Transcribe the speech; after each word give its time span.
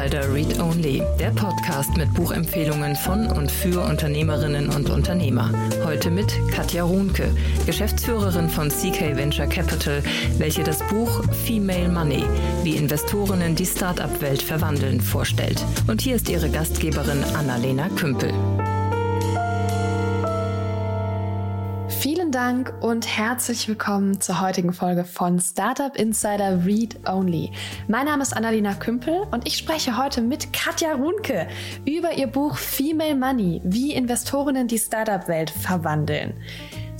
Insider 0.00 0.32
Read 0.32 0.58
Only, 0.58 1.02
der 1.18 1.28
Podcast 1.30 1.94
mit 1.98 2.14
Buchempfehlungen 2.14 2.96
von 2.96 3.26
und 3.26 3.50
für 3.50 3.84
Unternehmerinnen 3.84 4.70
und 4.70 4.88
Unternehmer. 4.88 5.52
Heute 5.84 6.10
mit 6.10 6.32
Katja 6.52 6.84
Runke, 6.84 7.28
Geschäftsführerin 7.66 8.48
von 8.48 8.70
CK 8.70 9.14
Venture 9.14 9.46
Capital, 9.46 10.02
welche 10.38 10.62
das 10.62 10.78
Buch 10.88 11.22
Female 11.44 11.90
Money, 11.90 12.24
wie 12.62 12.76
Investorinnen 12.76 13.54
die 13.54 13.66
Startup-Welt 13.66 14.40
verwandeln, 14.40 15.02
vorstellt. 15.02 15.62
Und 15.86 16.00
hier 16.00 16.16
ist 16.16 16.30
ihre 16.30 16.48
Gastgeberin 16.48 17.22
Annalena 17.34 17.90
Kümpel. 17.90 18.32
Vielen 22.30 22.64
Dank 22.64 22.74
und 22.80 23.08
herzlich 23.08 23.66
willkommen 23.66 24.20
zur 24.20 24.40
heutigen 24.40 24.72
Folge 24.72 25.04
von 25.04 25.40
Startup 25.40 25.96
Insider 25.96 26.64
Read 26.64 26.96
Only. 27.08 27.50
Mein 27.88 28.06
Name 28.06 28.22
ist 28.22 28.36
Annalena 28.36 28.74
Kümpel 28.74 29.26
und 29.32 29.48
ich 29.48 29.56
spreche 29.56 29.96
heute 29.96 30.20
mit 30.20 30.52
Katja 30.52 30.92
Runke 30.94 31.48
über 31.84 32.12
ihr 32.12 32.28
Buch 32.28 32.56
Female 32.56 33.16
Money, 33.16 33.60
wie 33.64 33.94
Investorinnen 33.94 34.68
die 34.68 34.78
Startup-Welt 34.78 35.50
verwandeln. 35.50 36.34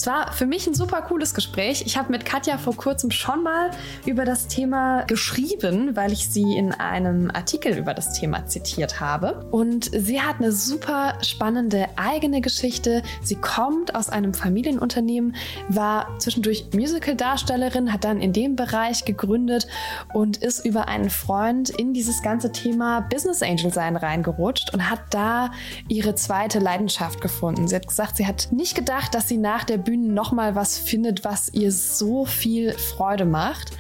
Es 0.01 0.07
war 0.07 0.33
für 0.33 0.47
mich 0.47 0.67
ein 0.67 0.73
super 0.73 1.03
cooles 1.03 1.35
Gespräch. 1.35 1.83
Ich 1.85 1.99
habe 1.99 2.11
mit 2.11 2.25
Katja 2.25 2.57
vor 2.57 2.75
kurzem 2.75 3.11
schon 3.11 3.43
mal 3.43 3.71
über 4.07 4.25
das 4.25 4.49
Thema 4.49 5.03
geschrieben, 5.03 5.95
weil 5.95 6.11
ich 6.11 6.31
sie 6.31 6.57
in 6.57 6.73
einem 6.73 7.31
Artikel 7.31 7.77
über 7.77 7.93
das 7.93 8.15
Thema 8.15 8.47
zitiert 8.47 8.99
habe. 8.99 9.45
Und 9.51 9.91
sie 9.93 10.23
hat 10.23 10.37
eine 10.39 10.53
super 10.53 11.19
spannende 11.21 11.87
eigene 11.97 12.41
Geschichte. 12.41 13.03
Sie 13.23 13.35
kommt 13.35 13.95
aus 13.95 14.09
einem 14.09 14.33
Familienunternehmen, 14.33 15.37
war 15.69 16.19
zwischendurch 16.19 16.65
Musical-Darstellerin, 16.73 17.93
hat 17.93 18.05
dann 18.05 18.23
in 18.23 18.33
dem 18.33 18.57
Bereich 18.57 19.05
gegründet 19.05 19.67
und 20.15 20.39
ist 20.39 20.65
über 20.65 20.89
einen 20.89 21.11
Freund 21.11 21.69
in 21.69 21.93
dieses 21.93 22.23
ganze 22.23 22.53
Thema 22.53 23.03
Business 23.03 23.43
Angel 23.43 23.71
sein 23.71 23.97
reingerutscht 23.97 24.73
und 24.73 24.89
hat 24.89 25.01
da 25.11 25.51
ihre 25.89 26.15
zweite 26.15 26.59
Leidenschaft 26.59 27.21
gefunden. 27.21 27.69
Sie 27.69 27.77
hat 27.77 27.87
gesagt, 27.87 28.17
sie 28.17 28.27
hat 28.27 28.49
nicht 28.51 28.75
gedacht, 28.75 29.15
dass 29.15 29.29
sie 29.29 29.37
nach 29.37 29.65
der 29.65 29.77
Bühne 29.77 29.90
nochmal 29.97 30.55
was 30.55 30.79
findet, 30.79 31.25
was 31.25 31.49
ihr 31.53 31.73
so 31.73 32.25
viel 32.25 32.73
Freude 32.73 33.25
macht. 33.25 33.73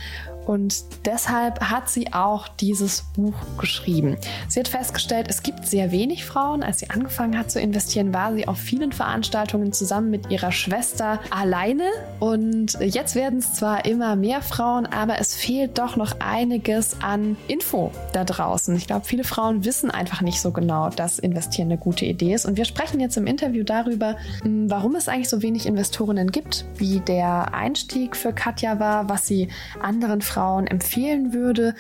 Und 0.51 0.83
deshalb 1.05 1.61
hat 1.61 1.89
sie 1.89 2.13
auch 2.13 2.49
dieses 2.49 3.05
Buch 3.15 3.37
geschrieben. 3.57 4.17
Sie 4.49 4.59
hat 4.59 4.67
festgestellt, 4.67 5.29
es 5.31 5.45
gibt 5.45 5.65
sehr 5.65 5.93
wenig 5.93 6.25
Frauen. 6.25 6.65
Als 6.65 6.81
sie 6.81 6.91
angefangen 6.91 7.39
hat 7.39 7.53
zu 7.53 7.61
investieren, 7.61 8.13
war 8.13 8.35
sie 8.35 8.49
auf 8.49 8.59
vielen 8.59 8.91
Veranstaltungen 8.91 9.73
zusammen 9.73 10.11
mit 10.11 10.29
ihrer 10.29 10.51
Schwester 10.51 11.21
alleine. 11.31 11.85
Und 12.19 12.77
jetzt 12.81 13.15
werden 13.15 13.39
es 13.39 13.55
zwar 13.55 13.85
immer 13.85 14.17
mehr 14.17 14.43
Frauen, 14.43 14.87
aber 14.87 15.21
es 15.21 15.37
fehlt 15.37 15.79
doch 15.79 15.95
noch 15.95 16.17
einiges 16.19 16.97
an 17.01 17.37
Info 17.47 17.93
da 18.13 18.25
draußen. 18.25 18.75
Ich 18.75 18.89
glaube, 18.89 19.05
viele 19.05 19.23
Frauen 19.23 19.65
wissen 19.65 19.93
einfach 19.93 20.21
nicht 20.21 20.41
so 20.41 20.51
genau, 20.51 20.91
dass 20.91 21.21
Investieren 21.21 21.69
eine 21.69 21.79
gute 21.79 22.07
Idee 22.07 22.35
ist. 22.35 22.45
Und 22.45 22.57
wir 22.57 22.65
sprechen 22.65 22.99
jetzt 22.99 23.17
im 23.17 23.29
Interview 23.29 23.63
darüber, 23.63 24.17
hm, 24.43 24.69
warum 24.69 24.97
es 24.97 25.07
eigentlich 25.07 25.29
so 25.29 25.43
wenig 25.43 25.67
Investorinnen 25.67 26.33
gibt, 26.33 26.65
wie 26.75 26.99
der 26.99 27.55
Einstieg 27.55 28.17
für 28.17 28.33
Katja 28.33 28.81
war, 28.81 29.09
was 29.09 29.29
sie 29.29 29.47
anderen 29.81 30.23
Frauen 30.23 30.40
Frauen 30.41 30.67
empfehlen 30.67 31.35
würde 31.35 31.75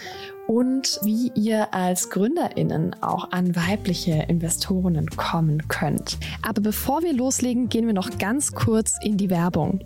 und 0.47 1.00
wie 1.03 1.33
ihr 1.34 1.72
als 1.72 2.11
Gründerinnen 2.11 2.94
auch 3.00 3.33
an 3.33 3.56
weibliche 3.56 4.27
Investorinnen 4.28 5.08
kommen 5.08 5.66
könnt. 5.69 6.19
Aber 6.42 6.61
bevor 6.61 7.03
wir 7.03 7.14
loslegen, 7.14 7.70
gehen 7.70 7.86
wir 7.86 7.94
noch 7.94 8.19
ganz 8.19 8.53
kurz 8.53 8.98
in 9.03 9.16
die 9.16 9.31
Werbung. 9.31 9.81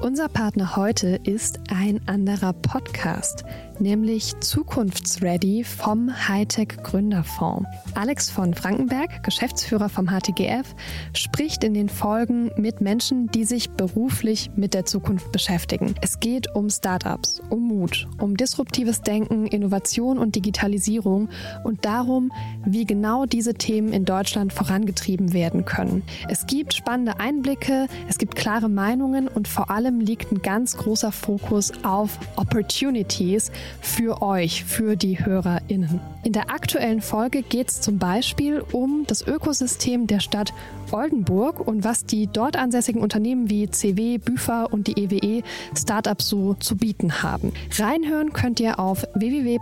Unser 0.00 0.28
Partner 0.28 0.76
heute 0.76 1.20
ist 1.24 1.60
ein 1.68 2.00
anderer 2.08 2.54
Podcast 2.54 3.44
nämlich 3.80 4.38
Zukunftsready 4.40 5.64
vom 5.64 6.10
Hightech 6.28 6.68
Gründerfonds. 6.82 7.68
Alex 7.94 8.30
von 8.30 8.54
Frankenberg, 8.54 9.22
Geschäftsführer 9.22 9.88
vom 9.88 10.08
HTGF, 10.08 10.74
spricht 11.12 11.64
in 11.64 11.74
den 11.74 11.88
Folgen 11.88 12.50
mit 12.56 12.80
Menschen, 12.80 13.28
die 13.28 13.44
sich 13.44 13.70
beruflich 13.70 14.50
mit 14.56 14.74
der 14.74 14.84
Zukunft 14.84 15.32
beschäftigen. 15.32 15.94
Es 16.00 16.20
geht 16.20 16.54
um 16.54 16.70
Startups, 16.70 17.40
um 17.50 17.66
Mut, 17.66 18.06
um 18.20 18.36
disruptives 18.36 19.02
Denken, 19.02 19.46
Innovation 19.46 20.18
und 20.18 20.34
Digitalisierung 20.34 21.28
und 21.64 21.84
darum, 21.84 22.32
wie 22.64 22.84
genau 22.84 23.26
diese 23.26 23.54
Themen 23.54 23.92
in 23.92 24.04
Deutschland 24.04 24.52
vorangetrieben 24.52 25.32
werden 25.32 25.64
können. 25.64 26.02
Es 26.28 26.46
gibt 26.46 26.74
spannende 26.74 27.20
Einblicke, 27.20 27.86
es 28.08 28.18
gibt 28.18 28.36
klare 28.36 28.68
Meinungen 28.68 29.28
und 29.28 29.48
vor 29.48 29.70
allem 29.70 30.00
liegt 30.00 30.32
ein 30.32 30.42
ganz 30.42 30.76
großer 30.76 31.12
Fokus 31.12 31.72
auf 31.82 32.18
Opportunities, 32.36 33.50
für 33.80 34.22
euch, 34.22 34.64
für 34.64 34.96
die 34.96 35.24
HörerInnen. 35.24 36.00
In 36.24 36.32
der 36.32 36.50
aktuellen 36.50 37.00
Folge 37.00 37.42
geht 37.42 37.68
es 37.68 37.80
zum 37.80 37.98
Beispiel 37.98 38.62
um 38.72 39.04
das 39.06 39.26
Ökosystem 39.26 40.06
der 40.06 40.20
Stadt 40.20 40.52
Oldenburg 40.92 41.60
und 41.66 41.84
was 41.84 42.04
die 42.04 42.26
dort 42.26 42.56
ansässigen 42.56 43.02
Unternehmen 43.02 43.50
wie 43.50 43.68
CW, 43.70 44.18
Büfa 44.18 44.64
und 44.64 44.86
die 44.86 44.98
EWE 45.02 45.16
e 45.16 45.42
Startups 45.76 46.28
so 46.28 46.54
zu 46.54 46.76
bieten 46.76 47.22
haben. 47.22 47.52
Reinhören 47.78 48.32
könnt 48.32 48.60
ihr 48.60 48.78
auf 48.78 49.04
www.htgf.de 49.14 49.56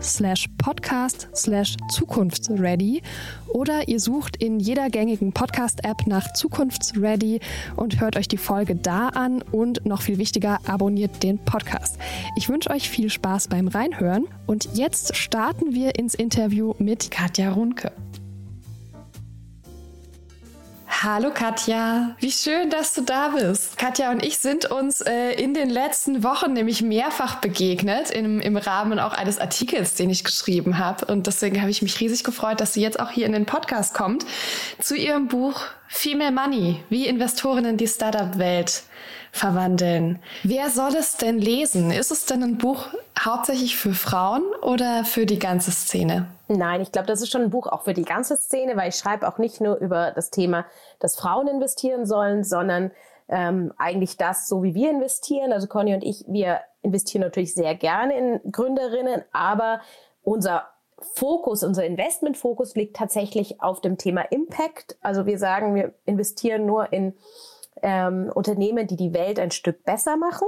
slash 0.00 0.48
podcast 0.58 1.28
slash 1.34 1.76
zukunftsready 1.90 3.02
oder 3.52 3.88
ihr 3.88 4.00
sucht 4.00 4.36
in 4.36 4.58
jeder 4.58 4.90
gängigen 4.90 5.32
Podcast-App 5.32 6.06
nach 6.06 6.32
Zukunftsready 6.32 7.40
und 7.76 8.00
hört 8.00 8.16
euch 8.16 8.28
die 8.28 8.36
Folge 8.36 8.74
da 8.74 9.08
an 9.08 9.42
und 9.42 9.84
noch 9.86 10.02
viel 10.02 10.18
wichtiger, 10.18 10.58
abonniert 10.66 11.22
den 11.22 11.38
Podcast. 11.38 11.98
Ich 12.36 12.48
wünsche 12.48 12.70
euch 12.70 12.88
viel 12.88 13.10
Spaß 13.10 13.48
beim 13.48 13.68
Reinhören 13.68 14.26
und 14.46 14.68
jetzt 14.74 15.16
starten 15.16 15.74
wir 15.74 15.98
ins 15.98 16.14
Interview 16.14 16.74
mit 16.78 17.10
Katja 17.10 17.52
Runke. 17.52 17.92
Hallo 21.00 21.30
Katja, 21.34 22.14
wie 22.20 22.30
schön, 22.30 22.70
dass 22.70 22.92
du 22.92 23.00
da 23.00 23.28
bist. 23.28 23.76
Katja 23.76 24.12
und 24.12 24.24
ich 24.24 24.38
sind 24.38 24.70
uns 24.70 25.00
äh, 25.00 25.32
in 25.32 25.52
den 25.54 25.68
letzten 25.68 26.22
Wochen 26.22 26.52
nämlich 26.52 26.82
mehrfach 26.82 27.36
begegnet 27.36 28.10
im, 28.10 28.40
im 28.40 28.56
Rahmen 28.56 29.00
auch 29.00 29.14
eines 29.14 29.38
Artikels, 29.38 29.94
den 29.94 30.10
ich 30.10 30.22
geschrieben 30.22 30.78
habe. 30.78 31.06
Und 31.06 31.26
deswegen 31.26 31.60
habe 31.60 31.70
ich 31.70 31.82
mich 31.82 31.98
riesig 31.98 32.22
gefreut, 32.22 32.60
dass 32.60 32.74
sie 32.74 32.82
jetzt 32.82 33.00
auch 33.00 33.10
hier 33.10 33.26
in 33.26 33.32
den 33.32 33.46
Podcast 33.46 33.94
kommt 33.94 34.26
zu 34.78 34.94
ihrem 34.94 35.26
Buch 35.26 35.62
Female 35.88 36.30
Money, 36.30 36.84
wie 36.88 37.06
Investorinnen 37.06 37.78
die 37.78 37.88
Startup-Welt 37.88 38.84
verwandeln. 39.32 40.18
Wer 40.44 40.68
soll 40.68 40.94
es 40.94 41.16
denn 41.16 41.38
lesen? 41.38 41.90
Ist 41.90 42.12
es 42.12 42.26
denn 42.26 42.42
ein 42.42 42.58
Buch 42.58 42.88
hauptsächlich 43.18 43.78
für 43.78 43.94
Frauen 43.94 44.42
oder 44.60 45.04
für 45.04 45.24
die 45.24 45.38
ganze 45.38 45.70
Szene? 45.72 46.28
Nein, 46.48 46.82
ich 46.82 46.92
glaube, 46.92 47.08
das 47.08 47.22
ist 47.22 47.32
schon 47.32 47.40
ein 47.40 47.50
Buch 47.50 47.66
auch 47.66 47.82
für 47.82 47.94
die 47.94 48.04
ganze 48.04 48.36
Szene, 48.36 48.76
weil 48.76 48.90
ich 48.90 48.96
schreibe 48.96 49.26
auch 49.26 49.38
nicht 49.38 49.60
nur 49.62 49.76
über 49.78 50.12
das 50.12 50.30
Thema, 50.30 50.66
dass 51.00 51.16
Frauen 51.16 51.48
investieren 51.48 52.04
sollen, 52.04 52.44
sondern 52.44 52.90
ähm, 53.28 53.72
eigentlich 53.78 54.18
das, 54.18 54.48
so 54.48 54.62
wie 54.62 54.74
wir 54.74 54.90
investieren. 54.90 55.52
Also 55.52 55.66
Conny 55.66 55.94
und 55.94 56.04
ich, 56.04 56.24
wir 56.28 56.60
investieren 56.82 57.22
natürlich 57.22 57.54
sehr 57.54 57.74
gerne 57.74 58.18
in 58.18 58.52
Gründerinnen, 58.52 59.24
aber 59.32 59.80
unser 60.22 60.68
Fokus, 61.14 61.62
unser 61.62 61.86
Investmentfokus 61.86 62.74
liegt 62.74 62.96
tatsächlich 62.96 63.62
auf 63.62 63.80
dem 63.80 63.96
Thema 63.96 64.20
Impact. 64.30 64.98
Also 65.00 65.24
wir 65.24 65.38
sagen, 65.38 65.74
wir 65.74 65.94
investieren 66.04 66.66
nur 66.66 66.92
in 66.92 67.14
ähm, 67.82 68.30
Unternehmen, 68.32 68.86
die 68.86 68.96
die 68.96 69.12
Welt 69.12 69.38
ein 69.38 69.50
Stück 69.50 69.84
besser 69.84 70.16
machen. 70.16 70.46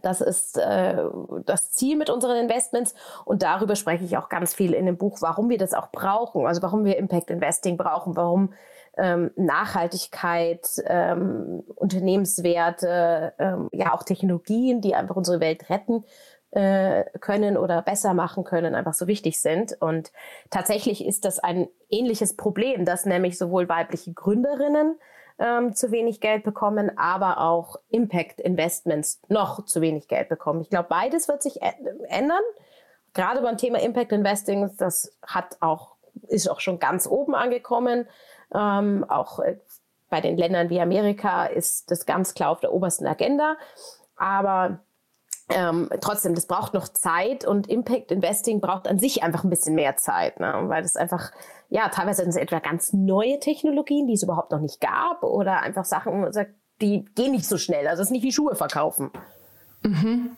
Das 0.00 0.20
ist 0.20 0.58
äh, 0.58 1.04
das 1.44 1.72
Ziel 1.72 1.96
mit 1.96 2.08
unseren 2.08 2.36
Investments 2.36 2.94
und 3.24 3.42
darüber 3.42 3.76
spreche 3.76 4.04
ich 4.04 4.16
auch 4.16 4.28
ganz 4.28 4.54
viel 4.54 4.72
in 4.72 4.86
dem 4.86 4.96
Buch, 4.96 5.18
warum 5.20 5.50
wir 5.50 5.58
das 5.58 5.74
auch 5.74 5.90
brauchen, 5.90 6.46
also 6.46 6.62
warum 6.62 6.84
wir 6.84 6.96
Impact 6.96 7.30
Investing 7.30 7.76
brauchen, 7.76 8.16
warum 8.16 8.54
ähm, 8.96 9.30
Nachhaltigkeit, 9.36 10.66
ähm, 10.86 11.62
Unternehmenswerte, 11.74 13.34
ähm, 13.38 13.68
ja 13.72 13.92
auch 13.92 14.02
Technologien, 14.02 14.80
die 14.80 14.94
einfach 14.94 15.16
unsere 15.16 15.40
Welt 15.40 15.68
retten 15.68 16.04
äh, 16.52 17.04
können 17.20 17.56
oder 17.56 17.82
besser 17.82 18.14
machen 18.14 18.44
können, 18.44 18.74
einfach 18.74 18.94
so 18.94 19.06
wichtig 19.06 19.40
sind. 19.40 19.76
Und 19.80 20.12
tatsächlich 20.50 21.04
ist 21.04 21.24
das 21.24 21.38
ein 21.38 21.68
ähnliches 21.90 22.36
Problem, 22.36 22.84
dass 22.84 23.06
nämlich 23.06 23.38
sowohl 23.38 23.68
weibliche 23.68 24.12
Gründerinnen 24.12 24.98
ähm, 25.38 25.74
zu 25.74 25.90
wenig 25.90 26.20
Geld 26.20 26.44
bekommen, 26.44 26.96
aber 26.96 27.40
auch 27.40 27.76
Impact 27.88 28.40
Investments 28.40 29.20
noch 29.28 29.64
zu 29.64 29.80
wenig 29.80 30.08
Geld 30.08 30.28
bekommen. 30.28 30.60
Ich 30.60 30.70
glaube, 30.70 30.88
beides 30.88 31.28
wird 31.28 31.42
sich 31.42 31.60
ändern. 31.62 32.42
Gerade 33.14 33.42
beim 33.42 33.56
Thema 33.56 33.80
Impact 33.80 34.12
Investing, 34.12 34.70
das 34.78 35.16
hat 35.26 35.56
auch, 35.60 35.96
ist 36.28 36.48
auch 36.48 36.60
schon 36.60 36.78
ganz 36.78 37.06
oben 37.06 37.34
angekommen. 37.34 38.08
Ähm, 38.54 39.04
auch 39.08 39.38
äh, 39.40 39.58
bei 40.08 40.20
den 40.20 40.36
Ländern 40.36 40.70
wie 40.70 40.80
Amerika 40.80 41.46
ist 41.46 41.90
das 41.90 42.06
ganz 42.06 42.34
klar 42.34 42.50
auf 42.50 42.60
der 42.60 42.72
obersten 42.72 43.06
Agenda. 43.06 43.56
Aber 44.16 44.80
ähm, 45.54 45.88
trotzdem, 46.00 46.34
das 46.34 46.46
braucht 46.46 46.74
noch 46.74 46.88
Zeit 46.88 47.46
und 47.46 47.68
Impact 47.68 48.10
Investing 48.10 48.60
braucht 48.60 48.88
an 48.88 48.98
sich 48.98 49.22
einfach 49.22 49.44
ein 49.44 49.50
bisschen 49.50 49.74
mehr 49.74 49.96
Zeit, 49.96 50.40
ne? 50.40 50.64
weil 50.66 50.82
das 50.82 50.96
einfach, 50.96 51.32
ja, 51.68 51.88
teilweise 51.88 52.22
sind 52.22 52.30
es 52.30 52.36
etwa 52.36 52.58
ganz 52.58 52.92
neue 52.92 53.38
Technologien, 53.40 54.06
die 54.06 54.14
es 54.14 54.22
überhaupt 54.22 54.50
noch 54.52 54.60
nicht 54.60 54.80
gab 54.80 55.22
oder 55.22 55.60
einfach 55.60 55.84
Sachen, 55.84 56.28
die 56.80 57.04
gehen 57.14 57.32
nicht 57.32 57.46
so 57.46 57.58
schnell. 57.58 57.86
Also 57.86 58.02
es 58.02 58.08
ist 58.08 58.12
nicht 58.12 58.24
wie 58.24 58.32
Schuhe 58.32 58.54
verkaufen. 58.54 59.10
Mhm. 59.82 60.36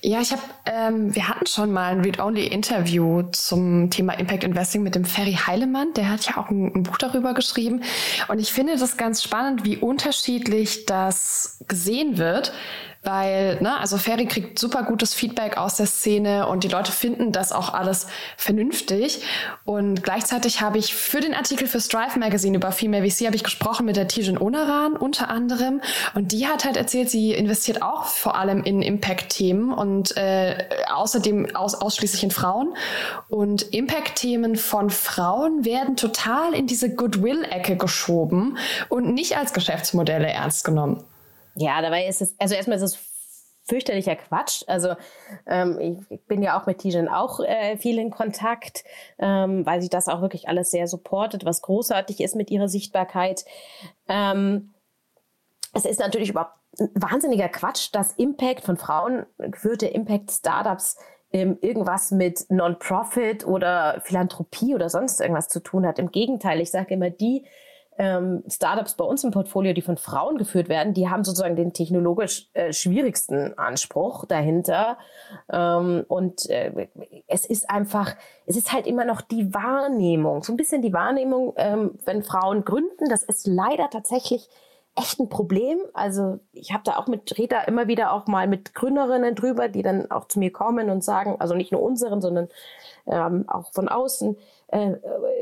Ja, 0.00 0.20
ich 0.20 0.30
habe, 0.30 0.42
ähm, 0.66 1.14
wir 1.14 1.28
hatten 1.28 1.46
schon 1.46 1.72
mal 1.72 1.92
ein 1.92 2.00
Read-Only-Interview 2.02 3.22
zum 3.32 3.90
Thema 3.90 4.12
Impact 4.12 4.44
Investing 4.44 4.82
mit 4.82 4.94
dem 4.94 5.04
Ferry 5.04 5.34
Heilemann. 5.34 5.92
Der 5.94 6.08
hat 6.08 6.24
ja 6.26 6.36
auch 6.36 6.50
ein, 6.50 6.72
ein, 6.72 6.82
Buch 6.84 6.98
darüber 6.98 7.34
geschrieben. 7.34 7.82
Und 8.28 8.38
ich 8.38 8.52
finde 8.52 8.76
das 8.76 8.96
ganz 8.96 9.22
spannend, 9.24 9.64
wie 9.64 9.76
unterschiedlich 9.76 10.86
das 10.86 11.64
gesehen 11.66 12.16
wird. 12.16 12.52
Weil, 13.04 13.62
ne, 13.62 13.78
also 13.78 13.96
Ferry 13.96 14.26
kriegt 14.26 14.58
super 14.58 14.82
gutes 14.82 15.14
Feedback 15.14 15.56
aus 15.56 15.76
der 15.76 15.86
Szene 15.86 16.48
und 16.48 16.64
die 16.64 16.68
Leute 16.68 16.90
finden 16.90 17.30
das 17.30 17.52
auch 17.52 17.72
alles 17.72 18.08
vernünftig. 18.36 19.22
Und 19.64 20.02
gleichzeitig 20.02 20.60
habe 20.60 20.78
ich 20.78 20.94
für 20.94 21.20
den 21.20 21.32
Artikel 21.32 21.68
für 21.68 21.80
Strive 21.80 22.18
Magazine 22.18 22.56
über 22.56 22.72
Female 22.72 23.08
VC 23.08 23.26
habe 23.26 23.36
ich 23.36 23.44
gesprochen 23.44 23.86
mit 23.86 23.96
der 23.96 24.08
Tijen 24.08 24.36
Onaran 24.36 24.94
unter 24.96 25.30
anderem. 25.30 25.80
Und 26.14 26.32
die 26.32 26.48
hat 26.48 26.64
halt 26.64 26.76
erzählt, 26.76 27.08
sie 27.08 27.32
investiert 27.32 27.82
auch 27.82 28.04
vor 28.04 28.36
allem 28.36 28.64
in 28.64 28.82
Impact-Themen 28.82 29.72
und 29.72 29.87
äh, 30.16 30.68
außerdem 30.92 31.54
aus, 31.54 31.74
ausschließlich 31.74 32.22
in 32.24 32.30
Frauen. 32.30 32.74
Und 33.28 33.62
Impact-Themen 33.74 34.56
von 34.56 34.90
Frauen 34.90 35.64
werden 35.64 35.96
total 35.96 36.54
in 36.54 36.66
diese 36.66 36.94
Goodwill-Ecke 36.94 37.76
geschoben 37.76 38.58
und 38.88 39.14
nicht 39.14 39.36
als 39.36 39.52
Geschäftsmodelle 39.52 40.28
ernst 40.28 40.64
genommen. 40.64 41.04
Ja, 41.54 41.82
dabei 41.82 42.06
ist 42.06 42.22
es, 42.22 42.34
also 42.38 42.54
erstmal 42.54 42.76
ist 42.76 42.82
es 42.82 42.98
fürchterlicher 43.68 44.16
Quatsch. 44.16 44.64
Also 44.66 44.94
ähm, 45.46 45.78
ich 46.08 46.20
bin 46.26 46.42
ja 46.42 46.58
auch 46.58 46.66
mit 46.66 46.78
Tijen 46.78 47.08
auch 47.08 47.40
äh, 47.40 47.76
viel 47.76 47.98
in 47.98 48.10
Kontakt, 48.10 48.84
ähm, 49.18 49.64
weil 49.66 49.82
sie 49.82 49.90
das 49.90 50.08
auch 50.08 50.22
wirklich 50.22 50.48
alles 50.48 50.70
sehr 50.70 50.88
supportet, 50.88 51.44
was 51.44 51.62
großartig 51.62 52.20
ist 52.20 52.34
mit 52.34 52.50
ihrer 52.50 52.68
Sichtbarkeit. 52.68 53.44
Ähm, 54.08 54.72
es 55.74 55.84
ist 55.84 56.00
natürlich 56.00 56.30
überhaupt 56.30 56.57
wahnsinniger 56.94 57.48
Quatsch, 57.48 57.90
dass 57.92 58.12
Impact 58.12 58.64
von 58.64 58.76
Frauen 58.76 59.26
geführte 59.38 59.86
Impact-Startups 59.86 60.96
ähm, 61.32 61.58
irgendwas 61.60 62.10
mit 62.10 62.46
Non-Profit 62.48 63.46
oder 63.46 64.00
Philanthropie 64.04 64.74
oder 64.74 64.88
sonst 64.88 65.20
irgendwas 65.20 65.48
zu 65.48 65.60
tun 65.60 65.86
hat. 65.86 65.98
Im 65.98 66.10
Gegenteil, 66.10 66.60
ich 66.60 66.70
sage 66.70 66.94
immer, 66.94 67.10
die 67.10 67.44
ähm, 67.98 68.44
Startups 68.48 68.94
bei 68.94 69.04
uns 69.04 69.24
im 69.24 69.32
Portfolio, 69.32 69.72
die 69.72 69.82
von 69.82 69.96
Frauen 69.96 70.38
geführt 70.38 70.68
werden, 70.68 70.94
die 70.94 71.08
haben 71.08 71.24
sozusagen 71.24 71.56
den 71.56 71.72
technologisch 71.72 72.48
äh, 72.54 72.72
schwierigsten 72.72 73.58
Anspruch 73.58 74.24
dahinter. 74.24 74.98
Ähm, 75.52 76.04
und 76.06 76.48
äh, 76.48 76.88
es 77.26 77.44
ist 77.44 77.68
einfach, 77.68 78.14
es 78.46 78.56
ist 78.56 78.72
halt 78.72 78.86
immer 78.86 79.04
noch 79.04 79.20
die 79.20 79.52
Wahrnehmung, 79.52 80.44
so 80.44 80.52
ein 80.52 80.56
bisschen 80.56 80.80
die 80.80 80.92
Wahrnehmung, 80.92 81.54
ähm, 81.56 81.98
wenn 82.04 82.22
Frauen 82.22 82.64
gründen, 82.64 83.08
das 83.10 83.24
ist 83.24 83.48
leider 83.48 83.90
tatsächlich 83.90 84.48
echt 84.98 85.20
ein 85.20 85.28
Problem. 85.28 85.78
Also 85.94 86.40
ich 86.52 86.72
habe 86.72 86.82
da 86.84 86.96
auch 86.96 87.06
mit 87.06 87.36
Rita 87.38 87.62
immer 87.62 87.88
wieder 87.88 88.12
auch 88.12 88.26
mal 88.26 88.46
mit 88.46 88.74
Gründerinnen 88.74 89.34
drüber, 89.34 89.68
die 89.68 89.82
dann 89.82 90.10
auch 90.10 90.28
zu 90.28 90.38
mir 90.38 90.52
kommen 90.52 90.90
und 90.90 91.04
sagen, 91.04 91.36
also 91.38 91.54
nicht 91.54 91.72
nur 91.72 91.82
unseren, 91.82 92.20
sondern 92.20 92.48
ähm, 93.06 93.48
auch 93.48 93.72
von 93.72 93.88
außen, 93.88 94.36
äh, 94.68 94.92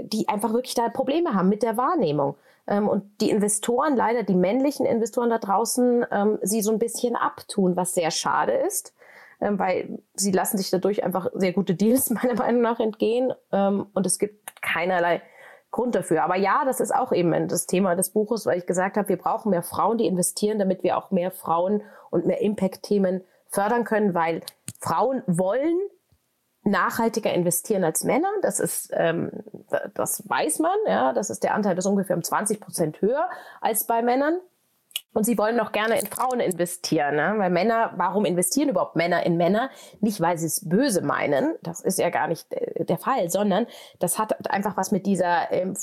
die 0.02 0.28
einfach 0.28 0.52
wirklich 0.52 0.74
da 0.74 0.88
Probleme 0.88 1.34
haben 1.34 1.48
mit 1.48 1.62
der 1.62 1.76
Wahrnehmung. 1.76 2.36
Ähm, 2.66 2.88
und 2.88 3.04
die 3.20 3.30
Investoren, 3.30 3.96
leider 3.96 4.22
die 4.22 4.34
männlichen 4.34 4.86
Investoren 4.86 5.30
da 5.30 5.38
draußen, 5.38 6.04
ähm, 6.10 6.38
sie 6.42 6.62
so 6.62 6.72
ein 6.72 6.78
bisschen 6.78 7.16
abtun, 7.16 7.76
was 7.76 7.94
sehr 7.94 8.10
schade 8.10 8.52
ist, 8.52 8.92
ähm, 9.40 9.58
weil 9.58 9.98
sie 10.14 10.32
lassen 10.32 10.58
sich 10.58 10.70
dadurch 10.70 11.04
einfach 11.04 11.28
sehr 11.34 11.52
gute 11.52 11.74
Deals 11.74 12.10
meiner 12.10 12.34
Meinung 12.34 12.62
nach 12.62 12.80
entgehen 12.80 13.32
ähm, 13.52 13.86
und 13.94 14.06
es 14.06 14.18
gibt 14.18 14.60
keinerlei 14.62 15.22
Grund 15.70 15.94
dafür. 15.94 16.22
Aber 16.22 16.36
ja, 16.36 16.64
das 16.64 16.80
ist 16.80 16.94
auch 16.94 17.12
eben 17.12 17.48
das 17.48 17.66
Thema 17.66 17.94
des 17.96 18.10
Buches, 18.10 18.46
weil 18.46 18.58
ich 18.58 18.66
gesagt 18.66 18.96
habe, 18.96 19.08
wir 19.08 19.18
brauchen 19.18 19.50
mehr 19.50 19.62
Frauen, 19.62 19.98
die 19.98 20.06
investieren, 20.06 20.58
damit 20.58 20.82
wir 20.82 20.96
auch 20.96 21.10
mehr 21.10 21.30
Frauen 21.30 21.82
und 22.10 22.26
mehr 22.26 22.40
Impact-Themen 22.40 23.22
fördern 23.48 23.84
können, 23.84 24.14
weil 24.14 24.42
Frauen 24.80 25.22
wollen 25.26 25.78
nachhaltiger 26.66 27.32
investieren 27.32 27.84
als 27.84 28.04
Männer. 28.04 28.28
Das 28.42 28.60
ist, 28.60 28.90
ähm, 28.92 29.30
das 29.94 30.28
weiß 30.28 30.58
man, 30.58 30.76
ja. 30.86 31.12
Das 31.12 31.30
ist 31.30 31.42
der 31.44 31.54
Anteil 31.54 31.78
ist 31.78 31.86
ungefähr 31.86 32.16
um 32.16 32.22
20 32.22 32.60
Prozent 32.60 33.00
höher 33.00 33.28
als 33.60 33.86
bei 33.86 34.02
Männern. 34.02 34.40
Und 35.16 35.24
sie 35.24 35.38
wollen 35.38 35.58
auch 35.60 35.72
gerne 35.72 35.98
in 35.98 36.06
Frauen 36.08 36.40
investieren, 36.40 37.16
ne? 37.16 37.36
weil 37.38 37.48
Männer, 37.48 37.94
warum 37.96 38.26
investieren 38.26 38.68
überhaupt 38.68 38.96
Männer 38.96 39.24
in 39.24 39.38
Männer? 39.38 39.70
Nicht, 40.00 40.20
weil 40.20 40.36
sie 40.36 40.44
es 40.44 40.68
böse 40.68 41.00
meinen, 41.00 41.54
das 41.62 41.80
ist 41.80 41.98
ja 41.98 42.10
gar 42.10 42.28
nicht 42.28 42.52
äh, 42.52 42.84
der 42.84 42.98
Fall, 42.98 43.30
sondern 43.30 43.66
das 43.98 44.18
hat 44.18 44.50
einfach 44.50 44.76
was 44.76 44.92
mit 44.92 45.06
dieser 45.06 45.50
ähm, 45.52 45.74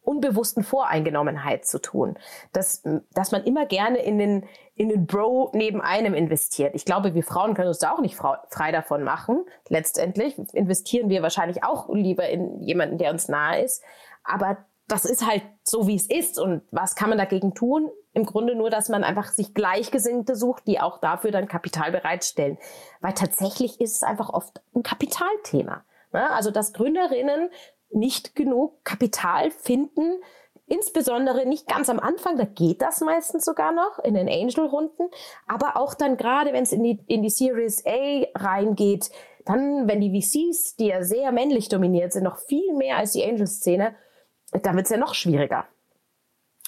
unbewussten 0.00 0.64
Voreingenommenheit 0.64 1.64
zu 1.64 1.80
tun. 1.80 2.18
Dass, 2.52 2.82
dass 3.14 3.30
man 3.30 3.44
immer 3.44 3.66
gerne 3.66 3.98
in 3.98 4.18
den, 4.18 4.46
in 4.74 4.88
den 4.88 5.06
Bro 5.06 5.52
neben 5.54 5.80
einem 5.80 6.12
investiert. 6.12 6.74
Ich 6.74 6.84
glaube, 6.84 7.14
wir 7.14 7.22
Frauen 7.22 7.54
können 7.54 7.68
uns 7.68 7.78
da 7.78 7.92
auch 7.92 8.00
nicht 8.00 8.16
frei 8.16 8.72
davon 8.72 9.04
machen. 9.04 9.44
Letztendlich 9.68 10.36
investieren 10.54 11.08
wir 11.08 11.22
wahrscheinlich 11.22 11.62
auch 11.62 11.88
lieber 11.88 12.28
in 12.28 12.58
jemanden, 12.58 12.98
der 12.98 13.12
uns 13.12 13.28
nahe 13.28 13.62
ist. 13.62 13.84
Aber 14.24 14.56
das 14.88 15.04
ist 15.04 15.24
halt 15.24 15.44
so, 15.62 15.86
wie 15.86 15.94
es 15.94 16.10
ist. 16.10 16.40
Und 16.40 16.62
was 16.72 16.96
kann 16.96 17.10
man 17.10 17.18
dagegen 17.18 17.54
tun? 17.54 17.88
Im 18.14 18.26
Grunde 18.26 18.54
nur, 18.54 18.68
dass 18.70 18.88
man 18.88 19.04
einfach 19.04 19.28
sich 19.28 19.54
Gleichgesinnte 19.54 20.36
sucht, 20.36 20.66
die 20.66 20.80
auch 20.80 20.98
dafür 20.98 21.30
dann 21.30 21.48
Kapital 21.48 21.92
bereitstellen. 21.92 22.58
Weil 23.00 23.14
tatsächlich 23.14 23.80
ist 23.80 23.96
es 23.96 24.02
einfach 24.02 24.28
oft 24.28 24.60
ein 24.74 24.82
Kapitalthema. 24.82 25.84
Ne? 26.12 26.30
Also, 26.30 26.50
dass 26.50 26.72
Gründerinnen 26.72 27.50
nicht 27.90 28.34
genug 28.34 28.84
Kapital 28.84 29.50
finden, 29.50 30.20
insbesondere 30.66 31.46
nicht 31.46 31.68
ganz 31.68 31.90
am 31.90 32.00
Anfang, 32.00 32.36
da 32.36 32.44
geht 32.44 32.80
das 32.80 33.00
meistens 33.00 33.44
sogar 33.44 33.72
noch 33.72 33.98
in 33.98 34.14
den 34.14 34.28
Angel-Runden, 34.28 35.08
aber 35.46 35.76
auch 35.76 35.94
dann 35.94 36.16
gerade, 36.16 36.52
wenn 36.52 36.62
es 36.62 36.72
in 36.72 36.82
die, 36.82 36.98
in 37.06 37.22
die 37.22 37.30
Series 37.30 37.84
A 37.86 38.24
reingeht, 38.34 39.10
dann, 39.44 39.88
wenn 39.88 40.00
die 40.00 40.20
VCs, 40.20 40.76
die 40.76 40.86
ja 40.86 41.02
sehr 41.02 41.32
männlich 41.32 41.68
dominiert 41.68 42.12
sind, 42.12 42.24
noch 42.24 42.38
viel 42.38 42.74
mehr 42.74 42.96
als 42.96 43.12
die 43.12 43.24
Angel-Szene, 43.24 43.94
dann 44.62 44.76
wird 44.76 44.86
es 44.86 44.90
ja 44.90 44.98
noch 44.98 45.14
schwieriger. 45.14 45.66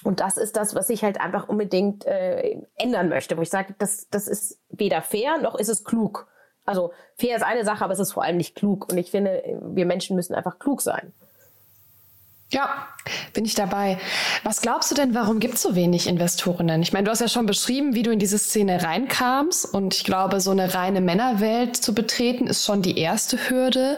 Und 0.05 0.19
das 0.19 0.37
ist 0.37 0.55
das, 0.55 0.75
was 0.75 0.89
ich 0.89 1.03
halt 1.03 1.19
einfach 1.19 1.49
unbedingt 1.49 2.05
äh, 2.05 2.61
ändern 2.75 3.09
möchte, 3.09 3.37
wo 3.37 3.41
ich 3.41 3.49
sage, 3.49 3.73
das, 3.79 4.07
das 4.09 4.27
ist 4.27 4.59
weder 4.69 5.01
fair 5.01 5.39
noch 5.39 5.55
ist 5.55 5.67
es 5.67 5.83
klug. 5.83 6.27
Also 6.63 6.93
fair 7.17 7.35
ist 7.35 7.41
eine 7.41 7.65
Sache, 7.65 7.83
aber 7.83 7.93
es 7.93 7.99
ist 7.99 8.13
vor 8.13 8.23
allem 8.23 8.37
nicht 8.37 8.55
klug. 8.55 8.87
Und 8.91 8.99
ich 8.99 9.09
finde, 9.09 9.43
wir 9.61 9.87
Menschen 9.87 10.15
müssen 10.15 10.35
einfach 10.35 10.59
klug 10.59 10.81
sein. 10.81 11.11
Ja, 12.51 12.87
bin 13.33 13.45
ich 13.45 13.55
dabei. 13.55 13.97
Was 14.43 14.61
glaubst 14.61 14.91
du 14.91 14.95
denn, 14.95 15.15
warum 15.15 15.39
gibt 15.39 15.55
es 15.55 15.63
so 15.63 15.75
wenig 15.75 16.07
Investorinnen? 16.07 16.83
Ich 16.83 16.93
meine, 16.93 17.05
du 17.05 17.11
hast 17.11 17.21
ja 17.21 17.27
schon 17.27 17.47
beschrieben, 17.47 17.95
wie 17.95 18.03
du 18.03 18.11
in 18.11 18.19
diese 18.19 18.37
Szene 18.37 18.83
reinkamst. 18.83 19.73
Und 19.73 19.95
ich 19.95 20.03
glaube, 20.03 20.39
so 20.39 20.51
eine 20.51 20.75
reine 20.75 21.01
Männerwelt 21.01 21.77
zu 21.77 21.95
betreten, 21.95 22.45
ist 22.45 22.63
schon 22.63 22.83
die 22.83 22.99
erste 22.99 23.49
Hürde. 23.49 23.97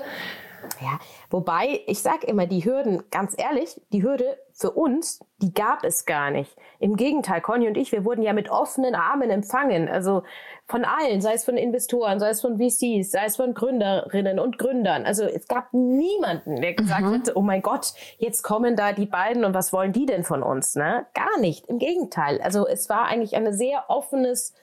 Ja, 0.82 1.00
wobei 1.30 1.82
ich 1.86 2.02
sage 2.02 2.26
immer, 2.28 2.48
die 2.48 2.64
Hürden, 2.64 3.04
ganz 3.12 3.36
ehrlich, 3.38 3.82
die 3.92 4.04
Hürde 4.04 4.38
für 4.60 4.72
uns, 4.72 5.20
die 5.40 5.54
gab 5.54 5.84
es 5.84 6.06
gar 6.08 6.32
nicht. 6.32 6.58
Im 6.80 6.96
Gegenteil, 6.96 7.42
Conny 7.42 7.68
und 7.68 7.78
ich, 7.78 7.92
wir 7.92 8.04
wurden 8.04 8.24
ja 8.24 8.34
mit 8.34 8.50
offenen 8.50 8.96
Armen 8.96 9.30
empfangen. 9.30 9.88
Also 9.88 10.24
von 10.66 10.84
allen, 10.84 11.22
sei 11.22 11.34
es 11.34 11.46
von 11.46 11.58
Investoren, 11.58 12.20
sei 12.20 12.30
es 12.30 12.42
von 12.42 12.58
VCs, 12.58 13.12
sei 13.12 13.26
es 13.26 13.36
von 13.36 13.54
Gründerinnen 13.54 14.40
und 14.40 14.58
Gründern. 14.58 15.06
Also 15.06 15.26
es 15.26 15.48
gab 15.48 15.72
niemanden, 15.74 16.60
der 16.60 16.74
gesagt 16.74 17.04
mhm. 17.04 17.14
hätte, 17.14 17.38
oh 17.38 17.44
mein 17.44 17.62
Gott, 17.62 17.94
jetzt 18.18 18.42
kommen 18.42 18.76
da 18.76 18.94
die 18.94 19.06
beiden 19.06 19.46
und 19.46 19.54
was 19.54 19.74
wollen 19.74 19.94
die 19.94 20.08
denn 20.08 20.24
von 20.24 20.42
uns? 20.42 20.74
Ne? 20.74 21.06
Gar 21.14 21.40
nicht. 21.40 21.68
Im 21.68 21.78
Gegenteil. 21.78 22.42
Also 22.42 22.68
es 22.68 22.90
war 22.90 23.06
eigentlich 23.06 23.36
ein 23.36 23.54
sehr 23.54 23.86
offenes 23.90 24.56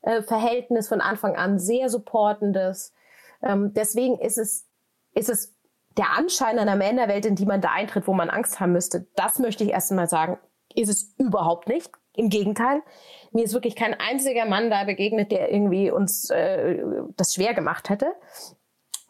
äh, 0.00 0.22
Verhältnis 0.22 0.88
von 0.88 1.02
Anfang 1.02 1.36
an, 1.36 1.58
sehr 1.58 1.90
supportendes. 1.90 2.94
Ähm, 3.42 3.74
deswegen 3.74 4.18
ist 4.18 4.38
es, 4.38 4.66
ist 5.12 5.28
es 5.28 5.51
der 5.96 6.16
Anschein 6.16 6.58
einer 6.58 6.76
Männerwelt, 6.76 7.26
in 7.26 7.34
die 7.34 7.46
man 7.46 7.60
da 7.60 7.70
eintritt, 7.70 8.06
wo 8.06 8.12
man 8.12 8.30
Angst 8.30 8.60
haben 8.60 8.72
müsste, 8.72 9.06
das 9.16 9.38
möchte 9.38 9.64
ich 9.64 9.70
erst 9.70 9.90
einmal 9.90 10.08
sagen, 10.08 10.38
ist 10.74 10.88
es 10.88 11.14
überhaupt 11.18 11.68
nicht. 11.68 11.90
Im 12.14 12.28
Gegenteil, 12.28 12.82
mir 13.30 13.44
ist 13.44 13.54
wirklich 13.54 13.74
kein 13.74 13.98
einziger 13.98 14.44
Mann 14.44 14.68
da 14.68 14.84
begegnet, 14.84 15.32
der 15.32 15.50
irgendwie 15.50 15.90
uns 15.90 16.28
äh, 16.28 16.84
das 17.16 17.34
schwer 17.34 17.54
gemacht 17.54 17.88
hätte. 17.88 18.12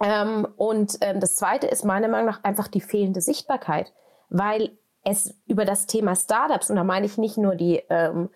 Ähm, 0.00 0.46
und 0.56 0.98
ähm, 1.00 1.18
das 1.18 1.34
Zweite 1.34 1.66
ist 1.66 1.84
meiner 1.84 2.08
Meinung 2.08 2.26
nach 2.26 2.44
einfach 2.44 2.68
die 2.68 2.80
fehlende 2.80 3.20
Sichtbarkeit, 3.20 3.92
weil 4.28 4.78
es 5.04 5.34
über 5.46 5.64
das 5.64 5.86
Thema 5.86 6.14
Startups, 6.14 6.70
und 6.70 6.76
da 6.76 6.84
meine 6.84 7.06
ich 7.06 7.18
nicht 7.18 7.38
nur 7.38 7.56
die 7.56 7.82
ähm, 7.90 8.30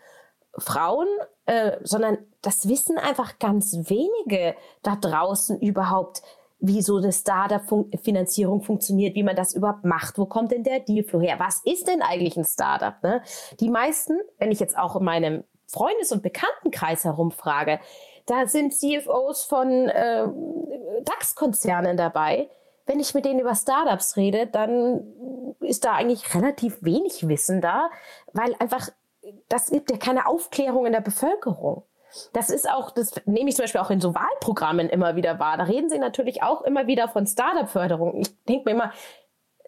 Frauen, 0.59 1.07
äh, 1.47 1.79
sondern 1.83 2.19
das 2.43 2.69
wissen 2.69 2.99
einfach 2.99 3.39
ganz 3.39 3.73
wenige 3.89 4.57
da 4.83 4.97
draußen 4.97 5.61
überhaupt, 5.61 6.23
wie 6.59 6.83
so 6.83 6.97
eine 6.97 7.13
Startup-Finanzierung 7.13 8.63
funktioniert, 8.63 9.15
wie 9.15 9.23
man 9.23 9.37
das 9.37 9.55
überhaupt 9.55 9.85
macht. 9.85 10.19
Wo 10.19 10.27
kommt 10.27 10.53
denn 10.53 10.65
der 10.65 10.81
Dealflow 10.81 11.21
her? 11.21 11.39
Was 11.39 11.61
ist 11.65 11.87
denn 11.87 12.03
eigentlich 12.03 12.37
ein 12.37 12.45
Startup? 12.45 13.03
Ne? 13.03 13.23
Die 13.61 13.69
meisten, 13.69 14.19
wenn 14.39 14.51
ich 14.51 14.61
jetzt 14.61 14.77
auch 14.79 14.97
in 14.97 15.05
meinem 15.05 15.45
Freundes- 15.67 16.13
und 16.13 16.23
Bekanntenkreis 16.23 17.05
herumfrage, 17.05 17.81
da 18.27 18.47
sind 18.47 18.75
CFOs 18.75 19.45
von 19.45 19.89
äh, 19.89 20.27
DAX-Konzernen 21.05 21.97
dabei. 21.97 22.49
Wenn 22.87 23.01
ich 23.01 23.15
mit 23.15 23.25
denen 23.25 23.41
über 23.41 23.55
Startups 23.55 24.17
rede, 24.17 24.47
dann 24.47 25.05
ist 25.61 25.85
da 25.85 25.95
eigentlich 25.95 26.35
relativ 26.35 26.83
wenig 26.83 27.29
Wissen 27.29 27.61
da, 27.61 27.91
weil 28.33 28.55
einfach 28.59 28.91
das 29.49 29.71
gibt 29.71 29.91
ja 29.91 29.97
keine 29.97 30.27
Aufklärung 30.27 30.87
in 30.87 30.93
der 30.93 31.01
Bevölkerung. 31.01 31.85
Das 32.33 32.51
ist 32.51 32.69
auch, 32.69 32.91
das 32.91 33.15
nehme 33.27 33.49
ich 33.49 33.57
zum 33.57 33.65
Beispiel 33.65 33.81
auch 33.81 33.91
in 33.91 34.01
so 34.01 34.15
Wahlprogrammen 34.15 34.89
immer 34.89 35.17
wieder 35.17 35.39
wahr. 35.39 35.57
Da 35.57 35.65
reden 35.65 35.89
sie 35.89 35.99
natürlich 35.99 36.43
auch 36.43 36.63
immer 36.63 36.87
wieder 36.87 37.09
von 37.09 37.27
Startup-Förderung. 37.27 38.21
Ich 38.21 38.45
denke 38.45 38.65
mir 38.67 38.77
immer, 38.77 38.93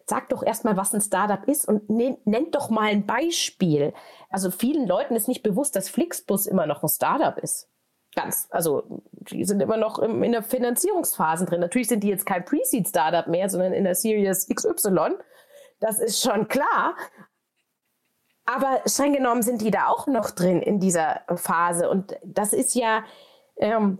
sag 0.09 0.29
doch 0.29 0.43
erstmal, 0.43 0.75
was 0.75 0.93
ein 0.93 1.01
Startup 1.01 1.47
ist 1.47 1.67
und 1.67 1.89
nennt 1.89 2.55
doch 2.55 2.69
mal 2.69 2.89
ein 2.89 3.05
Beispiel. 3.05 3.93
Also 4.29 4.51
vielen 4.51 4.87
Leuten 4.87 5.15
ist 5.15 5.27
nicht 5.27 5.43
bewusst, 5.43 5.75
dass 5.75 5.89
Flixbus 5.89 6.47
immer 6.47 6.65
noch 6.65 6.83
ein 6.83 6.89
Startup 6.89 7.37
ist. 7.37 7.69
Ganz, 8.15 8.47
also 8.49 9.03
die 9.11 9.45
sind 9.45 9.61
immer 9.61 9.77
noch 9.77 9.99
im, 9.99 10.23
in 10.23 10.31
der 10.31 10.41
Finanzierungsphase 10.41 11.45
drin. 11.45 11.59
Natürlich 11.59 11.87
sind 11.87 12.03
die 12.03 12.09
jetzt 12.09 12.25
kein 12.25 12.43
Pre-Seed-Startup 12.43 13.27
mehr, 13.27 13.49
sondern 13.49 13.71
in 13.71 13.83
der 13.83 13.93
Series 13.93 14.47
XY. 14.47 15.11
Das 15.79 15.99
ist 15.99 16.21
schon 16.21 16.47
klar. 16.47 16.95
Aber 18.49 18.81
streng 18.87 19.13
genommen 19.13 19.43
sind 19.43 19.61
die 19.61 19.69
da 19.69 19.89
auch 19.89 20.07
noch 20.07 20.31
drin 20.31 20.63
in 20.63 20.79
dieser 20.79 21.21
Phase. 21.35 21.87
Und 21.87 22.15
das 22.23 22.51
ist 22.51 22.73
ja, 22.73 23.03
ähm, 23.57 23.99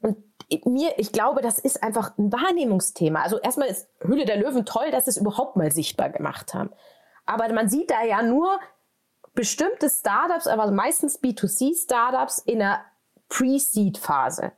und 0.00 0.18
mir, 0.66 0.92
ich 0.98 1.10
glaube, 1.10 1.42
das 1.42 1.58
ist 1.58 1.82
einfach 1.82 2.16
ein 2.16 2.32
Wahrnehmungsthema. 2.32 3.22
Also 3.22 3.40
erstmal 3.40 3.66
ist 3.66 3.88
Hülle 4.00 4.24
der 4.24 4.36
Löwen 4.36 4.64
toll, 4.64 4.92
dass 4.92 5.06
sie 5.06 5.10
es 5.10 5.16
überhaupt 5.16 5.56
mal 5.56 5.72
sichtbar 5.72 6.10
gemacht 6.10 6.54
haben. 6.54 6.70
Aber 7.26 7.52
man 7.52 7.68
sieht 7.68 7.90
da 7.90 8.04
ja 8.04 8.22
nur 8.22 8.60
bestimmte 9.34 9.90
Startups, 9.90 10.46
aber 10.46 10.70
meistens 10.70 11.20
B2C-Startups 11.20 12.38
in 12.38 12.62
einer 12.62 12.84
Pre-Seed-Phase 13.28 14.52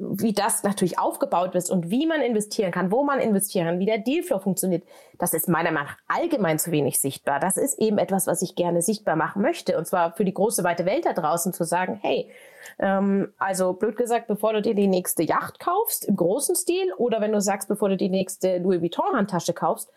wie 0.00 0.32
das 0.32 0.62
natürlich 0.62 0.98
aufgebaut 0.98 1.54
ist 1.54 1.70
und 1.70 1.90
wie 1.90 2.06
man 2.06 2.20
investieren 2.20 2.70
kann, 2.70 2.92
wo 2.92 3.02
man 3.02 3.18
investieren 3.20 3.66
kann, 3.66 3.78
wie 3.78 3.86
der 3.86 3.98
Dealflow 3.98 4.38
funktioniert, 4.38 4.84
das 5.18 5.34
ist 5.34 5.48
meiner 5.48 5.72
Meinung 5.72 5.88
nach 5.88 5.96
allgemein 6.06 6.58
zu 6.58 6.70
wenig 6.70 7.00
sichtbar. 7.00 7.40
Das 7.40 7.56
ist 7.56 7.78
eben 7.78 7.98
etwas, 7.98 8.26
was 8.26 8.42
ich 8.42 8.54
gerne 8.54 8.80
sichtbar 8.82 9.16
machen 9.16 9.42
möchte. 9.42 9.76
Und 9.76 9.86
zwar 9.86 10.12
für 10.12 10.24
die 10.24 10.34
große, 10.34 10.62
weite 10.62 10.86
Welt 10.86 11.04
da 11.04 11.12
draußen 11.12 11.52
zu 11.52 11.64
sagen, 11.64 11.98
hey, 12.00 12.30
ähm, 12.78 13.32
also 13.38 13.72
blöd 13.72 13.96
gesagt, 13.96 14.28
bevor 14.28 14.52
du 14.52 14.62
dir 14.62 14.74
die 14.74 14.86
nächste 14.86 15.24
Yacht 15.24 15.58
kaufst, 15.58 16.04
im 16.04 16.16
großen 16.16 16.54
Stil, 16.54 16.92
oder 16.96 17.20
wenn 17.20 17.32
du 17.32 17.40
sagst, 17.40 17.68
bevor 17.68 17.88
du 17.88 17.96
die 17.96 18.08
nächste 18.08 18.58
Louis 18.58 18.80
Vuitton-Handtasche 18.80 19.52
kaufst, 19.52 19.90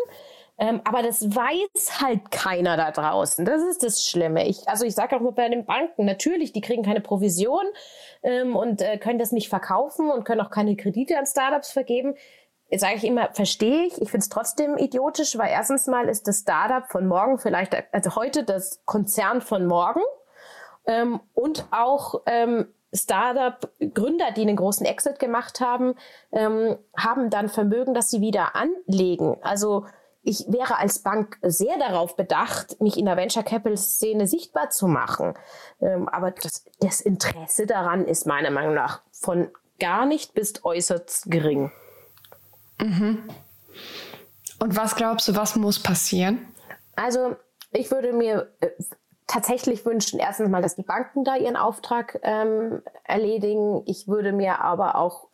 Ähm, 0.58 0.80
aber 0.84 1.02
das 1.02 1.22
weiß 1.22 2.00
halt 2.00 2.30
keiner 2.30 2.76
da 2.76 2.90
draußen. 2.90 3.44
Das 3.44 3.62
ist 3.62 3.82
das 3.82 4.04
Schlimme. 4.04 4.46
Ich, 4.48 4.66
also 4.68 4.86
ich 4.86 4.94
sage 4.94 5.16
auch 5.16 5.20
mal 5.20 5.32
bei 5.32 5.48
den 5.48 5.66
Banken, 5.66 6.06
natürlich, 6.06 6.52
die 6.52 6.62
kriegen 6.62 6.82
keine 6.82 7.00
Provision 7.00 7.64
ähm, 8.22 8.56
und 8.56 8.80
äh, 8.80 8.96
können 8.96 9.18
das 9.18 9.32
nicht 9.32 9.48
verkaufen 9.48 10.10
und 10.10 10.24
können 10.24 10.40
auch 10.40 10.50
keine 10.50 10.76
Kredite 10.76 11.18
an 11.18 11.26
Startups 11.26 11.72
vergeben. 11.72 12.14
Jetzt 12.70 12.80
sage 12.80 12.96
ich 12.96 13.04
immer, 13.04 13.28
verstehe 13.32 13.84
ich. 13.84 14.00
Ich 14.00 14.10
finde 14.10 14.24
es 14.24 14.28
trotzdem 14.28 14.76
idiotisch, 14.76 15.36
weil 15.38 15.50
erstens 15.50 15.86
mal 15.86 16.08
ist 16.08 16.26
das 16.26 16.40
Startup 16.40 16.90
von 16.90 17.06
morgen 17.06 17.38
vielleicht, 17.38 17.76
also 17.92 18.16
heute 18.16 18.42
das 18.42 18.82
Konzern 18.86 19.40
von 19.40 19.66
morgen 19.66 20.00
ähm, 20.86 21.20
und 21.34 21.66
auch 21.70 22.22
ähm, 22.26 22.66
Startup-Gründer, 22.92 24.32
die 24.32 24.42
einen 24.42 24.56
großen 24.56 24.86
Exit 24.86 25.18
gemacht 25.18 25.60
haben, 25.60 25.94
ähm, 26.32 26.76
haben 26.96 27.30
dann 27.30 27.48
Vermögen, 27.48 27.94
das 27.94 28.10
sie 28.10 28.20
wieder 28.20 28.56
anlegen. 28.56 29.36
Also 29.42 29.84
ich 30.26 30.44
wäre 30.48 30.78
als 30.78 30.98
Bank 30.98 31.38
sehr 31.42 31.78
darauf 31.78 32.16
bedacht, 32.16 32.80
mich 32.80 32.98
in 32.98 33.06
der 33.06 33.16
Venture 33.16 33.44
Capital 33.44 33.76
Szene 33.76 34.26
sichtbar 34.26 34.70
zu 34.70 34.88
machen. 34.88 35.34
Ähm, 35.80 36.08
aber 36.08 36.32
das, 36.32 36.64
das, 36.80 37.00
Interesse 37.00 37.66
daran 37.66 38.04
ist 38.04 38.26
meiner 38.26 38.50
Meinung 38.50 38.74
nach 38.74 39.02
von 39.12 39.48
gar 39.78 40.04
nicht 40.04 40.34
bis 40.34 40.64
äußerst 40.64 41.30
gering. 41.30 41.70
Mhm. 42.80 43.28
Und 44.58 44.76
was 44.76 44.96
glaubst 44.96 45.28
du, 45.28 45.36
was 45.36 45.54
muss 45.54 45.80
passieren? 45.80 46.44
Also 46.96 47.36
ich 47.70 47.92
würde 47.92 48.12
mir 48.12 48.52
äh, 48.58 48.70
tatsächlich 49.28 49.86
wünschen, 49.86 50.18
erstens 50.18 50.48
mal, 50.48 50.62
dass 50.62 50.74
die 50.74 50.82
Banken 50.82 51.22
da 51.22 51.36
ihren 51.36 51.56
Auftrag 51.56 52.18
ähm, 52.22 52.82
erledigen. 53.04 53.82
Ich 53.86 54.08
würde 54.08 54.32
mir 54.32 54.60
aber 54.60 54.96
auch, 54.96 55.28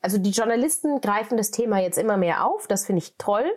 also 0.00 0.16
die 0.16 0.30
Journalisten 0.30 1.02
greifen 1.02 1.36
das 1.36 1.50
Thema 1.50 1.78
jetzt 1.80 1.98
immer 1.98 2.16
mehr 2.16 2.46
auf. 2.46 2.66
Das 2.68 2.86
finde 2.86 3.02
ich 3.02 3.16
toll. 3.18 3.52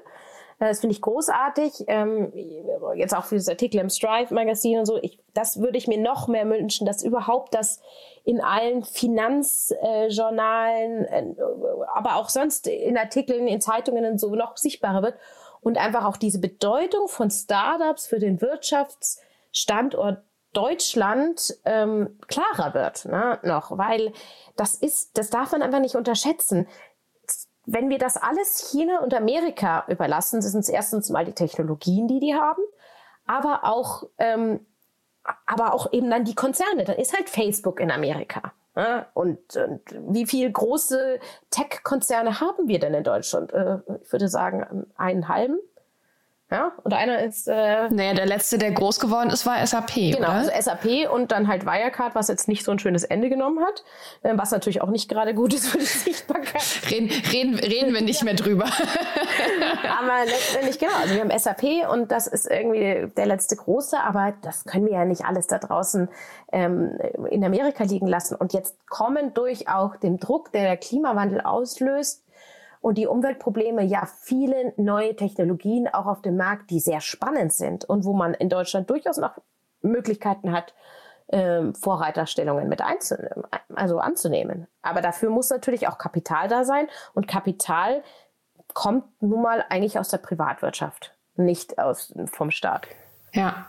Äh, 0.59 0.69
das 0.69 0.79
finde 0.79 0.93
ich 0.93 1.01
großartig. 1.01 1.83
Ähm, 1.87 2.31
jetzt 2.95 3.15
auch 3.15 3.25
für 3.25 3.35
das 3.35 3.49
Artikel 3.49 3.79
im 3.79 3.89
Strive 3.89 4.33
Magazin 4.33 4.79
und 4.79 4.85
so. 4.85 4.97
Ich, 5.01 5.19
das 5.33 5.61
würde 5.61 5.77
ich 5.77 5.87
mir 5.87 5.99
noch 5.99 6.27
mehr 6.27 6.49
wünschen, 6.49 6.85
dass 6.85 7.03
überhaupt 7.03 7.53
das 7.53 7.81
in 8.23 8.41
allen 8.41 8.83
Finanzjournalen, 8.83 11.05
äh, 11.05 11.35
aber 11.93 12.15
auch 12.17 12.29
sonst 12.29 12.67
in 12.67 12.97
Artikeln, 12.97 13.47
in 13.47 13.61
Zeitungen 13.61 14.05
und 14.05 14.19
so 14.19 14.35
noch 14.35 14.57
sichtbarer 14.57 15.01
wird 15.01 15.15
und 15.61 15.77
einfach 15.77 16.05
auch 16.05 16.17
diese 16.17 16.39
Bedeutung 16.39 17.07
von 17.07 17.31
Startups 17.31 18.07
für 18.07 18.19
den 18.19 18.41
Wirtschaftsstandort 18.41 20.19
Deutschland 20.53 21.57
ähm, 21.65 22.17
klarer 22.27 22.73
wird, 22.73 23.05
ne, 23.05 23.37
noch, 23.43 23.77
weil 23.77 24.11
das 24.55 24.73
ist, 24.73 25.17
das 25.17 25.29
darf 25.29 25.51
man 25.51 25.61
einfach 25.61 25.79
nicht 25.79 25.95
unterschätzen 25.95 26.67
wenn 27.67 27.89
wir 27.89 27.99
das 27.99 28.15
alles 28.15 28.71
China 28.71 29.01
und 29.01 29.13
Amerika 29.13 29.83
überlassen, 29.89 30.41
sind 30.41 30.61
es 30.61 30.69
erstens 30.69 31.09
mal 31.09 31.25
die 31.25 31.33
Technologien, 31.33 32.07
die 32.07 32.21
die 32.21 32.33
haben, 32.33 32.61
aber 33.27 33.65
auch, 33.65 34.07
ähm, 34.17 34.65
aber 35.45 35.73
auch 35.73 35.91
eben 35.91 36.09
dann 36.09 36.23
die 36.23 36.33
Konzerne. 36.33 36.85
Da 36.85 36.93
ist 36.93 37.13
halt 37.13 37.29
Facebook 37.29 37.81
in 37.81 37.91
Amerika. 37.91 38.53
Und, 39.15 39.57
und, 39.57 39.81
wie 40.13 40.27
viele 40.27 40.51
große 40.51 41.19
Tech-Konzerne 41.49 42.39
haben 42.39 42.67
wir 42.67 42.79
denn 42.79 42.93
in 42.93 43.03
Deutschland? 43.03 43.51
Äh, 43.51 43.79
ich 44.03 44.11
würde 44.11 44.29
sagen, 44.29 44.85
einen 44.95 45.27
halben. 45.27 45.57
Ja, 46.49 46.71
und 46.83 46.93
einer 46.93 47.19
ist. 47.23 47.49
Äh, 47.49 47.89
naja, 47.89 48.13
der 48.13 48.25
letzte, 48.25 48.57
der 48.57 48.71
groß 48.71 49.01
geworden 49.01 49.29
ist, 49.31 49.45
war 49.45 49.65
SAP. 49.67 49.95
Genau, 49.95 50.19
oder? 50.19 50.29
also 50.29 50.51
SAP 50.57 51.11
und 51.11 51.33
dann 51.33 51.49
halt 51.49 51.65
Wirecard, 51.65 52.15
was 52.15 52.29
jetzt 52.29 52.47
nicht 52.47 52.63
so 52.63 52.71
ein 52.71 52.79
schönes 52.79 53.03
Ende 53.03 53.27
genommen 53.27 53.59
hat, 53.65 53.83
äh, 54.23 54.31
was 54.37 54.51
natürlich 54.51 54.81
auch 54.81 54.89
nicht 54.89 55.09
gerade 55.09 55.33
gut 55.33 55.53
ist 55.53 55.67
für 55.67 55.77
die 55.77 55.83
Sichtbarkeit. 55.83 56.63
Reden, 56.89 57.09
reden, 57.33 57.55
reden 57.59 57.93
wir 57.93 58.01
nicht 58.01 58.23
mehr 58.23 58.33
drüber. 58.33 58.63
aber 59.99 60.25
letztendlich, 60.25 60.79
genau, 60.79 60.93
also 61.01 61.15
wir 61.15 61.21
haben 61.21 61.37
SAP 61.37 61.91
und 61.91 62.13
das 62.13 62.27
ist 62.27 62.49
irgendwie 62.49 63.11
der 63.17 63.25
letzte 63.25 63.57
große, 63.57 63.99
aber 63.99 64.33
das 64.41 64.63
können 64.63 64.85
wir 64.85 64.93
ja 64.93 65.03
nicht 65.03 65.25
alles 65.25 65.47
da 65.47 65.57
draußen 65.59 66.07
ähm, 66.53 66.97
in 67.29 67.43
Amerika 67.43 67.83
liegen 67.83 68.07
lassen. 68.07 68.35
Und 68.35 68.53
jetzt 68.53 68.87
kommen 68.87 69.33
durch 69.33 69.67
auch 69.67 69.97
den 69.97 70.17
Druck, 70.17 70.53
der 70.53 70.63
der 70.63 70.77
Klimawandel 70.77 71.41
auslöst, 71.41 72.23
und 72.81 72.97
die 72.97 73.07
Umweltprobleme 73.07 73.83
ja 73.83 74.05
viele 74.05 74.73
neue 74.77 75.15
Technologien 75.15 75.87
auch 75.87 76.05
auf 76.05 76.21
dem 76.21 76.37
Markt, 76.37 76.69
die 76.69 76.79
sehr 76.79 77.01
spannend 77.01 77.53
sind 77.53 77.85
und 77.85 78.05
wo 78.05 78.13
man 78.13 78.33
in 78.33 78.49
Deutschland 78.49 78.89
durchaus 78.89 79.17
noch 79.17 79.37
Möglichkeiten 79.81 80.51
hat, 80.51 80.73
ähm, 81.29 81.75
Vorreiterstellungen 81.75 82.69
mit 82.69 82.81
einzunehmen, 82.81 83.43
also 83.75 83.99
anzunehmen. 83.99 84.67
Aber 84.81 85.01
dafür 85.01 85.29
muss 85.29 85.49
natürlich 85.49 85.87
auch 85.87 85.97
Kapital 85.97 86.47
da 86.47 86.63
sein 86.63 86.87
und 87.13 87.27
Kapital 87.27 88.03
kommt 88.73 89.05
nun 89.21 89.41
mal 89.41 89.65
eigentlich 89.69 89.99
aus 89.99 90.09
der 90.09 90.19
Privatwirtschaft, 90.19 91.15
nicht 91.35 91.79
aus, 91.79 92.13
vom 92.31 92.51
Staat. 92.51 92.87
Ja. 93.33 93.67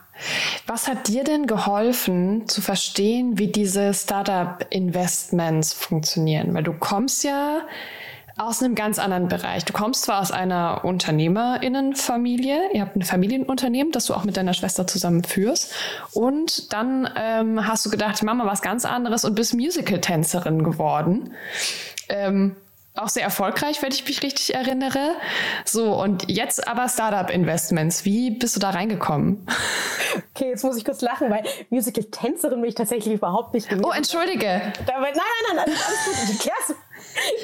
Was 0.66 0.88
hat 0.88 1.08
dir 1.08 1.24
denn 1.24 1.46
geholfen 1.46 2.48
zu 2.48 2.60
verstehen, 2.60 3.38
wie 3.38 3.48
diese 3.48 3.92
Startup-Investments 3.92 5.72
funktionieren? 5.72 6.54
Weil 6.54 6.62
du 6.62 6.72
kommst 6.72 7.24
ja 7.24 7.60
aus 8.38 8.62
einem 8.62 8.74
ganz 8.74 8.98
anderen 8.98 9.28
Bereich. 9.28 9.64
Du 9.64 9.72
kommst 9.72 10.04
zwar 10.04 10.20
aus 10.20 10.30
einer 10.30 10.84
Unternehmerinnenfamilie, 10.84 12.72
ihr 12.72 12.80
habt 12.82 12.96
ein 12.96 13.02
Familienunternehmen, 13.02 13.92
das 13.92 14.06
du 14.06 14.14
auch 14.14 14.24
mit 14.24 14.36
deiner 14.36 14.54
Schwester 14.54 14.86
zusammen 14.86 15.24
führst. 15.24 15.74
Und 16.12 16.72
dann 16.72 17.10
ähm, 17.16 17.66
hast 17.66 17.84
du 17.84 17.90
gedacht, 17.90 18.22
Mama, 18.22 18.46
was 18.46 18.62
ganz 18.62 18.84
anderes 18.84 19.24
und 19.24 19.34
bist 19.34 19.54
Musical-Tänzerin 19.54 20.62
geworden. 20.62 21.34
Ähm, 22.08 22.56
auch 22.98 23.08
sehr 23.08 23.22
erfolgreich, 23.22 23.80
wenn 23.82 23.92
ich 23.92 24.06
mich 24.06 24.22
richtig 24.22 24.54
erinnere. 24.54 25.14
So, 25.64 25.94
und 26.00 26.28
jetzt 26.30 26.66
aber 26.66 26.88
Startup-Investments. 26.88 28.04
Wie 28.04 28.30
bist 28.30 28.56
du 28.56 28.60
da 28.60 28.70
reingekommen? 28.70 29.46
Okay, 30.34 30.50
jetzt 30.50 30.64
muss 30.64 30.76
ich 30.76 30.84
kurz 30.84 31.00
lachen, 31.00 31.30
weil 31.30 31.44
Musical-Tänzerin 31.70 32.60
bin 32.60 32.68
ich 32.68 32.74
tatsächlich 32.74 33.14
überhaupt 33.14 33.54
nicht 33.54 33.68
gewesen. 33.68 33.84
Oh, 33.84 33.92
entschuldige. 33.92 34.46
Nein, 34.46 34.72
nein, 34.86 35.12
nein, 35.12 35.56
nein, 35.56 35.66
alles 35.66 36.04
gut. 36.04 36.14
Ich 36.24 36.46
erklär's 36.46 36.74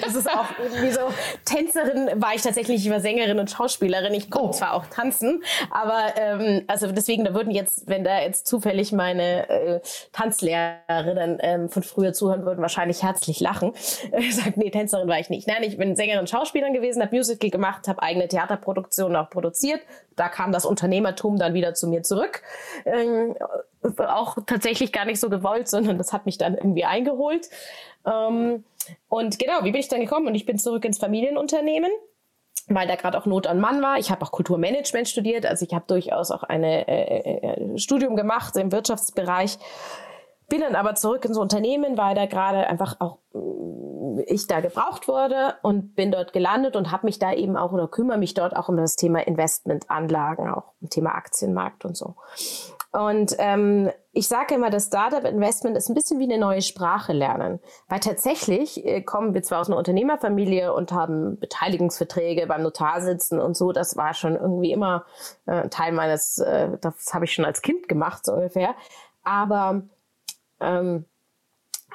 das 0.00 0.14
ist 0.14 0.28
auch 0.28 0.46
irgendwie 0.62 0.90
so, 0.90 1.00
Tänzerin 1.44 2.20
war 2.20 2.34
ich 2.34 2.42
tatsächlich, 2.42 2.84
ich 2.84 2.90
war 2.90 3.00
Sängerin 3.00 3.38
und 3.38 3.50
Schauspielerin. 3.50 4.14
Ich 4.14 4.30
konnte 4.30 4.48
oh. 4.48 4.52
zwar 4.52 4.74
auch 4.74 4.86
tanzen, 4.86 5.42
aber 5.70 6.14
ähm, 6.16 6.64
also 6.66 6.90
deswegen, 6.92 7.24
da 7.24 7.34
würden 7.34 7.50
jetzt, 7.50 7.86
wenn 7.86 8.04
da 8.04 8.20
jetzt 8.20 8.46
zufällig 8.46 8.92
meine 8.92 9.48
äh, 9.48 9.80
Tanzlehrerin 10.12 11.38
ähm, 11.40 11.68
von 11.68 11.82
früher 11.82 12.12
zuhören 12.12 12.44
würden, 12.44 12.60
wahrscheinlich 12.60 13.02
herzlich 13.02 13.40
lachen. 13.40 13.72
Äh, 14.12 14.30
sagt, 14.30 14.56
nee, 14.56 14.70
Tänzerin 14.70 15.08
war 15.08 15.18
ich 15.18 15.30
nicht. 15.30 15.48
Nein, 15.48 15.62
ich 15.62 15.76
bin 15.76 15.96
Sängerin, 15.96 16.26
Schauspielerin 16.26 16.74
gewesen, 16.74 17.02
habe 17.02 17.16
Musical 17.16 17.50
gemacht, 17.50 17.88
habe 17.88 18.02
eigene 18.02 18.28
Theaterproduktionen 18.28 19.16
auch 19.16 19.30
produziert. 19.30 19.80
Da 20.14 20.28
kam 20.28 20.52
das 20.52 20.64
Unternehmertum 20.64 21.38
dann 21.38 21.54
wieder 21.54 21.74
zu 21.74 21.88
mir 21.88 22.02
zurück. 22.02 22.42
Ähm, 22.84 23.34
auch 23.98 24.38
tatsächlich 24.46 24.92
gar 24.92 25.04
nicht 25.04 25.20
so 25.20 25.30
gewollt, 25.30 25.68
sondern 25.68 25.98
das 25.98 26.12
hat 26.12 26.26
mich 26.26 26.38
dann 26.38 26.54
irgendwie 26.54 26.84
eingeholt. 26.84 27.48
Ähm, 28.06 28.64
und 29.08 29.38
genau, 29.38 29.64
wie 29.64 29.72
bin 29.72 29.80
ich 29.80 29.88
dann 29.88 30.00
gekommen? 30.00 30.26
Und 30.26 30.34
ich 30.34 30.46
bin 30.46 30.58
zurück 30.58 30.84
ins 30.84 30.98
Familienunternehmen 30.98 31.90
weil 32.68 32.86
da 32.86 32.96
gerade 32.96 33.18
auch 33.18 33.26
Not 33.26 33.46
an 33.46 33.60
Mann 33.60 33.82
war. 33.82 33.98
Ich 33.98 34.10
habe 34.10 34.24
auch 34.24 34.32
Kulturmanagement 34.32 35.08
studiert, 35.08 35.46
also 35.46 35.66
ich 35.66 35.74
habe 35.74 35.84
durchaus 35.86 36.30
auch 36.30 36.42
ein 36.44 36.64
äh, 36.64 36.82
äh, 36.82 37.78
Studium 37.78 38.16
gemacht 38.16 38.56
im 38.56 38.72
Wirtschaftsbereich. 38.72 39.58
Bin 40.48 40.60
dann 40.60 40.74
aber 40.74 40.94
zurück 40.94 41.24
ins 41.24 41.38
Unternehmen, 41.38 41.96
weil 41.96 42.14
da 42.14 42.26
gerade 42.26 42.66
einfach 42.66 42.96
auch 43.00 43.18
äh, 43.34 44.22
ich 44.26 44.46
da 44.46 44.60
gebraucht 44.60 45.08
wurde 45.08 45.56
und 45.62 45.94
bin 45.96 46.12
dort 46.12 46.32
gelandet 46.32 46.76
und 46.76 46.92
habe 46.92 47.06
mich 47.06 47.18
da 47.18 47.32
eben 47.32 47.56
auch 47.56 47.72
oder 47.72 47.88
kümmere 47.88 48.18
mich 48.18 48.34
dort 48.34 48.56
auch 48.56 48.68
um 48.68 48.76
das 48.76 48.96
Thema 48.96 49.26
Investmentanlagen, 49.26 50.48
auch 50.48 50.72
im 50.80 50.88
Thema 50.88 51.14
Aktienmarkt 51.14 51.84
und 51.84 51.96
so. 51.96 52.14
Und 52.94 53.34
ähm, 53.38 53.90
ich 54.12 54.28
sage 54.28 54.54
immer, 54.54 54.70
das 54.70 54.86
Startup 54.86 55.24
Investment 55.24 55.76
ist 55.76 55.88
ein 55.88 55.94
bisschen 55.94 56.20
wie 56.20 56.32
eine 56.32 56.38
neue 56.38 56.62
Sprache 56.62 57.12
lernen. 57.12 57.58
Weil 57.88 57.98
tatsächlich 57.98 58.86
äh, 58.86 59.02
kommen 59.02 59.34
wir 59.34 59.42
zwar 59.42 59.60
aus 59.60 59.66
einer 59.66 59.78
Unternehmerfamilie 59.78 60.72
und 60.72 60.92
haben 60.92 61.36
Beteiligungsverträge 61.40 62.46
beim 62.46 62.62
Notar 62.62 63.00
sitzen 63.00 63.40
und 63.40 63.56
so. 63.56 63.72
Das 63.72 63.96
war 63.96 64.14
schon 64.14 64.36
irgendwie 64.36 64.70
immer 64.70 65.06
äh, 65.46 65.68
Teil 65.70 65.90
meines, 65.90 66.38
äh, 66.38 66.78
das 66.80 67.12
habe 67.12 67.24
ich 67.24 67.34
schon 67.34 67.44
als 67.44 67.62
Kind 67.62 67.88
gemacht, 67.88 68.24
so 68.24 68.34
ungefähr. 68.34 68.76
Aber 69.24 69.82
ähm, 70.60 71.04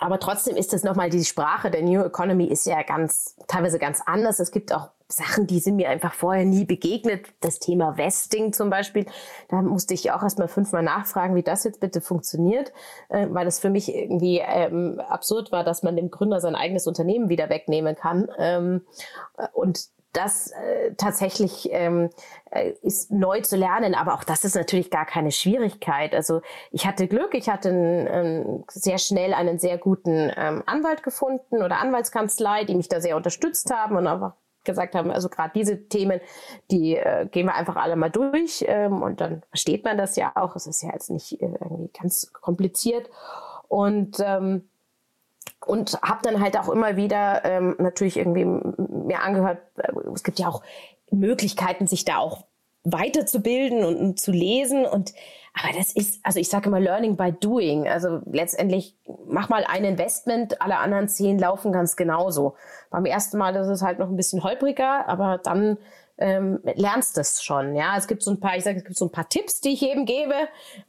aber 0.01 0.19
trotzdem 0.19 0.57
ist 0.57 0.73
das 0.73 0.83
nochmal 0.83 1.09
die 1.09 1.23
Sprache 1.23 1.71
der 1.71 1.81
New 1.81 2.01
Economy 2.01 2.45
ist 2.45 2.65
ja 2.65 2.83
ganz, 2.83 3.37
teilweise 3.47 3.79
ganz 3.79 4.01
anders. 4.05 4.39
Es 4.39 4.51
gibt 4.51 4.73
auch 4.73 4.89
Sachen, 5.11 5.47
die 5.47 5.59
sind 5.59 5.75
mir 5.75 5.89
einfach 5.89 6.13
vorher 6.13 6.45
nie 6.45 6.65
begegnet. 6.65 7.25
Das 7.41 7.59
Thema 7.59 7.97
Vesting 7.97 8.53
zum 8.53 8.69
Beispiel, 8.69 9.05
da 9.47 9.61
musste 9.61 9.95
ich 9.95 10.11
auch 10.11 10.21
erstmal 10.21 10.47
fünfmal 10.47 10.83
nachfragen, 10.83 11.35
wie 11.35 11.43
das 11.43 11.63
jetzt 11.63 11.79
bitte 11.79 11.99
funktioniert, 11.99 12.71
äh, 13.09 13.27
weil 13.29 13.45
das 13.45 13.59
für 13.59 13.71
mich 13.71 13.93
irgendwie 13.93 14.39
ähm, 14.39 14.99
absurd 14.99 15.51
war, 15.51 15.63
dass 15.63 15.81
man 15.81 15.95
dem 15.95 16.11
Gründer 16.11 16.39
sein 16.39 16.55
eigenes 16.55 16.85
Unternehmen 16.85 17.27
wieder 17.27 17.49
wegnehmen 17.49 17.95
kann. 17.95 18.29
Ähm, 18.37 18.81
und 19.53 19.89
das 20.13 20.51
äh, 20.51 20.93
tatsächlich 20.95 21.69
ähm, 21.71 22.09
äh, 22.51 22.73
ist 22.81 23.11
neu 23.11 23.41
zu 23.41 23.55
lernen, 23.55 23.93
aber 23.93 24.15
auch 24.15 24.23
das 24.23 24.43
ist 24.43 24.55
natürlich 24.55 24.89
gar 24.89 25.05
keine 25.05 25.31
Schwierigkeit. 25.31 26.15
Also 26.15 26.41
ich 26.71 26.87
hatte 26.87 27.07
Glück, 27.07 27.35
ich 27.35 27.49
hatte 27.49 27.69
einen, 27.69 28.07
ähm, 28.07 28.63
sehr 28.69 28.97
schnell 28.97 29.33
einen 29.33 29.59
sehr 29.59 29.77
guten 29.77 30.31
ähm, 30.35 30.63
Anwalt 30.65 31.03
gefunden 31.03 31.61
oder 31.61 31.79
Anwaltskanzlei, 31.79 32.63
die 32.63 32.75
mich 32.75 32.89
da 32.89 33.01
sehr 33.01 33.17
unterstützt 33.17 33.71
haben 33.71 33.97
und 33.97 34.07
einfach 34.07 34.33
gesagt 34.69 34.95
haben, 34.95 35.11
also 35.11 35.29
gerade 35.29 35.51
diese 35.55 35.87
Themen, 35.87 36.21
die 36.71 36.95
äh, 36.95 37.27
gehen 37.29 37.47
wir 37.47 37.55
einfach 37.55 37.75
alle 37.75 37.95
mal 37.95 38.09
durch 38.11 38.63
ähm, 38.67 39.01
und 39.01 39.19
dann 39.21 39.43
versteht 39.49 39.83
man 39.83 39.97
das 39.97 40.15
ja 40.15 40.31
auch. 40.35 40.55
Es 40.55 40.67
ist 40.67 40.83
ja 40.83 40.91
jetzt 40.93 41.09
nicht 41.09 41.41
äh, 41.41 41.45
irgendwie 41.59 41.89
ganz 41.99 42.31
kompliziert 42.33 43.09
und 43.67 44.17
ähm, 44.19 44.69
und 45.65 45.99
habe 46.01 46.21
dann 46.23 46.41
halt 46.41 46.57
auch 46.57 46.69
immer 46.69 46.95
wieder 46.95 47.43
ähm, 47.43 47.75
natürlich 47.79 48.17
irgendwie 48.17 48.45
mir 48.45 49.21
angehört, 49.21 49.59
äh, 49.77 49.91
es 50.13 50.23
gibt 50.23 50.39
ja 50.39 50.47
auch 50.47 50.63
Möglichkeiten, 51.11 51.87
sich 51.87 52.05
da 52.05 52.17
auch 52.17 52.45
weiterzubilden 52.83 53.83
und, 53.83 53.97
und 53.97 54.19
zu 54.19 54.31
lesen 54.31 54.85
und 54.85 55.13
aber 55.53 55.77
das 55.77 55.93
ist, 55.93 56.19
also 56.23 56.39
ich 56.39 56.49
sage 56.49 56.69
immer 56.69 56.79
Learning 56.79 57.17
by 57.17 57.31
Doing. 57.31 57.87
Also 57.87 58.21
letztendlich 58.31 58.95
mach 59.25 59.49
mal 59.49 59.65
ein 59.65 59.83
Investment, 59.83 60.61
alle 60.61 60.77
anderen 60.77 61.07
zehn 61.07 61.39
laufen 61.39 61.71
ganz 61.71 61.95
genauso. 61.95 62.55
Beim 62.91 63.05
ersten 63.05 63.37
Mal 63.37 63.55
ist 63.55 63.67
es 63.67 63.81
halt 63.81 63.99
noch 63.99 64.09
ein 64.09 64.15
bisschen 64.15 64.43
holpriger, 64.43 65.07
aber 65.07 65.39
dann 65.39 65.77
ähm, 66.17 66.59
lernst 66.75 67.17
es 67.17 67.41
schon. 67.43 67.75
Ja, 67.75 67.97
es 67.97 68.07
gibt 68.07 68.23
so 68.23 68.31
ein 68.31 68.39
paar, 68.39 68.57
ich 68.57 68.63
sage, 68.63 68.77
es 68.77 68.83
gibt 68.83 68.97
so 68.97 69.05
ein 69.05 69.11
paar 69.11 69.27
Tipps, 69.27 69.61
die 69.61 69.73
ich 69.73 69.83
eben 69.83 70.05
gebe, 70.05 70.35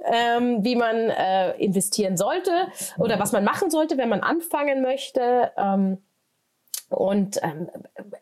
ähm, 0.04 0.64
wie 0.64 0.76
man 0.76 0.96
äh, 0.96 1.52
investieren 1.52 2.16
sollte 2.16 2.68
oder 2.98 3.18
was 3.18 3.32
man 3.32 3.44
machen 3.44 3.70
sollte, 3.70 3.96
wenn 3.96 4.08
man 4.08 4.20
anfangen 4.20 4.82
möchte. 4.82 5.52
Ähm, 5.56 5.98
und 6.90 7.40
ähm, 7.42 7.70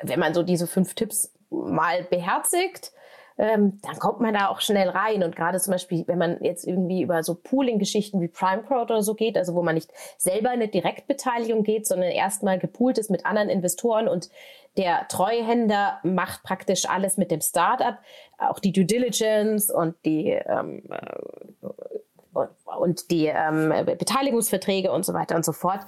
wenn 0.02 0.20
man 0.20 0.34
so 0.34 0.42
diese 0.42 0.66
fünf 0.66 0.94
Tipps 0.94 1.32
mal 1.50 2.04
beherzigt, 2.04 2.92
ähm, 3.38 3.80
dann 3.82 3.98
kommt 3.98 4.20
man 4.20 4.34
da 4.34 4.48
auch 4.48 4.60
schnell 4.60 4.88
rein. 4.88 5.22
Und 5.22 5.36
gerade 5.36 5.58
zum 5.60 5.72
Beispiel, 5.72 6.04
wenn 6.08 6.18
man 6.18 6.42
jetzt 6.42 6.66
irgendwie 6.66 7.02
über 7.02 7.22
so 7.22 7.34
Pooling-Geschichten 7.34 8.20
wie 8.20 8.28
Prime 8.28 8.64
Crowd 8.64 8.92
oder 8.92 9.02
so 9.02 9.14
geht, 9.14 9.38
also 9.38 9.54
wo 9.54 9.62
man 9.62 9.76
nicht 9.76 9.90
selber 10.16 10.50
eine 10.50 10.68
Direktbeteiligung 10.68 11.62
geht, 11.62 11.86
sondern 11.86 12.10
erstmal 12.10 12.58
gepoolt 12.58 12.98
ist 12.98 13.10
mit 13.10 13.24
anderen 13.24 13.48
Investoren 13.48 14.08
und 14.08 14.28
der 14.76 15.08
Treuhänder 15.08 15.98
macht 16.02 16.42
praktisch 16.42 16.88
alles 16.88 17.16
mit 17.16 17.30
dem 17.30 17.40
Startup, 17.40 17.96
auch 18.38 18.58
die 18.58 18.72
Due 18.72 18.84
Diligence 18.84 19.70
und 19.70 19.94
die 20.04 20.30
ähm, 20.30 20.82
äh, 20.90 22.46
und 22.78 23.10
die 23.10 23.26
ähm, 23.26 23.72
Beteiligungsverträge 23.84 24.92
und 24.92 25.04
so 25.04 25.14
weiter 25.14 25.34
und 25.34 25.44
so 25.44 25.52
fort 25.52 25.80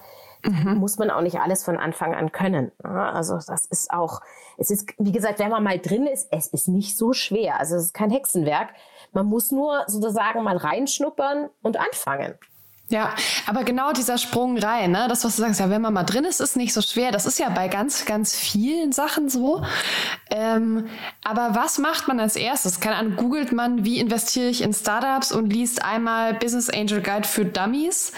mhm. 0.45 0.79
muss 0.79 0.99
man 0.99 1.11
auch 1.11 1.21
nicht 1.21 1.41
alles 1.41 1.65
von 1.65 1.77
Anfang 1.77 2.15
an 2.15 2.33
können. 2.33 2.73
Also 2.83 3.39
das 3.47 3.67
ist 3.67 3.91
auch, 3.93 4.21
es 4.59 4.71
ist, 4.71 4.95
wie 4.99 5.13
gesagt, 5.13 5.39
wenn 5.39 5.51
man 5.51 5.63
mal 5.63 5.79
drin 5.79 6.07
ist, 6.07 6.29
es 6.31 6.47
ist 6.49 6.69
nicht 6.69 6.97
so 6.97 7.13
schwer. 7.13 7.59
Also 7.59 7.77
es 7.77 7.87
ist 7.87 7.95
kein 7.95 8.11
Hexenwerk. 8.11 8.71
Man 9.13 9.27
muss 9.27 9.51
nur 9.51 9.85
sozusagen 9.87 10.43
mal 10.43 10.57
reinschnuppern 10.57 11.51
und 11.63 11.77
anfangen. 11.79 12.35
Ja, 12.91 13.15
aber 13.47 13.63
genau 13.63 13.93
dieser 13.93 14.19
Sprung 14.19 14.59
rein, 14.59 14.91
ne? 14.91 15.07
das, 15.09 15.25
was 15.25 15.37
du 15.37 15.43
sagst, 15.43 15.61
ja, 15.61 15.71
wenn 15.71 15.81
man 15.81 15.95
mal 15.95 16.03
drin 16.03 16.25
ist, 16.25 16.41
ist 16.41 16.57
nicht 16.57 16.75
so 16.75 16.83
schwer. 16.83 17.13
Das 17.13 17.25
ist 17.25 17.39
ja 17.39 17.49
bei 17.49 17.69
ganz, 17.69 18.05
ganz 18.05 18.35
vielen 18.35 18.91
Sachen 18.91 19.29
so. 19.29 19.63
Ähm, 20.29 20.89
aber 21.23 21.55
was 21.55 21.79
macht 21.79 22.09
man 22.09 22.19
als 22.19 22.35
erstes? 22.35 22.81
Keine 22.81 22.97
Ahnung, 22.97 23.15
googelt 23.15 23.53
man, 23.53 23.85
wie 23.85 24.01
investiere 24.01 24.49
ich 24.49 24.61
in 24.63 24.73
Startups 24.73 25.31
und 25.31 25.53
liest 25.53 25.85
einmal 25.85 26.35
Business 26.35 26.69
Angel 26.69 27.01
Guide 27.01 27.29
für 27.29 27.45
Dummies? 27.45 28.13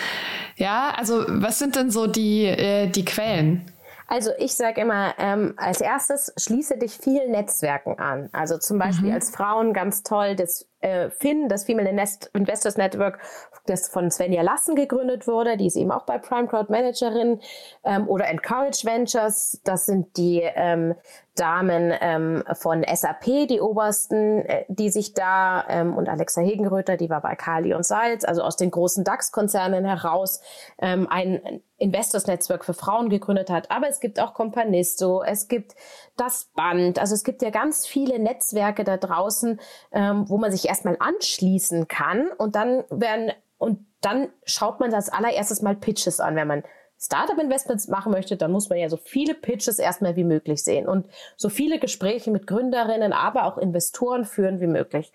Ja, 0.56 0.94
also 0.96 1.26
was 1.28 1.58
sind 1.58 1.76
denn 1.76 1.90
so 1.90 2.06
die, 2.06 2.46
äh, 2.46 2.88
die 2.88 3.04
Quellen? 3.04 3.70
Also 4.08 4.30
ich 4.38 4.54
sage 4.54 4.80
immer, 4.80 5.14
ähm, 5.18 5.52
als 5.58 5.82
erstes 5.82 6.32
schließe 6.38 6.78
dich 6.78 6.92
vielen 6.92 7.30
Netzwerken 7.30 7.98
an. 7.98 8.30
Also 8.32 8.56
zum 8.58 8.78
Beispiel 8.78 9.08
mhm. 9.08 9.14
als 9.14 9.30
Frauen 9.30 9.74
ganz 9.74 10.02
toll 10.02 10.34
das 10.34 10.66
äh, 10.82 11.10
FIN, 11.10 11.48
das 11.48 11.64
Female 11.64 11.88
Investors 12.34 12.76
Network, 12.76 13.18
das 13.66 13.88
von 13.88 14.10
Svenja 14.10 14.42
Lassen 14.42 14.74
gegründet 14.74 15.26
wurde. 15.26 15.56
Die 15.56 15.66
ist 15.66 15.76
eben 15.76 15.90
auch 15.90 16.04
bei 16.04 16.18
Prime 16.18 16.48
Crowd 16.48 16.70
Managerin. 16.70 17.40
Ähm, 17.84 18.08
oder 18.08 18.28
Encourage 18.28 18.84
Ventures, 18.84 19.60
das 19.64 19.86
sind 19.86 20.16
die 20.16 20.42
ähm, 20.42 20.94
Damen 21.34 21.94
ähm, 22.00 22.44
von 22.52 22.84
SAP, 22.84 23.48
die 23.48 23.60
obersten, 23.60 24.44
äh, 24.44 24.64
die 24.68 24.90
sich 24.90 25.14
da, 25.14 25.64
ähm, 25.68 25.96
und 25.96 26.08
Alexa 26.08 26.42
Hegenröther, 26.42 26.98
die 26.98 27.08
war 27.08 27.22
bei 27.22 27.34
Kali 27.36 27.72
und 27.72 27.86
Salz, 27.86 28.24
also 28.24 28.42
aus 28.42 28.56
den 28.56 28.70
großen 28.70 29.02
DAX-Konzernen 29.02 29.86
heraus, 29.86 30.42
ähm, 30.78 31.06
ein 31.08 31.62
Investors-Netzwerk 31.78 32.64
für 32.64 32.74
Frauen 32.74 33.08
gegründet 33.08 33.48
hat. 33.48 33.70
Aber 33.70 33.88
es 33.88 34.00
gibt 34.00 34.20
auch 34.20 34.34
Companisto, 34.34 35.22
es 35.22 35.48
gibt 35.48 35.74
das 36.16 36.50
Band, 36.54 36.98
also 36.98 37.14
es 37.14 37.24
gibt 37.24 37.40
ja 37.40 37.50
ganz 37.50 37.86
viele 37.86 38.18
Netzwerke 38.18 38.84
da 38.84 38.98
draußen, 38.98 39.58
ähm, 39.92 40.28
wo 40.28 40.36
man 40.36 40.52
sich 40.52 40.68
erstmal 40.72 40.96
anschließen 40.98 41.86
kann 41.86 42.28
und 42.38 42.56
dann 42.56 42.84
werden, 42.88 43.32
und 43.58 43.86
dann 44.00 44.30
schaut 44.44 44.80
man 44.80 44.90
das 44.90 45.10
allererstes 45.10 45.60
mal 45.60 45.76
Pitches 45.76 46.18
an, 46.18 46.34
wenn 46.34 46.48
man 46.48 46.64
Startup-Investments 46.98 47.88
machen 47.88 48.12
möchte, 48.12 48.36
dann 48.36 48.52
muss 48.52 48.70
man 48.70 48.78
ja 48.78 48.88
so 48.88 48.96
viele 48.96 49.34
Pitches 49.34 49.78
erstmal 49.78 50.16
wie 50.16 50.24
möglich 50.24 50.62
sehen 50.62 50.88
und 50.88 51.08
so 51.36 51.48
viele 51.48 51.78
Gespräche 51.78 52.30
mit 52.30 52.46
Gründerinnen, 52.46 53.12
aber 53.12 53.44
auch 53.44 53.58
Investoren 53.58 54.24
führen 54.24 54.60
wie 54.60 54.66
möglich. 54.68 55.12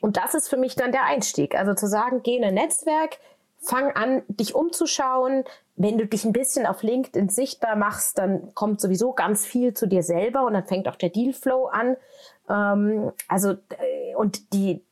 Und 0.00 0.16
das 0.16 0.34
ist 0.34 0.48
für 0.48 0.56
mich 0.56 0.74
dann 0.74 0.92
der 0.92 1.04
Einstieg. 1.04 1.54
Also 1.54 1.74
zu 1.74 1.86
sagen, 1.86 2.22
geh 2.22 2.36
in 2.36 2.44
ein 2.44 2.54
Netzwerk, 2.54 3.18
fang 3.58 3.92
an, 3.92 4.22
dich 4.28 4.54
umzuschauen. 4.54 5.44
Wenn 5.76 5.98
du 5.98 6.06
dich 6.06 6.24
ein 6.24 6.32
bisschen 6.32 6.64
auf 6.64 6.82
LinkedIn 6.82 7.28
sichtbar 7.28 7.76
machst, 7.76 8.16
dann 8.16 8.54
kommt 8.54 8.80
sowieso 8.80 9.12
ganz 9.12 9.44
viel 9.44 9.74
zu 9.74 9.86
dir 9.86 10.02
selber 10.02 10.46
und 10.46 10.54
dann 10.54 10.66
fängt 10.66 10.88
auch 10.88 10.96
der 10.96 11.10
Dealflow 11.10 11.66
an. 11.66 11.96
Ähm, 12.48 13.12
also, 13.28 13.50
äh, 13.50 14.14
und 14.16 14.54
die 14.54 14.82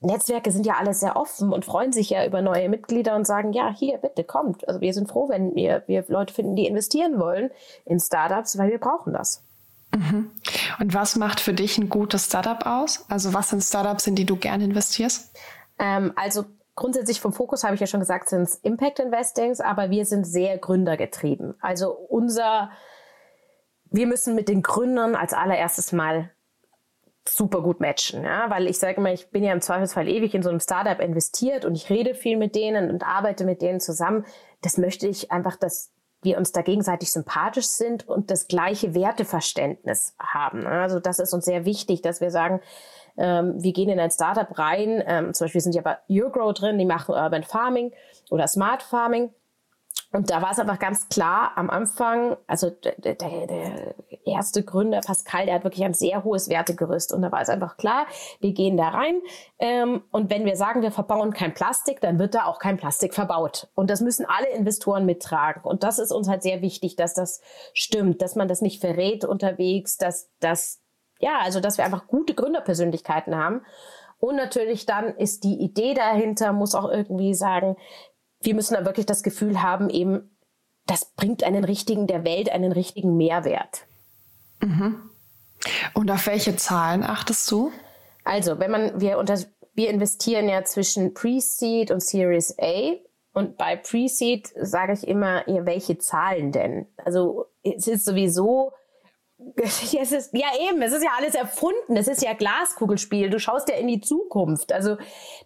Netzwerke 0.00 0.50
sind 0.50 0.66
ja 0.66 0.74
alle 0.74 0.94
sehr 0.94 1.16
offen 1.16 1.52
und 1.52 1.64
freuen 1.64 1.92
sich 1.92 2.10
ja 2.10 2.26
über 2.26 2.42
neue 2.42 2.68
Mitglieder 2.68 3.16
und 3.16 3.26
sagen, 3.26 3.52
ja, 3.52 3.72
hier, 3.74 3.98
bitte, 3.98 4.24
kommt. 4.24 4.66
Also 4.68 4.80
wir 4.80 4.92
sind 4.92 5.08
froh, 5.08 5.28
wenn 5.28 5.54
wir, 5.54 5.82
wir 5.86 6.04
Leute 6.08 6.32
finden, 6.32 6.56
die 6.56 6.66
investieren 6.66 7.18
wollen 7.18 7.50
in 7.84 8.00
Startups, 8.00 8.58
weil 8.58 8.70
wir 8.70 8.78
brauchen 8.78 9.12
das. 9.12 9.42
Mhm. 9.94 10.30
Und 10.80 10.94
was 10.94 11.16
macht 11.16 11.40
für 11.40 11.54
dich 11.54 11.78
ein 11.78 11.88
gutes 11.88 12.26
Startup 12.26 12.64
aus? 12.66 13.04
Also 13.08 13.34
was 13.34 13.50
sind 13.50 13.62
Startups, 13.62 14.06
in 14.06 14.14
die 14.14 14.26
du 14.26 14.36
gerne 14.36 14.64
investierst? 14.64 15.34
Ähm, 15.78 16.12
also 16.16 16.44
grundsätzlich 16.74 17.20
vom 17.20 17.32
Fokus 17.32 17.64
habe 17.64 17.74
ich 17.74 17.80
ja 17.80 17.86
schon 17.86 18.00
gesagt, 18.00 18.28
sind 18.28 18.42
es 18.42 18.56
Impact 18.56 18.98
Investings, 18.98 19.60
aber 19.60 19.90
wir 19.90 20.04
sind 20.04 20.26
sehr 20.26 20.58
gründergetrieben. 20.58 21.54
Also 21.60 21.90
unser, 21.90 22.70
wir 23.90 24.06
müssen 24.06 24.34
mit 24.34 24.48
den 24.48 24.62
Gründern 24.62 25.14
als 25.14 25.32
allererstes 25.32 25.92
mal 25.92 26.30
super 27.28 27.62
gut 27.62 27.80
matchen, 27.80 28.24
ja, 28.24 28.50
weil 28.50 28.66
ich 28.66 28.78
sage 28.78 28.96
immer, 28.96 29.12
ich 29.12 29.30
bin 29.30 29.44
ja 29.44 29.52
im 29.52 29.60
Zweifelsfall 29.60 30.08
ewig 30.08 30.34
in 30.34 30.42
so 30.42 30.50
einem 30.50 30.60
Startup 30.60 31.00
investiert 31.00 31.64
und 31.64 31.74
ich 31.74 31.90
rede 31.90 32.14
viel 32.14 32.36
mit 32.36 32.54
denen 32.54 32.90
und 32.90 33.06
arbeite 33.06 33.44
mit 33.44 33.62
denen 33.62 33.80
zusammen. 33.80 34.24
Das 34.62 34.78
möchte 34.78 35.06
ich 35.06 35.30
einfach, 35.30 35.56
dass 35.56 35.92
wir 36.22 36.38
uns 36.38 36.52
da 36.52 36.62
gegenseitig 36.62 37.12
sympathisch 37.12 37.66
sind 37.66 38.08
und 38.08 38.30
das 38.30 38.48
gleiche 38.48 38.94
Werteverständnis 38.94 40.14
haben. 40.18 40.66
Also 40.66 41.00
das 41.00 41.18
ist 41.18 41.32
uns 41.32 41.44
sehr 41.44 41.64
wichtig, 41.64 42.02
dass 42.02 42.20
wir 42.20 42.30
sagen, 42.30 42.60
ähm, 43.16 43.54
wir 43.62 43.72
gehen 43.72 43.88
in 43.88 44.00
ein 44.00 44.10
Startup 44.10 44.58
rein, 44.58 45.02
ähm, 45.06 45.34
zum 45.34 45.46
Beispiel 45.46 45.60
sind 45.60 45.74
ja 45.74 45.82
bei 45.82 45.96
Eurogrow 46.10 46.52
drin, 46.52 46.78
die 46.78 46.84
machen 46.84 47.14
Urban 47.14 47.44
Farming 47.44 47.92
oder 48.30 48.46
Smart 48.48 48.82
Farming. 48.82 49.30
Und 50.12 50.30
da 50.30 50.40
war 50.40 50.52
es 50.52 50.58
einfach 50.58 50.78
ganz 50.78 51.08
klar 51.08 51.52
am 51.56 51.68
Anfang, 51.68 52.36
also 52.46 52.70
der, 52.70 52.94
der, 52.96 53.14
der, 53.14 53.94
erste 54.24 54.62
Gründer, 54.62 55.00
Pascal, 55.00 55.46
der 55.46 55.54
hat 55.56 55.64
wirklich 55.64 55.84
ein 55.84 55.94
sehr 55.94 56.24
hohes 56.24 56.48
Wertegerüst. 56.48 57.12
Und 57.12 57.22
da 57.22 57.32
war 57.32 57.40
es 57.40 57.48
einfach 57.48 57.76
klar, 57.76 58.06
wir 58.40 58.52
gehen 58.52 58.76
da 58.76 58.88
rein. 58.88 59.20
Ähm, 59.58 60.02
und 60.10 60.30
wenn 60.30 60.44
wir 60.44 60.56
sagen, 60.56 60.82
wir 60.82 60.90
verbauen 60.90 61.32
kein 61.32 61.54
Plastik, 61.54 62.00
dann 62.00 62.18
wird 62.18 62.34
da 62.34 62.46
auch 62.46 62.58
kein 62.58 62.76
Plastik 62.76 63.14
verbaut. 63.14 63.68
Und 63.74 63.90
das 63.90 64.00
müssen 64.00 64.26
alle 64.26 64.48
Investoren 64.48 65.06
mittragen. 65.06 65.62
Und 65.62 65.82
das 65.82 65.98
ist 65.98 66.12
uns 66.12 66.28
halt 66.28 66.42
sehr 66.42 66.62
wichtig, 66.62 66.96
dass 66.96 67.14
das 67.14 67.40
stimmt, 67.72 68.20
dass 68.22 68.36
man 68.36 68.48
das 68.48 68.60
nicht 68.60 68.80
verrät 68.80 69.24
unterwegs, 69.24 69.96
dass 69.96 70.30
das, 70.40 70.82
ja, 71.18 71.38
also 71.42 71.60
dass 71.60 71.78
wir 71.78 71.84
einfach 71.84 72.06
gute 72.06 72.34
Gründerpersönlichkeiten 72.34 73.36
haben. 73.36 73.62
Und 74.18 74.36
natürlich 74.36 74.86
dann 74.86 75.14
ist 75.16 75.44
die 75.44 75.60
Idee 75.60 75.94
dahinter, 75.94 76.52
muss 76.52 76.74
auch 76.74 76.90
irgendwie 76.90 77.34
sagen, 77.34 77.76
wir 78.46 78.54
müssen 78.54 78.74
da 78.74 78.84
wirklich 78.86 79.06
das 79.06 79.22
Gefühl 79.22 79.62
haben, 79.62 79.90
eben, 79.90 80.38
das 80.86 81.12
bringt 81.16 81.42
einen 81.42 81.64
richtigen, 81.64 82.06
der 82.06 82.24
Welt 82.24 82.50
einen 82.50 82.72
richtigen 82.72 83.16
Mehrwert. 83.16 83.86
Mhm. 84.62 85.10
Und 85.94 86.10
auf 86.10 86.26
welche 86.26 86.56
Zahlen 86.56 87.02
achtest 87.02 87.50
du? 87.50 87.72
Also, 88.24 88.58
wenn 88.58 88.70
man, 88.70 89.00
wir 89.00 89.18
unter, 89.18 89.38
wir 89.74 89.90
investieren 89.90 90.48
ja 90.48 90.64
zwischen 90.64 91.12
Pre-Seed 91.12 91.90
und 91.90 92.02
Series 92.02 92.56
A. 92.60 92.92
Und 93.32 93.58
bei 93.58 93.76
Pre-Seed 93.76 94.52
sage 94.60 94.92
ich 94.92 95.06
immer, 95.06 95.48
ja, 95.48 95.66
welche 95.66 95.98
Zahlen 95.98 96.52
denn? 96.52 96.86
Also, 97.04 97.46
es 97.62 97.88
ist 97.88 98.04
sowieso 98.04 98.72
es 99.56 100.12
ist, 100.12 100.30
ja, 100.32 100.46
eben, 100.68 100.80
es 100.80 100.92
ist 100.92 101.02
ja 101.04 101.10
alles 101.18 101.34
erfunden. 101.34 101.96
Es 101.96 102.08
ist 102.08 102.22
ja 102.22 102.32
Glaskugelspiel. 102.32 103.28
Du 103.28 103.38
schaust 103.38 103.68
ja 103.68 103.76
in 103.76 103.86
die 103.86 104.00
Zukunft. 104.00 104.72
Also, 104.72 104.96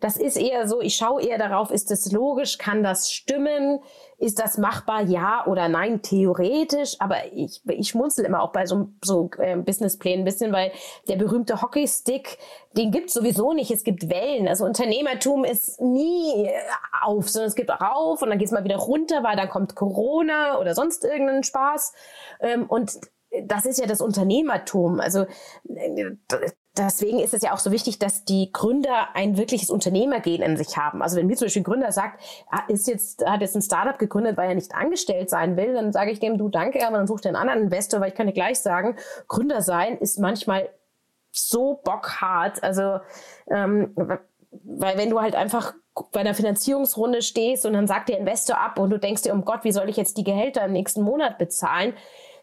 das 0.00 0.16
ist 0.16 0.36
eher 0.36 0.68
so, 0.68 0.80
ich 0.80 0.94
schaue 0.94 1.22
eher 1.22 1.38
darauf, 1.38 1.72
ist 1.72 1.90
das 1.90 2.12
logisch? 2.12 2.58
Kann 2.58 2.84
das 2.84 3.10
stimmen? 3.10 3.80
Ist 4.18 4.38
das 4.38 4.58
machbar? 4.58 5.02
Ja 5.02 5.44
oder 5.46 5.68
nein? 5.68 6.02
Theoretisch. 6.02 6.96
Aber 7.00 7.16
ich, 7.32 7.62
ich 7.66 7.88
schmunzel 7.88 8.24
immer 8.24 8.42
auch 8.42 8.52
bei 8.52 8.64
so, 8.64 8.90
so 9.04 9.28
äh, 9.38 9.56
Businessplänen 9.56 10.20
ein 10.20 10.24
bisschen, 10.24 10.52
weil 10.52 10.70
der 11.08 11.16
berühmte 11.16 11.60
Hockeystick, 11.60 12.38
den 12.76 12.92
gibt's 12.92 13.14
sowieso 13.14 13.54
nicht. 13.54 13.72
Es 13.72 13.82
gibt 13.82 14.08
Wellen. 14.08 14.46
Also, 14.46 14.66
Unternehmertum 14.66 15.44
ist 15.44 15.80
nie 15.80 16.48
auf, 17.02 17.28
sondern 17.28 17.48
es 17.48 17.56
gibt 17.56 17.70
rauf 17.70 18.22
und 18.22 18.30
dann 18.30 18.38
geht's 18.38 18.52
mal 18.52 18.62
wieder 18.62 18.76
runter, 18.76 19.24
weil 19.24 19.36
dann 19.36 19.48
kommt 19.48 19.74
Corona 19.74 20.60
oder 20.60 20.76
sonst 20.76 21.04
irgendein 21.04 21.42
Spaß. 21.42 21.92
Ähm, 22.40 22.66
und 22.66 23.00
das 23.44 23.64
ist 23.64 23.78
ja 23.78 23.86
das 23.86 24.00
Unternehmertum. 24.00 25.00
Also 25.00 25.26
deswegen 26.76 27.20
ist 27.20 27.34
es 27.34 27.42
ja 27.42 27.52
auch 27.52 27.58
so 27.58 27.70
wichtig, 27.70 27.98
dass 27.98 28.24
die 28.24 28.50
Gründer 28.52 29.14
ein 29.14 29.36
wirkliches 29.36 29.70
Unternehmergehen 29.70 30.42
in 30.42 30.56
sich 30.56 30.76
haben. 30.76 31.02
Also 31.02 31.16
wenn 31.16 31.26
mir 31.26 31.36
zum 31.36 31.46
Beispiel 31.46 31.62
ein 31.62 31.64
Gründer 31.64 31.92
sagt, 31.92 32.20
ah, 32.50 32.62
ist 32.68 32.88
jetzt, 32.88 33.24
hat 33.24 33.40
jetzt 33.40 33.54
ein 33.54 33.62
Startup 33.62 33.98
gegründet, 33.98 34.36
weil 34.36 34.48
er 34.48 34.54
nicht 34.54 34.74
angestellt 34.74 35.30
sein 35.30 35.56
will, 35.56 35.74
dann 35.74 35.92
sage 35.92 36.10
ich 36.10 36.20
dem, 36.20 36.38
du 36.38 36.48
danke, 36.48 36.86
aber 36.86 36.96
dann 36.96 37.06
such 37.06 37.20
dir 37.20 37.28
einen 37.28 37.36
anderen 37.36 37.62
Investor, 37.62 38.00
weil 38.00 38.08
ich 38.08 38.14
kann 38.14 38.26
dir 38.26 38.32
gleich 38.32 38.60
sagen, 38.60 38.96
Gründer 39.28 39.62
sein 39.62 39.98
ist 39.98 40.18
manchmal 40.18 40.68
so 41.30 41.80
bockhart. 41.84 42.62
Also 42.62 42.98
ähm, 43.48 43.94
weil 44.50 44.98
wenn 44.98 45.10
du 45.10 45.20
halt 45.20 45.34
einfach 45.34 45.74
bei 46.12 46.20
einer 46.20 46.34
Finanzierungsrunde 46.34 47.22
stehst 47.22 47.66
und 47.66 47.74
dann 47.74 47.86
sagt 47.86 48.08
der 48.08 48.18
Investor 48.18 48.58
ab 48.58 48.78
und 48.78 48.90
du 48.90 48.98
denkst 48.98 49.22
dir, 49.22 49.32
um 49.32 49.44
Gott, 49.44 49.64
wie 49.64 49.72
soll 49.72 49.88
ich 49.88 49.96
jetzt 49.96 50.16
die 50.16 50.24
Gehälter 50.24 50.64
im 50.64 50.72
nächsten 50.72 51.02
Monat 51.02 51.38
bezahlen? 51.38 51.94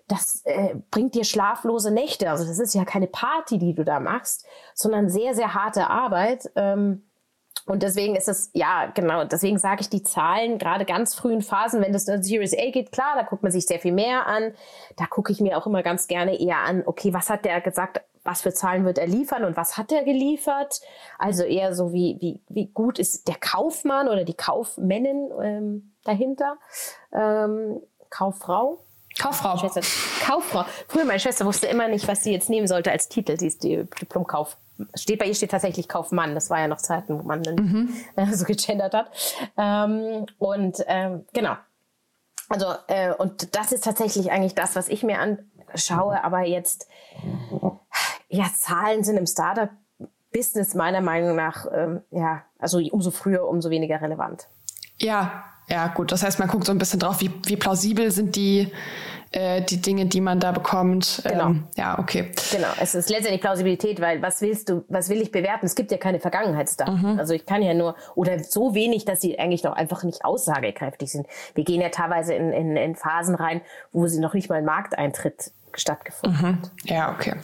Das 0.08 0.42
äh, 0.46 0.76
bringt 0.90 1.16
dir 1.16 1.26
schlaflose 1.26 1.92
Nächte. 1.92 2.30
Also 2.30 2.46
das 2.46 2.60
ist 2.60 2.74
ja 2.74 2.86
keine 2.86 3.08
Party, 3.08 3.58
die 3.58 3.74
du 3.74 3.84
da 3.84 4.00
machst, 4.00 4.46
sondern 4.74 5.10
sehr, 5.10 5.36
sehr 5.36 5.54
harte 5.54 5.90
Arbeit. 5.90 6.50
Ähm, 6.56 7.04
und 7.66 7.84
deswegen 7.84 8.16
ist 8.16 8.30
es, 8.30 8.50
ja, 8.54 8.86
genau, 8.86 9.26
deswegen 9.26 9.60
sage 9.60 9.82
ich 9.82 9.90
die 9.90 10.02
Zahlen, 10.02 10.58
gerade 10.58 10.86
ganz 10.86 11.14
frühen 11.14 11.42
Phasen, 11.42 11.82
wenn 11.82 11.92
das 11.92 12.08
in 12.08 12.24
Series 12.24 12.58
A 12.58 12.72
geht, 12.72 12.94
klar, 12.94 13.16
da 13.16 13.24
guckt 13.24 13.44
man 13.44 13.52
sich 13.52 13.66
sehr 13.66 13.80
viel 13.80 13.92
mehr 13.92 14.26
an. 14.26 14.54
Da 14.96 15.06
gucke 15.06 15.34
ich 15.34 15.42
mir 15.42 15.58
auch 15.58 15.68
immer 15.68 15.84
ganz 15.84 16.08
gerne 16.08 16.40
eher 16.40 16.60
an, 16.60 16.84
okay, 16.86 17.14
was 17.14 17.30
hat 17.30 17.44
der 17.44 17.60
gesagt, 17.60 18.02
was 18.24 18.42
für 18.42 18.54
Zahlen 18.54 18.86
wird 18.86 18.98
er 18.98 19.08
liefern 19.08 19.44
und 19.44 19.58
was 19.58 19.78
hat 19.78 19.92
er 19.92 20.06
geliefert? 20.06 20.82
Also 21.18 21.44
eher 21.44 21.76
so, 21.76 21.92
wie, 21.92 22.18
wie, 22.22 22.42
wie 22.48 22.68
gut 22.68 23.00
ist 23.00 23.28
der 23.28 23.36
Kaufmann 23.36 24.08
oder 24.08 24.24
die 24.24 24.34
Kaufmännin 24.34 25.30
ähm, 25.42 25.94
dahinter, 26.04 26.58
ähm, 27.14 27.82
Kauffrau. 28.10 28.80
Kauffrau. 29.20 29.58
Schwester, 29.58 29.82
Kauffrau. 30.26 30.66
Früher 30.88 31.06
meine 31.06 31.20
Schwester 31.20 31.46
wusste 31.46 31.68
immer 31.68 31.88
nicht, 31.88 32.08
was 32.08 32.24
sie 32.24 32.32
jetzt 32.32 32.50
nehmen 32.50 32.68
sollte 32.68 32.92
als 32.92 33.10
Titel. 33.10 33.38
Sie 33.38 33.48
ist 33.48 33.64
die 33.64 33.84
Diplomkauf. 34.02 34.58
Steht 34.96 35.20
bei 35.20 35.26
ihr 35.26 35.34
steht 35.34 35.52
tatsächlich 35.52 35.88
Kaufmann. 35.88 36.36
Das 36.36 36.50
war 36.50 36.60
ja 36.60 36.68
noch 36.68 36.78
Zeiten, 36.78 37.18
wo 37.18 37.24
man 37.24 37.42
mhm. 37.42 37.94
so 38.34 38.46
gegendert 38.46 38.94
hat. 38.94 39.10
Ähm, 39.58 40.26
und 40.38 40.84
ähm, 40.88 41.26
genau. 41.34 41.56
Also 42.50 42.68
äh, 42.88 43.14
und 43.14 43.56
das 43.56 43.72
ist 43.72 43.84
tatsächlich 43.84 44.32
eigentlich 44.32 44.56
das, 44.56 44.76
was 44.76 44.88
ich 44.88 45.04
mir 45.04 45.20
anschaue. 45.20 46.24
Aber 46.24 46.42
jetzt 46.46 46.88
ja 48.30 48.46
Zahlen 48.56 49.04
sind 49.04 49.18
im 49.18 49.26
Startup 49.26 49.70
Business 50.32 50.76
meiner 50.76 51.02
Meinung 51.02 51.36
nach 51.36 51.66
ähm, 51.74 52.04
ja 52.12 52.44
also 52.60 52.80
umso 52.92 53.12
früher 53.12 53.48
umso 53.48 53.70
weniger 53.70 54.02
relevant. 54.02 54.48
Ja, 55.00 55.44
ja, 55.70 55.88
gut. 55.88 56.12
Das 56.12 56.24
heißt, 56.24 56.40
man 56.40 56.48
guckt 56.48 56.66
so 56.66 56.72
ein 56.72 56.78
bisschen 56.78 57.00
drauf, 57.00 57.20
wie, 57.22 57.32
wie 57.46 57.58
plausibel 57.58 58.10
sind 58.12 58.36
die, 58.36 58.72
äh, 59.32 59.62
die 59.62 59.82
Dinge, 59.82 60.06
die 60.06 60.22
man 60.22 60.40
da 60.40 60.54
bekommt. 60.54 61.22
Genau. 61.26 61.48
Ähm, 61.48 61.68
ja, 61.76 62.00
okay. 62.00 62.32
Genau. 62.52 62.70
Es 62.80 62.96
ist 62.96 63.10
letztendlich 63.10 63.42
Plausibilität, 63.42 64.00
weil 64.00 64.22
was 64.22 64.42
willst 64.42 64.70
du, 64.70 64.86
was 64.88 65.10
will 65.10 65.22
ich 65.22 65.32
bewerten? 65.32 65.66
Es 65.66 65.76
gibt 65.76 65.92
ja 65.92 65.98
keine 65.98 66.20
Vergangenheitsdaten. 66.20 67.14
Mhm. 67.14 67.20
Also 67.20 67.34
ich 67.34 67.46
kann 67.46 67.62
ja 67.62 67.74
nur, 67.74 67.96
oder 68.16 68.42
so 68.44 68.74
wenig, 68.74 69.04
dass 69.04 69.20
sie 69.20 69.38
eigentlich 69.38 69.64
noch 69.64 69.74
einfach 69.74 70.04
nicht 70.04 70.24
aussagekräftig 70.24 71.12
sind. 71.12 71.28
Wir 71.54 71.66
gehen 71.66 71.82
ja 71.82 71.90
teilweise 71.90 72.34
in, 72.34 72.54
in, 72.54 72.78
in 72.78 72.96
Phasen 72.96 73.36
rein, 73.36 73.62
wo 73.92 74.08
sie 74.08 74.20
noch 74.20 74.34
nicht 74.34 74.50
mal 74.50 74.56
ein 74.56 74.66
Markteintritt 74.66 75.52
stattgefunden 75.76 76.40
mhm. 76.42 76.46
hat. 76.46 76.72
Ja, 76.86 77.12
okay. 77.12 77.36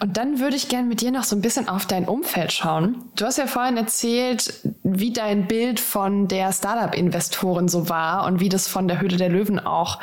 Und 0.00 0.16
dann 0.16 0.38
würde 0.38 0.54
ich 0.54 0.68
gerne 0.68 0.86
mit 0.86 1.00
dir 1.00 1.10
noch 1.10 1.24
so 1.24 1.34
ein 1.34 1.42
bisschen 1.42 1.68
auf 1.68 1.86
dein 1.86 2.06
Umfeld 2.06 2.52
schauen. 2.52 3.02
Du 3.16 3.24
hast 3.24 3.36
ja 3.36 3.48
vorhin 3.48 3.76
erzählt, 3.76 4.60
wie 4.84 5.12
dein 5.12 5.48
Bild 5.48 5.80
von 5.80 6.28
der 6.28 6.52
Startup-Investorin 6.52 7.68
so 7.68 7.88
war 7.88 8.24
und 8.26 8.38
wie 8.38 8.48
das 8.48 8.68
von 8.68 8.86
der 8.86 9.00
Höhle 9.00 9.16
der 9.16 9.28
Löwen 9.28 9.58
auch 9.58 9.98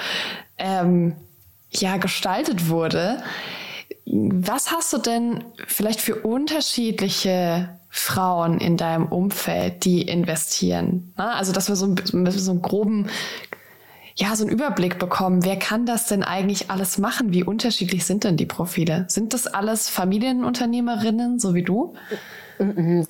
ähm, 0.57 1.15
ja 1.71 1.95
gestaltet 1.95 2.67
wurde. 2.67 3.23
Was 4.05 4.71
hast 4.71 4.91
du 4.91 4.97
denn 4.97 5.45
vielleicht 5.65 6.01
für 6.01 6.15
unterschiedliche 6.15 7.69
Frauen 7.89 8.59
in 8.59 8.75
deinem 8.75 9.07
Umfeld, 9.07 9.85
die 9.85 10.01
investieren? 10.01 11.13
Also, 11.15 11.53
dass 11.53 11.69
wir 11.69 11.77
so, 11.77 11.95
so 12.03 12.51
einen 12.51 12.61
groben 12.61 13.07
ja, 14.17 14.33
so 14.35 14.45
einen 14.45 14.53
Überblick 14.53 14.97
bekommen. 14.97 15.43
Wer 15.43 15.57
kann 15.57 15.85
das 15.85 16.07
denn 16.07 16.23
eigentlich 16.23 16.71
alles 16.71 16.97
machen? 16.97 17.33
Wie 17.33 17.43
unterschiedlich 17.43 18.05
sind 18.05 18.23
denn 18.23 18.37
die 18.37 18.45
Profile? 18.45 19.05
Sind 19.09 19.33
das 19.33 19.45
alles 19.45 19.89
Familienunternehmerinnen, 19.89 21.37
so 21.37 21.53
wie 21.53 21.63
du? 21.63 21.95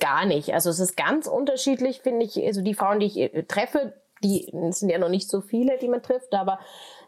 Gar 0.00 0.26
nicht. 0.26 0.52
Also 0.52 0.70
es 0.70 0.80
ist 0.80 0.96
ganz 0.96 1.28
unterschiedlich, 1.28 2.00
finde 2.00 2.26
ich. 2.26 2.44
Also 2.44 2.60
die 2.60 2.74
Frauen, 2.74 2.98
die 2.98 3.06
ich 3.06 3.18
äh, 3.18 3.44
treffe, 3.44 3.94
die 4.24 4.52
sind 4.70 4.88
ja 4.88 4.98
noch 4.98 5.08
nicht 5.08 5.30
so 5.30 5.40
viele, 5.40 5.78
die 5.78 5.88
man 5.88 6.02
trifft, 6.02 6.34
aber 6.34 6.58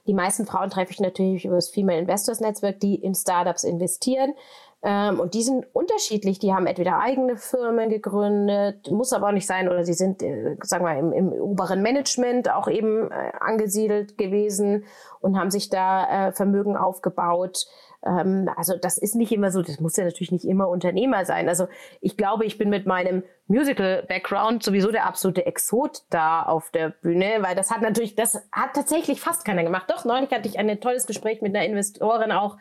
die 0.07 0.15
meisten 0.15 0.47
Frauen 0.47 0.71
treffe 0.71 0.93
ich 0.93 1.01
natürlich 1.01 1.45
über 1.45 1.57
das 1.57 1.69
Female 1.69 1.99
Investors 1.99 2.41
Netzwerk, 2.41 2.79
die 2.81 2.95
in 2.95 3.15
Startups 3.15 3.65
investieren. 3.65 4.35
Ähm, 4.83 5.19
und 5.19 5.35
die 5.35 5.43
sind 5.43 5.67
unterschiedlich. 5.73 6.39
Die 6.39 6.55
haben 6.55 6.67
entweder 6.67 7.01
eigene 7.01 7.37
Firmen 7.37 7.91
gegründet, 7.91 8.91
muss 8.91 9.13
aber 9.13 9.29
auch 9.29 9.33
nicht 9.33 9.47
sein, 9.47 9.69
oder 9.69 9.85
sie 9.85 9.95
sind, 9.95 10.23
äh, 10.23 10.57
sagen 10.63 10.85
wir, 10.85 10.97
im, 10.97 11.13
im 11.13 11.33
oberen 11.33 11.83
Management 11.83 12.51
auch 12.53 12.69
eben 12.69 13.11
äh, 13.11 13.33
angesiedelt 13.41 14.17
gewesen 14.19 14.85
und 15.21 15.39
haben 15.39 15.51
sich 15.51 15.69
da 15.69 16.29
äh, 16.29 16.33
Vermögen 16.33 16.77
aufgebaut. 16.77 17.67
Ähm, 18.07 18.49
also 18.57 18.77
das 18.81 18.99
ist 18.99 19.17
nicht 19.17 19.33
immer 19.33 19.51
so, 19.51 19.63
das 19.63 19.81
muss 19.81 19.97
ja 19.97 20.05
natürlich 20.05 20.31
nicht 20.31 20.45
immer 20.45 20.69
Unternehmer 20.69 21.25
sein. 21.25 21.49
Also 21.49 21.67
ich 22.01 22.17
glaube, 22.17 22.45
ich 22.45 22.57
bin 22.57 22.71
mit 22.71 22.87
meinem 22.87 23.25
Musical-Background 23.49 24.63
sowieso 24.63 24.93
der 24.93 25.07
absolute 25.07 25.45
Exot 25.45 26.03
da 26.11 26.43
auf 26.43 26.71
der 26.71 26.91
Bühne, 26.91 27.39
weil 27.41 27.57
das 27.57 27.73
hat 27.73 27.83
natürlich, 27.83 28.15
das 28.15 28.37
hat 28.53 28.75
tatsächlich 28.75 29.21
fast 29.21 29.45
keiner 29.45 29.65
gemacht. 29.65 29.91
Doch, 29.91 30.05
neulich 30.05 30.31
hatte 30.31 30.49
ich 30.49 30.57
ein 30.57 30.81
tolles 30.81 31.09
Gespräch 31.09 31.43
mit 31.43 31.57
einer 31.57 31.67
Investorin 31.67 32.31
auch 32.31 32.59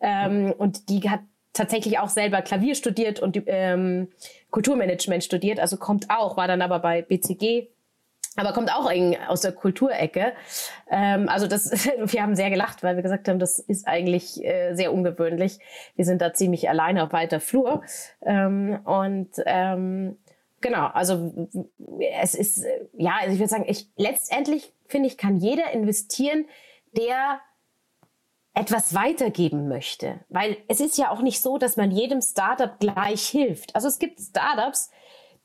ähm, 0.00 0.54
und 0.56 0.88
die 0.88 1.10
hat 1.10 1.20
tatsächlich 1.58 1.98
auch 1.98 2.08
selber 2.08 2.40
Klavier 2.42 2.74
studiert 2.74 3.20
und 3.20 3.40
ähm, 3.46 4.08
Kulturmanagement 4.50 5.22
studiert, 5.22 5.60
also 5.60 5.76
kommt 5.76 6.08
auch, 6.08 6.36
war 6.36 6.48
dann 6.48 6.62
aber 6.62 6.78
bei 6.78 7.02
BCG 7.02 7.68
aber 8.38 8.52
kommt 8.52 8.72
auch 8.72 8.88
aus 9.26 9.40
der 9.40 9.52
Kulturecke. 9.52 10.32
Ähm, 10.88 11.28
also 11.28 11.48
das, 11.48 11.72
wir 12.04 12.22
haben 12.22 12.36
sehr 12.36 12.50
gelacht, 12.50 12.82
weil 12.82 12.94
wir 12.94 13.02
gesagt 13.02 13.28
haben, 13.28 13.40
das 13.40 13.58
ist 13.58 13.88
eigentlich 13.88 14.44
äh, 14.44 14.74
sehr 14.74 14.92
ungewöhnlich. 14.92 15.58
Wir 15.96 16.04
sind 16.04 16.22
da 16.22 16.32
ziemlich 16.32 16.68
alleine 16.68 17.02
auf 17.02 17.12
weiter 17.12 17.40
Flur. 17.40 17.82
Ähm, 18.22 18.78
und 18.84 19.30
ähm, 19.44 20.18
genau, 20.60 20.86
also 20.86 21.48
es 22.22 22.36
ist, 22.36 22.64
äh, 22.64 22.86
ja, 22.96 23.16
also 23.20 23.32
ich 23.32 23.40
würde 23.40 23.50
sagen, 23.50 23.66
ich, 23.66 23.88
letztendlich 23.96 24.72
finde 24.86 25.08
ich, 25.08 25.18
kann 25.18 25.38
jeder 25.38 25.72
investieren, 25.72 26.46
der 26.96 27.40
etwas 28.58 28.94
weitergeben 28.94 29.68
möchte. 29.68 30.20
Weil 30.28 30.56
es 30.66 30.80
ist 30.80 30.98
ja 30.98 31.10
auch 31.10 31.22
nicht 31.22 31.40
so, 31.40 31.58
dass 31.58 31.76
man 31.76 31.92
jedem 31.92 32.20
Startup 32.20 32.78
gleich 32.80 33.28
hilft. 33.28 33.74
Also 33.76 33.86
es 33.86 34.00
gibt 34.00 34.20
Startups, 34.20 34.90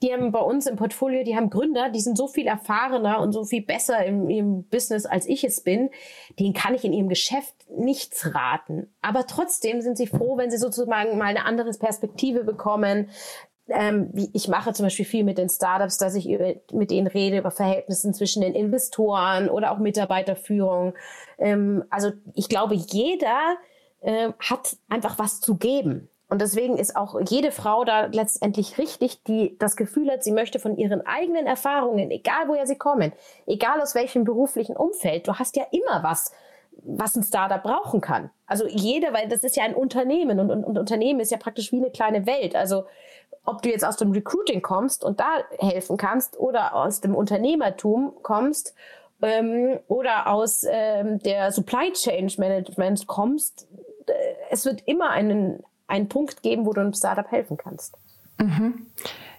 die 0.01 0.11
haben 0.11 0.31
bei 0.31 0.39
uns 0.39 0.65
im 0.65 0.75
Portfolio, 0.75 1.23
die 1.23 1.35
haben 1.35 1.49
Gründer, 1.49 1.89
die 1.89 2.01
sind 2.01 2.17
so 2.17 2.27
viel 2.27 2.47
erfahrener 2.47 3.21
und 3.21 3.31
so 3.31 3.45
viel 3.45 3.61
besser 3.61 4.03
im, 4.03 4.29
im 4.29 4.67
Business, 4.67 5.05
als 5.05 5.27
ich 5.27 5.43
es 5.43 5.61
bin. 5.61 5.91
Denen 6.39 6.53
kann 6.53 6.73
ich 6.73 6.83
in 6.83 6.91
ihrem 6.91 7.07
Geschäft 7.07 7.53
nichts 7.69 8.33
raten. 8.33 8.93
Aber 9.01 9.27
trotzdem 9.27 9.81
sind 9.81 9.95
sie 9.95 10.07
froh, 10.07 10.35
wenn 10.37 10.51
sie 10.51 10.57
sozusagen 10.57 11.17
mal 11.17 11.27
eine 11.27 11.45
andere 11.45 11.69
Perspektive 11.71 12.43
bekommen, 12.43 13.09
ähm, 13.69 14.11
ich 14.33 14.47
mache 14.47 14.73
zum 14.73 14.85
Beispiel 14.85 15.05
viel 15.05 15.23
mit 15.23 15.37
den 15.37 15.49
Startups, 15.49 15.97
dass 15.97 16.15
ich 16.15 16.29
über, 16.29 16.53
mit 16.71 16.91
denen 16.91 17.07
rede 17.07 17.37
über 17.37 17.51
Verhältnisse 17.51 18.11
zwischen 18.11 18.41
den 18.41 18.53
Investoren 18.53 19.49
oder 19.49 19.71
auch 19.71 19.77
Mitarbeiterführung. 19.77 20.93
Ähm, 21.37 21.83
also 21.89 22.11
ich 22.35 22.49
glaube, 22.49 22.75
jeder 22.75 23.55
äh, 24.01 24.29
hat 24.39 24.75
einfach 24.89 25.17
was 25.17 25.39
zu 25.39 25.55
geben. 25.55 26.09
Und 26.29 26.41
deswegen 26.41 26.77
ist 26.77 26.95
auch 26.95 27.19
jede 27.29 27.51
Frau 27.51 27.85
da 27.85 28.07
letztendlich 28.07 28.79
richtig, 28.79 29.23
die 29.23 29.55
das 29.59 29.75
Gefühl 29.75 30.09
hat, 30.09 30.23
sie 30.23 30.31
möchte 30.31 30.57
von 30.57 30.77
ihren 30.77 31.05
eigenen 31.05 31.45
Erfahrungen, 31.45 32.09
egal 32.09 32.47
woher 32.47 32.65
sie 32.65 32.77
kommen, 32.77 33.13
egal 33.45 33.79
aus 33.79 33.93
welchem 33.93 34.23
beruflichen 34.23 34.75
Umfeld, 34.75 35.27
du 35.27 35.35
hast 35.35 35.55
ja 35.55 35.65
immer 35.71 36.01
was, 36.01 36.31
was 36.71 37.15
ein 37.15 37.23
Startup 37.23 37.61
brauchen 37.61 38.01
kann. 38.01 38.31
Also 38.47 38.65
jeder, 38.67 39.13
weil 39.13 39.29
das 39.29 39.43
ist 39.43 39.55
ja 39.55 39.63
ein 39.63 39.75
Unternehmen 39.75 40.39
und, 40.39 40.49
und, 40.49 40.63
und 40.63 40.77
Unternehmen 40.79 41.19
ist 41.19 41.31
ja 41.31 41.37
praktisch 41.37 41.71
wie 41.71 41.77
eine 41.77 41.91
kleine 41.91 42.25
Welt. 42.25 42.55
Also 42.55 42.85
ob 43.45 43.61
du 43.61 43.69
jetzt 43.69 43.85
aus 43.85 43.97
dem 43.97 44.11
Recruiting 44.11 44.61
kommst 44.61 45.03
und 45.03 45.19
da 45.19 45.43
helfen 45.59 45.97
kannst 45.97 46.39
oder 46.39 46.75
aus 46.75 47.01
dem 47.01 47.15
Unternehmertum 47.15 48.13
kommst 48.21 48.73
ähm, 49.21 49.79
oder 49.87 50.27
aus 50.27 50.65
ähm, 50.69 51.19
der 51.19 51.51
Supply 51.51 51.91
Chain 51.93 52.31
Management 52.37 53.07
kommst, 53.07 53.67
äh, 54.07 54.13
es 54.49 54.65
wird 54.65 54.81
immer 54.85 55.09
einen, 55.09 55.63
einen 55.87 56.07
Punkt 56.09 56.41
geben, 56.41 56.65
wo 56.65 56.73
du 56.73 56.81
einem 56.81 56.93
Startup 56.93 57.29
helfen 57.29 57.57
kannst. 57.57 57.97
Mhm. 58.37 58.87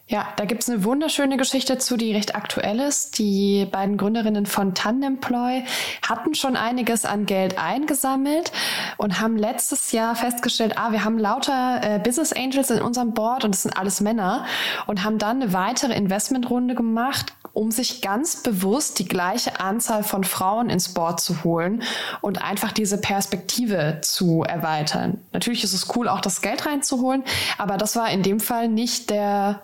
Ja, 0.06 0.28
da 0.36 0.44
gibt 0.44 0.62
es 0.62 0.68
eine 0.68 0.84
wunderschöne 0.84 1.38
Geschichte 1.38 1.78
zu, 1.78 1.96
die 1.96 2.12
recht 2.12 2.34
aktuell 2.34 2.78
ist. 2.78 3.18
Die 3.18 3.64
beiden 3.64 3.96
Gründerinnen 3.96 4.44
von 4.44 4.74
Tandemploy 4.74 5.64
hatten 6.06 6.34
schon 6.34 6.56
einiges 6.56 7.06
an 7.06 7.24
Geld 7.24 7.56
eingesammelt 7.56 8.52
und 8.98 9.18
haben 9.22 9.38
letztes 9.38 9.92
Jahr 9.92 10.14
festgestellt, 10.14 10.76
ah, 10.76 10.92
wir 10.92 11.04
haben 11.04 11.18
lauter 11.18 11.80
äh, 11.82 11.98
Business 11.98 12.34
Angels 12.34 12.68
in 12.68 12.82
unserem 12.82 13.14
Board 13.14 13.44
und 13.44 13.54
das 13.54 13.62
sind 13.62 13.78
alles 13.78 14.02
Männer 14.02 14.44
und 14.86 15.04
haben 15.04 15.16
dann 15.16 15.40
eine 15.40 15.54
weitere 15.54 15.94
Investmentrunde 15.94 16.74
gemacht, 16.74 17.32
um 17.54 17.70
sich 17.70 18.02
ganz 18.02 18.42
bewusst 18.42 18.98
die 18.98 19.08
gleiche 19.08 19.58
Anzahl 19.58 20.02
von 20.02 20.22
Frauen 20.24 20.68
ins 20.68 20.92
Board 20.92 21.20
zu 21.20 21.44
holen 21.44 21.82
und 22.20 22.42
einfach 22.42 22.72
diese 22.72 23.00
Perspektive 23.00 24.00
zu 24.02 24.42
erweitern. 24.42 25.22
Natürlich 25.32 25.64
ist 25.64 25.72
es 25.72 25.96
cool, 25.96 26.08
auch 26.08 26.20
das 26.20 26.42
Geld 26.42 26.66
reinzuholen, 26.66 27.24
aber 27.56 27.78
das 27.78 27.96
war 27.96 28.10
in 28.10 28.22
dem 28.22 28.40
Fall 28.40 28.68
nicht 28.68 29.08
der, 29.08 29.62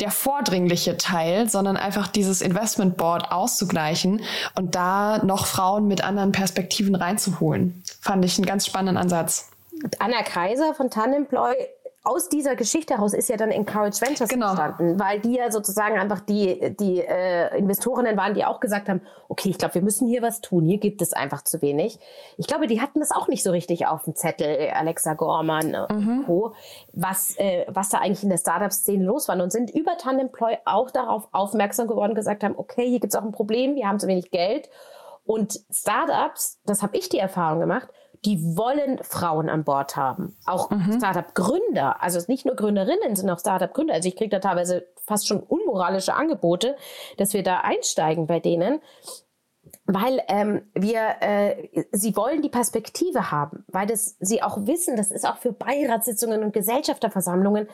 der 0.00 0.10
vordringliche 0.10 0.96
Teil, 0.96 1.48
sondern 1.48 1.76
einfach 1.76 2.08
dieses 2.08 2.40
Investment 2.42 2.96
Board 2.96 3.30
auszugleichen 3.30 4.22
und 4.56 4.74
da 4.74 5.18
noch 5.24 5.46
Frauen 5.46 5.86
mit 5.88 6.02
anderen 6.02 6.32
Perspektiven 6.32 6.94
reinzuholen. 6.94 7.82
Fand 8.00 8.24
ich 8.24 8.38
einen 8.38 8.46
ganz 8.46 8.66
spannenden 8.66 8.96
Ansatz. 8.96 9.50
Anna 9.98 10.22
Kreiser 10.22 10.74
von 10.74 10.90
Tanemploy 10.90 11.54
aus 12.04 12.28
dieser 12.28 12.56
Geschichte 12.56 12.94
heraus 12.94 13.14
ist 13.14 13.28
ja 13.28 13.36
dann 13.36 13.52
Encourage 13.52 14.00
Ventures 14.00 14.28
genau. 14.28 14.48
entstanden, 14.48 14.98
weil 14.98 15.20
die 15.20 15.36
ja 15.36 15.52
sozusagen 15.52 15.98
einfach 15.98 16.18
die, 16.18 16.74
die 16.76 17.00
äh, 17.00 17.56
Investorinnen 17.56 18.16
waren, 18.16 18.34
die 18.34 18.44
auch 18.44 18.58
gesagt 18.58 18.88
haben, 18.88 19.02
okay, 19.28 19.50
ich 19.50 19.58
glaube, 19.58 19.74
wir 19.74 19.82
müssen 19.82 20.08
hier 20.08 20.20
was 20.20 20.40
tun, 20.40 20.64
hier 20.64 20.78
gibt 20.78 21.00
es 21.00 21.12
einfach 21.12 21.42
zu 21.44 21.62
wenig. 21.62 22.00
Ich 22.38 22.48
glaube, 22.48 22.66
die 22.66 22.80
hatten 22.80 22.98
das 22.98 23.12
auch 23.12 23.28
nicht 23.28 23.44
so 23.44 23.52
richtig 23.52 23.86
auf 23.86 24.02
dem 24.02 24.16
Zettel, 24.16 24.70
Alexa 24.70 25.14
Gorman 25.14 25.68
mhm. 25.68 25.76
und 25.90 26.26
Co., 26.26 26.54
was, 26.92 27.36
äh, 27.38 27.66
was 27.68 27.90
da 27.90 27.98
eigentlich 27.98 28.24
in 28.24 28.30
der 28.30 28.38
Startup-Szene 28.38 29.04
los 29.04 29.28
war 29.28 29.40
und 29.40 29.52
sind 29.52 29.70
über 29.70 29.96
Tandemploy 29.96 30.58
auch 30.64 30.90
darauf 30.90 31.28
aufmerksam 31.30 31.86
geworden, 31.86 32.16
gesagt 32.16 32.42
haben, 32.42 32.54
okay, 32.56 32.88
hier 32.88 32.98
gibt 32.98 33.14
es 33.14 33.18
auch 33.18 33.24
ein 33.24 33.32
Problem, 33.32 33.76
wir 33.76 33.86
haben 33.86 34.00
zu 34.00 34.08
wenig 34.08 34.32
Geld. 34.32 34.68
Und 35.24 35.60
Startups, 35.70 36.58
das 36.66 36.82
habe 36.82 36.96
ich 36.96 37.08
die 37.08 37.18
Erfahrung 37.18 37.60
gemacht, 37.60 37.88
die 38.24 38.56
wollen 38.56 38.98
Frauen 39.02 39.48
an 39.48 39.64
Bord 39.64 39.96
haben. 39.96 40.36
Auch 40.46 40.70
mhm. 40.70 40.94
Startup-Gründer, 40.96 42.02
also 42.02 42.20
nicht 42.28 42.46
nur 42.46 42.54
Gründerinnen, 42.54 43.16
sind 43.16 43.28
auch 43.30 43.40
Startup-Gründer. 43.40 43.94
Also 43.94 44.08
ich 44.08 44.16
kriege 44.16 44.30
da 44.30 44.38
teilweise 44.38 44.86
fast 45.04 45.26
schon 45.26 45.40
unmoralische 45.40 46.14
Angebote, 46.14 46.76
dass 47.16 47.32
wir 47.34 47.42
da 47.42 47.60
einsteigen 47.60 48.26
bei 48.26 48.40
denen 48.40 48.80
weil 49.84 50.22
ähm, 50.28 50.62
wir, 50.74 51.16
äh, 51.20 51.84
sie 51.92 52.16
wollen 52.16 52.42
die 52.42 52.48
Perspektive 52.48 53.30
haben, 53.30 53.64
weil 53.68 53.86
das, 53.86 54.16
sie 54.20 54.42
auch 54.42 54.66
wissen, 54.66 54.96
das 54.96 55.10
ist 55.10 55.26
auch 55.26 55.38
für 55.38 55.52
Beiratssitzungen 55.52 56.42
und 56.42 56.52
Gesellschafterversammlungen 56.52 57.68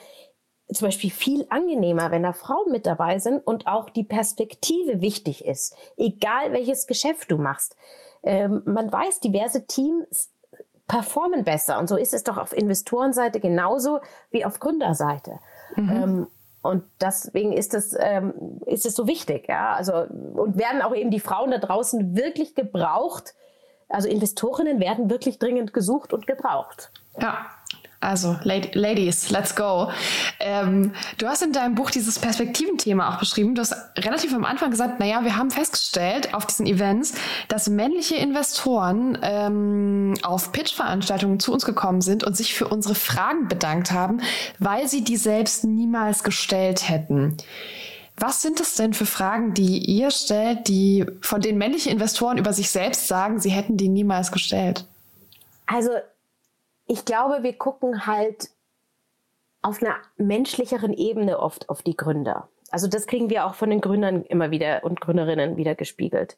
zum 0.72 0.88
Beispiel 0.88 1.10
viel 1.10 1.46
angenehmer, 1.48 2.10
wenn 2.10 2.22
da 2.22 2.32
Frauen 2.32 2.70
mit 2.70 2.86
dabei 2.86 3.18
sind 3.18 3.46
und 3.46 3.66
auch 3.66 3.88
die 3.88 4.04
Perspektive 4.04 5.00
wichtig 5.00 5.44
ist, 5.44 5.74
egal 5.96 6.52
welches 6.52 6.86
Geschäft 6.86 7.30
du 7.30 7.38
machst. 7.38 7.74
Ähm, 8.22 8.62
man 8.66 8.92
weiß, 8.92 9.20
diverse 9.20 9.66
Teams 9.66 10.30
performen 10.88 11.44
besser. 11.44 11.78
Und 11.78 11.88
so 11.88 11.96
ist 11.96 12.14
es 12.14 12.24
doch 12.24 12.38
auf 12.38 12.52
Investorenseite 12.52 13.38
genauso 13.38 14.00
wie 14.30 14.44
auf 14.44 14.58
Gründerseite. 14.58 15.38
Mhm. 15.76 15.90
Ähm, 15.90 16.26
und 16.62 16.84
deswegen 17.00 17.52
ist 17.52 17.72
es, 17.74 17.94
ähm, 17.98 18.60
ist 18.66 18.84
es 18.84 18.94
so 18.94 19.06
wichtig, 19.06 19.48
ja. 19.48 19.74
Also, 19.74 19.92
und 19.94 20.58
werden 20.58 20.82
auch 20.82 20.94
eben 20.94 21.10
die 21.10 21.20
Frauen 21.20 21.50
da 21.52 21.58
draußen 21.58 22.16
wirklich 22.16 22.54
gebraucht. 22.54 23.34
Also 23.88 24.08
Investorinnen 24.08 24.80
werden 24.80 25.08
wirklich 25.08 25.38
dringend 25.38 25.72
gesucht 25.72 26.12
und 26.12 26.26
gebraucht. 26.26 26.90
Ja, 27.20 27.46
also, 28.00 28.36
Ladies, 28.44 29.30
let's 29.30 29.56
go. 29.56 29.90
Ähm, 30.38 30.92
du 31.18 31.26
hast 31.26 31.42
in 31.42 31.52
deinem 31.52 31.74
Buch 31.74 31.90
dieses 31.90 32.20
Perspektiventhema 32.20 33.12
auch 33.12 33.18
beschrieben. 33.18 33.56
Du 33.56 33.60
hast 33.60 33.74
relativ 33.96 34.32
am 34.32 34.44
Anfang 34.44 34.70
gesagt, 34.70 35.00
naja, 35.00 35.24
wir 35.24 35.36
haben 35.36 35.50
festgestellt 35.50 36.32
auf 36.32 36.46
diesen 36.46 36.66
Events, 36.66 37.14
dass 37.48 37.68
männliche 37.68 38.14
Investoren 38.14 39.18
ähm, 39.22 40.14
auf 40.22 40.52
Pitch-Veranstaltungen 40.52 41.40
zu 41.40 41.52
uns 41.52 41.64
gekommen 41.64 42.00
sind 42.00 42.22
und 42.22 42.36
sich 42.36 42.54
für 42.54 42.68
unsere 42.68 42.94
Fragen 42.94 43.48
bedankt 43.48 43.90
haben, 43.90 44.20
weil 44.60 44.86
sie 44.86 45.02
die 45.02 45.16
selbst 45.16 45.64
niemals 45.64 46.22
gestellt 46.22 46.88
hätten. 46.88 47.36
Was 48.16 48.42
sind 48.42 48.60
es 48.60 48.76
denn 48.76 48.94
für 48.94 49.06
Fragen, 49.06 49.54
die 49.54 49.78
ihr 49.78 50.12
stellt, 50.12 50.68
die 50.68 51.04
von 51.20 51.40
den 51.40 51.58
männlichen 51.58 51.90
Investoren 51.90 52.38
über 52.38 52.52
sich 52.52 52.70
selbst 52.70 53.08
sagen, 53.08 53.40
sie 53.40 53.50
hätten 53.50 53.76
die 53.76 53.88
niemals 53.88 54.30
gestellt? 54.30 54.84
Also 55.66 55.90
ich 56.88 57.04
glaube, 57.04 57.42
wir 57.42 57.56
gucken 57.56 58.06
halt 58.06 58.50
auf 59.62 59.82
einer 59.82 59.96
menschlicheren 60.16 60.92
Ebene 60.92 61.38
oft 61.38 61.68
auf 61.68 61.82
die 61.82 61.96
Gründer. 61.96 62.48
Also 62.70 62.88
das 62.88 63.06
kriegen 63.06 63.30
wir 63.30 63.46
auch 63.46 63.54
von 63.54 63.70
den 63.70 63.80
Gründern 63.80 64.24
immer 64.24 64.50
wieder 64.50 64.84
und 64.84 65.00
Gründerinnen 65.00 65.56
wieder 65.56 65.74
gespiegelt. 65.74 66.36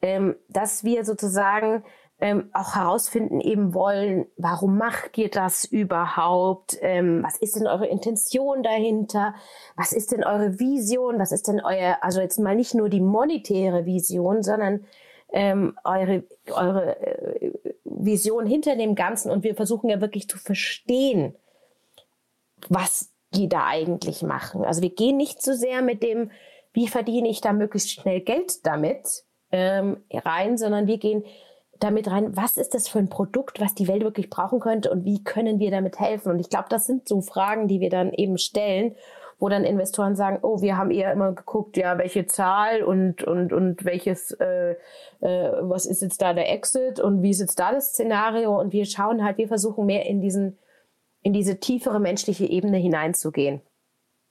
Ähm, 0.00 0.36
dass 0.48 0.84
wir 0.84 1.04
sozusagen 1.04 1.84
ähm, 2.20 2.50
auch 2.52 2.76
herausfinden 2.76 3.40
eben 3.40 3.74
wollen, 3.74 4.26
warum 4.36 4.78
macht 4.78 5.18
ihr 5.18 5.30
das 5.30 5.64
überhaupt? 5.64 6.76
Ähm, 6.80 7.22
was 7.22 7.36
ist 7.36 7.56
denn 7.56 7.66
eure 7.66 7.86
Intention 7.86 8.62
dahinter? 8.62 9.34
Was 9.76 9.92
ist 9.92 10.12
denn 10.12 10.24
eure 10.24 10.60
Vision? 10.60 11.18
Was 11.18 11.32
ist 11.32 11.48
denn 11.48 11.60
euer, 11.60 11.98
also 12.00 12.20
jetzt 12.20 12.38
mal 12.38 12.56
nicht 12.56 12.74
nur 12.74 12.88
die 12.88 13.00
monetäre 13.00 13.86
Vision, 13.86 14.42
sondern 14.42 14.84
ähm, 15.32 15.78
eure, 15.84 16.24
eure 16.50 16.96
äh, 17.00 17.52
Vision 17.84 18.46
hinter 18.46 18.76
dem 18.76 18.94
Ganzen 18.94 19.30
und 19.30 19.44
wir 19.44 19.54
versuchen 19.54 19.90
ja 19.90 20.00
wirklich 20.00 20.28
zu 20.28 20.38
verstehen, 20.38 21.34
was 22.68 23.12
die 23.34 23.48
da 23.48 23.66
eigentlich 23.66 24.22
machen. 24.22 24.64
Also 24.64 24.82
wir 24.82 24.90
gehen 24.90 25.16
nicht 25.16 25.42
so 25.42 25.52
sehr 25.52 25.82
mit 25.82 26.02
dem, 26.02 26.30
wie 26.72 26.88
verdiene 26.88 27.28
ich 27.28 27.40
da 27.40 27.52
möglichst 27.52 27.90
schnell 27.90 28.20
Geld 28.20 28.66
damit 28.66 29.24
ähm, 29.52 29.98
rein, 30.12 30.56
sondern 30.56 30.86
wir 30.86 30.98
gehen 30.98 31.24
damit 31.78 32.10
rein, 32.10 32.36
was 32.36 32.56
ist 32.56 32.74
das 32.74 32.88
für 32.88 32.98
ein 32.98 33.08
Produkt, 33.08 33.60
was 33.60 33.74
die 33.74 33.86
Welt 33.86 34.02
wirklich 34.02 34.30
brauchen 34.30 34.60
könnte 34.60 34.90
und 34.90 35.04
wie 35.04 35.22
können 35.22 35.60
wir 35.60 35.70
damit 35.70 36.00
helfen? 36.00 36.32
Und 36.32 36.40
ich 36.40 36.50
glaube, 36.50 36.66
das 36.68 36.86
sind 36.86 37.06
so 37.06 37.20
Fragen, 37.20 37.68
die 37.68 37.80
wir 37.80 37.90
dann 37.90 38.12
eben 38.12 38.38
stellen, 38.38 38.96
wo 39.38 39.48
dann 39.48 39.64
Investoren 39.64 40.16
sagen, 40.16 40.38
oh, 40.42 40.60
wir 40.60 40.76
haben 40.76 40.90
eher 40.90 41.12
immer 41.12 41.32
geguckt, 41.32 41.76
ja, 41.76 41.96
welche 41.98 42.26
Zahl 42.26 42.82
und 42.82 43.22
und 43.22 43.52
und 43.52 43.84
welches, 43.84 44.32
äh, 44.32 44.72
äh, 45.20 45.52
was 45.60 45.86
ist 45.86 46.02
jetzt 46.02 46.20
da 46.20 46.34
der 46.34 46.52
Exit 46.52 46.98
und 46.98 47.22
wie 47.22 47.30
ist 47.30 47.40
jetzt 47.40 47.58
da 47.58 47.72
das 47.72 47.90
Szenario? 47.90 48.58
Und 48.58 48.72
wir 48.72 48.84
schauen 48.84 49.24
halt, 49.24 49.38
wir 49.38 49.48
versuchen 49.48 49.86
mehr 49.86 50.06
in 50.06 50.20
diesen 50.20 50.58
in 51.22 51.32
diese 51.32 51.60
tiefere 51.60 52.00
menschliche 52.00 52.46
Ebene 52.46 52.78
hineinzugehen. 52.78 53.60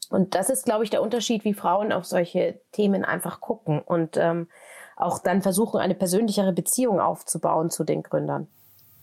Und 0.10 0.36
das 0.36 0.50
ist, 0.50 0.66
glaube 0.66 0.84
ich, 0.84 0.90
der 0.90 1.02
Unterschied, 1.02 1.44
wie 1.44 1.54
Frauen 1.54 1.92
auf 1.92 2.06
solche 2.06 2.62
Themen 2.72 3.04
einfach 3.04 3.42
gucken 3.42 3.82
und 3.82 4.16
ähm, 4.18 4.48
auch 4.96 5.20
dann 5.20 5.42
versuchen, 5.42 5.80
eine 5.80 5.96
persönlichere 5.96 6.54
Beziehung 6.54 7.00
aufzubauen 7.00 7.70
zu 7.70 7.84
den 7.84 8.04
Gründern. 8.04 8.48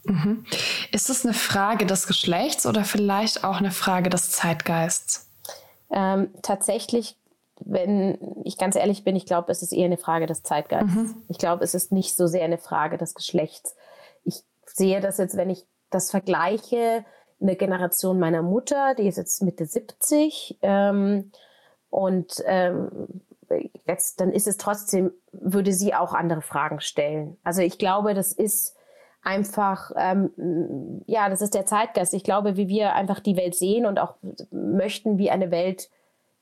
Mhm. 0.04 0.44
Ist 0.92 1.08
es 1.08 1.24
eine 1.24 1.34
Frage 1.34 1.86
des 1.86 2.06
Geschlechts 2.06 2.66
oder 2.66 2.84
vielleicht 2.84 3.44
auch 3.44 3.58
eine 3.58 3.70
Frage 3.70 4.10
des 4.10 4.32
Zeitgeists? 4.32 5.30
Ähm, 5.90 6.30
tatsächlich, 6.42 7.18
wenn 7.60 8.18
ich 8.44 8.58
ganz 8.58 8.76
ehrlich 8.76 9.04
bin, 9.04 9.16
ich 9.16 9.26
glaube, 9.26 9.52
es 9.52 9.62
ist 9.62 9.72
eher 9.72 9.86
eine 9.86 9.96
Frage 9.96 10.26
des 10.26 10.42
Zeitgeists. 10.42 10.94
Mhm. 10.94 11.22
Ich 11.28 11.38
glaube, 11.38 11.64
es 11.64 11.74
ist 11.74 11.92
nicht 11.92 12.16
so 12.16 12.26
sehr 12.26 12.44
eine 12.44 12.58
Frage 12.58 12.98
des 12.98 13.14
Geschlechts. 13.14 13.76
Ich 14.24 14.42
sehe 14.66 15.00
das 15.00 15.18
jetzt, 15.18 15.36
wenn 15.36 15.50
ich 15.50 15.66
das 15.90 16.10
vergleiche 16.10 17.04
eine 17.40 17.56
Generation 17.56 18.18
meiner 18.18 18.42
Mutter, 18.42 18.94
die 18.94 19.06
ist 19.06 19.18
jetzt 19.18 19.42
Mitte 19.42 19.66
70. 19.66 20.58
Ähm, 20.62 21.30
und 21.90 22.42
ähm, 22.46 23.22
jetzt, 23.86 24.20
dann 24.20 24.32
ist 24.32 24.48
es 24.48 24.56
trotzdem, 24.56 25.12
würde 25.32 25.72
sie 25.72 25.94
auch 25.94 26.14
andere 26.14 26.42
Fragen 26.42 26.80
stellen. 26.80 27.36
Also 27.44 27.62
ich 27.62 27.78
glaube, 27.78 28.14
das 28.14 28.32
ist 28.32 28.74
einfach, 29.24 29.92
ähm, 29.96 31.02
ja, 31.06 31.28
das 31.28 31.40
ist 31.40 31.54
der 31.54 31.66
Zeitgeist. 31.66 32.14
Ich 32.14 32.24
glaube, 32.24 32.56
wie 32.56 32.68
wir 32.68 32.94
einfach 32.94 33.20
die 33.20 33.36
Welt 33.36 33.54
sehen 33.54 33.86
und 33.86 33.98
auch 33.98 34.14
möchten, 34.50 35.18
wie 35.18 35.30
eine 35.30 35.50
Welt 35.50 35.90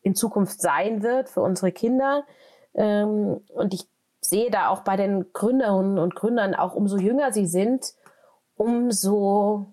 in 0.02 0.14
Zukunft 0.14 0.60
sein 0.60 1.02
wird 1.02 1.28
für 1.28 1.40
unsere 1.42 1.72
Kinder. 1.72 2.24
Ähm, 2.74 3.40
und 3.54 3.74
ich 3.74 3.86
sehe 4.20 4.50
da 4.50 4.68
auch 4.68 4.80
bei 4.80 4.96
den 4.96 5.32
Gründerinnen 5.32 5.98
und 5.98 6.14
Gründern, 6.14 6.54
auch 6.54 6.74
umso 6.74 6.98
jünger 6.98 7.32
sie 7.32 7.46
sind, 7.46 7.94
umso 8.56 9.72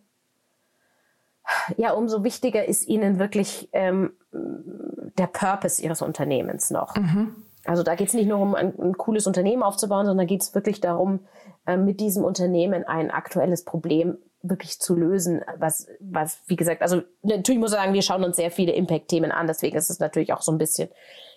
ja, 1.78 1.93
umso 1.93 2.24
wichtiger 2.24 2.67
ist 2.67 2.88
ihnen 2.88 3.19
wirklich 3.19 3.69
ähm, 3.74 4.12
der 4.32 5.28
Purpose 5.28 5.82
ihres 5.82 6.02
Unternehmens 6.02 6.69
noch. 6.69 6.95
Mhm. 6.95 7.36
Also 7.65 7.84
da 7.84 7.95
geht 7.95 8.08
es 8.08 8.13
nicht 8.13 8.28
nur 8.28 8.39
um 8.39 8.56
ein, 8.56 8.74
ein, 8.80 8.98
cooles 8.98 9.28
Unternehmen 9.28 9.63
aufzubauen, 9.63 10.06
sondern 10.06 10.28
geht 10.28 10.41
es 10.41 10.56
wirklich 10.56 10.80
darum, 10.80 11.19
mit 11.65 12.00
diesem 12.00 12.24
Unternehmen 12.24 12.84
ein 12.84 13.12
aktuelles 13.12 13.63
Problem 13.63 14.17
wirklich 14.41 14.80
zu 14.80 14.95
lösen, 14.95 15.41
was, 15.58 15.88
was, 16.00 16.39
wie 16.48 16.56
gesagt, 16.56 16.82
also 16.82 17.02
natürlich 17.24 17.60
muss 17.60 17.72
ich 17.72 17.78
sagen, 17.78 17.93
wir 17.93 18.02
schauen 18.02 18.24
uns 18.24 18.38
sehr 18.38 18.52
viele 18.52 18.72
Impact-Themen 18.72 19.32
an, 19.32 19.48
deswegen 19.48 19.78
ist 19.78 19.89
es 19.89 20.00
natürlich 20.00 20.32
auch 20.32 20.41
so 20.41 20.52
ein 20.52 20.58
bisschen, 20.58 20.89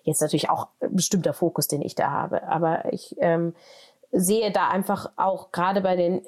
jetzt 0.05 0.23
natürlich 0.23 0.51
auch 0.51 0.69
ein 0.81 0.95
bestimmter 0.95 1.35
Fokus, 1.35 1.67
den 1.67 1.83
ich 1.83 1.97
da 1.97 2.11
habe. 2.11 2.47
Aber 2.47 2.93
ich 2.93 3.17
ähm, 3.19 3.55
sehe 4.13 4.53
da 4.53 4.69
einfach 4.69 5.11
auch 5.17 5.51
gerade 5.51 5.81
bei 5.81 5.97
den 5.97 6.23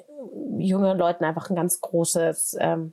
jüngeren 0.58 0.98
Leuten 0.98 1.24
einfach 1.24 1.48
ein 1.48 1.56
ganz 1.56 1.80
großes 1.80 2.56
ähm, 2.58 2.92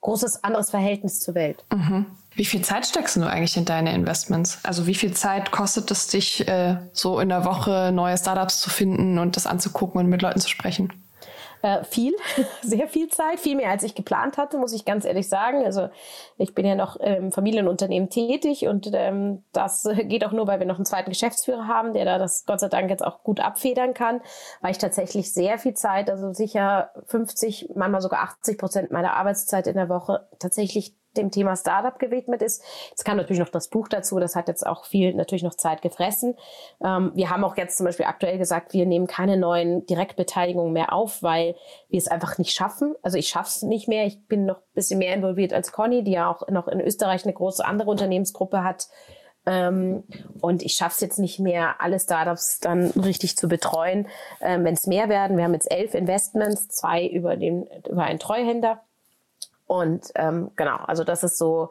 großes 0.00 0.44
anderes 0.44 0.70
Verhältnis 0.70 1.20
zur 1.20 1.34
Welt. 1.34 1.64
Mhm. 1.72 2.06
Wie 2.38 2.44
viel 2.44 2.62
Zeit 2.62 2.86
steckst 2.86 3.16
du 3.16 3.24
eigentlich 3.24 3.56
in 3.56 3.64
deine 3.64 3.92
Investments? 3.92 4.60
Also 4.62 4.86
wie 4.86 4.94
viel 4.94 5.12
Zeit 5.12 5.50
kostet 5.50 5.90
es 5.90 6.06
dich, 6.06 6.46
äh, 6.46 6.76
so 6.92 7.18
in 7.18 7.30
der 7.30 7.44
Woche 7.44 7.90
neue 7.92 8.16
Startups 8.16 8.60
zu 8.60 8.70
finden 8.70 9.18
und 9.18 9.34
das 9.34 9.44
anzugucken 9.44 10.00
und 10.00 10.06
mit 10.06 10.22
Leuten 10.22 10.38
zu 10.38 10.48
sprechen? 10.48 10.92
Äh, 11.62 11.82
viel, 11.82 12.14
sehr 12.62 12.86
viel 12.86 13.08
Zeit, 13.08 13.40
viel 13.40 13.56
mehr 13.56 13.70
als 13.70 13.82
ich 13.82 13.96
geplant 13.96 14.38
hatte, 14.38 14.56
muss 14.56 14.72
ich 14.72 14.84
ganz 14.84 15.04
ehrlich 15.04 15.28
sagen. 15.28 15.64
Also 15.64 15.88
ich 16.36 16.54
bin 16.54 16.64
ja 16.64 16.76
noch 16.76 16.94
im 16.94 17.32
Familienunternehmen 17.32 18.08
tätig 18.08 18.68
und 18.68 18.88
ähm, 18.92 19.42
das 19.52 19.88
geht 20.04 20.24
auch 20.24 20.30
nur, 20.30 20.46
weil 20.46 20.60
wir 20.60 20.66
noch 20.66 20.76
einen 20.76 20.86
zweiten 20.86 21.10
Geschäftsführer 21.10 21.66
haben, 21.66 21.92
der 21.92 22.04
da 22.04 22.18
das 22.18 22.44
Gott 22.46 22.60
sei 22.60 22.68
Dank 22.68 22.88
jetzt 22.88 23.04
auch 23.04 23.24
gut 23.24 23.40
abfedern 23.40 23.94
kann, 23.94 24.20
weil 24.60 24.70
ich 24.70 24.78
tatsächlich 24.78 25.34
sehr 25.34 25.58
viel 25.58 25.74
Zeit, 25.74 26.08
also 26.08 26.32
sicher 26.32 26.92
50, 27.06 27.70
manchmal 27.74 28.00
sogar 28.00 28.22
80 28.22 28.58
Prozent 28.58 28.90
meiner 28.92 29.14
Arbeitszeit 29.14 29.66
in 29.66 29.74
der 29.74 29.88
Woche 29.88 30.28
tatsächlich 30.38 30.94
dem 31.18 31.30
Thema 31.30 31.56
Startup 31.56 31.98
gewidmet 31.98 32.42
ist. 32.42 32.62
Es 32.96 33.04
kam 33.04 33.16
natürlich 33.16 33.40
noch 33.40 33.48
das 33.48 33.68
Buch 33.68 33.88
dazu, 33.88 34.18
das 34.18 34.36
hat 34.36 34.48
jetzt 34.48 34.66
auch 34.66 34.86
viel 34.86 35.14
natürlich 35.14 35.42
noch 35.42 35.54
Zeit 35.54 35.82
gefressen. 35.82 36.36
Ähm, 36.82 37.12
wir 37.14 37.30
haben 37.30 37.44
auch 37.44 37.56
jetzt 37.56 37.76
zum 37.76 37.86
Beispiel 37.86 38.06
aktuell 38.06 38.38
gesagt, 38.38 38.72
wir 38.72 38.86
nehmen 38.86 39.06
keine 39.06 39.36
neuen 39.36 39.84
Direktbeteiligungen 39.86 40.72
mehr 40.72 40.92
auf, 40.92 41.22
weil 41.22 41.56
wir 41.88 41.98
es 41.98 42.08
einfach 42.08 42.38
nicht 42.38 42.52
schaffen. 42.52 42.94
Also 43.02 43.18
ich 43.18 43.28
schaffe 43.28 43.48
es 43.48 43.62
nicht 43.62 43.88
mehr. 43.88 44.06
Ich 44.06 44.26
bin 44.26 44.46
noch 44.46 44.58
ein 44.58 44.74
bisschen 44.74 44.98
mehr 44.98 45.14
involviert 45.14 45.52
als 45.52 45.72
Conny, 45.72 46.04
die 46.04 46.12
ja 46.12 46.30
auch 46.30 46.48
noch 46.48 46.68
in 46.68 46.80
Österreich 46.80 47.24
eine 47.24 47.34
große 47.34 47.64
andere 47.64 47.90
Unternehmensgruppe 47.90 48.62
hat. 48.62 48.88
Ähm, 49.46 50.04
und 50.40 50.62
ich 50.62 50.74
schaffe 50.74 50.92
es 50.94 51.00
jetzt 51.00 51.18
nicht 51.18 51.40
mehr, 51.40 51.80
alle 51.80 51.98
Startups 51.98 52.60
dann 52.60 52.90
richtig 52.90 53.36
zu 53.36 53.48
betreuen. 53.48 54.06
Ähm, 54.40 54.64
Wenn 54.64 54.74
es 54.74 54.86
mehr 54.86 55.08
werden, 55.08 55.36
wir 55.36 55.44
haben 55.44 55.54
jetzt 55.54 55.70
elf 55.70 55.94
Investments, 55.94 56.68
zwei 56.68 57.06
über, 57.06 57.36
den, 57.36 57.66
über 57.88 58.02
einen 58.02 58.18
Treuhänder 58.18 58.82
und 59.68 60.10
ähm, 60.16 60.50
genau, 60.56 60.78
also 60.78 61.04
das 61.04 61.22
ist 61.22 61.38
so, 61.38 61.68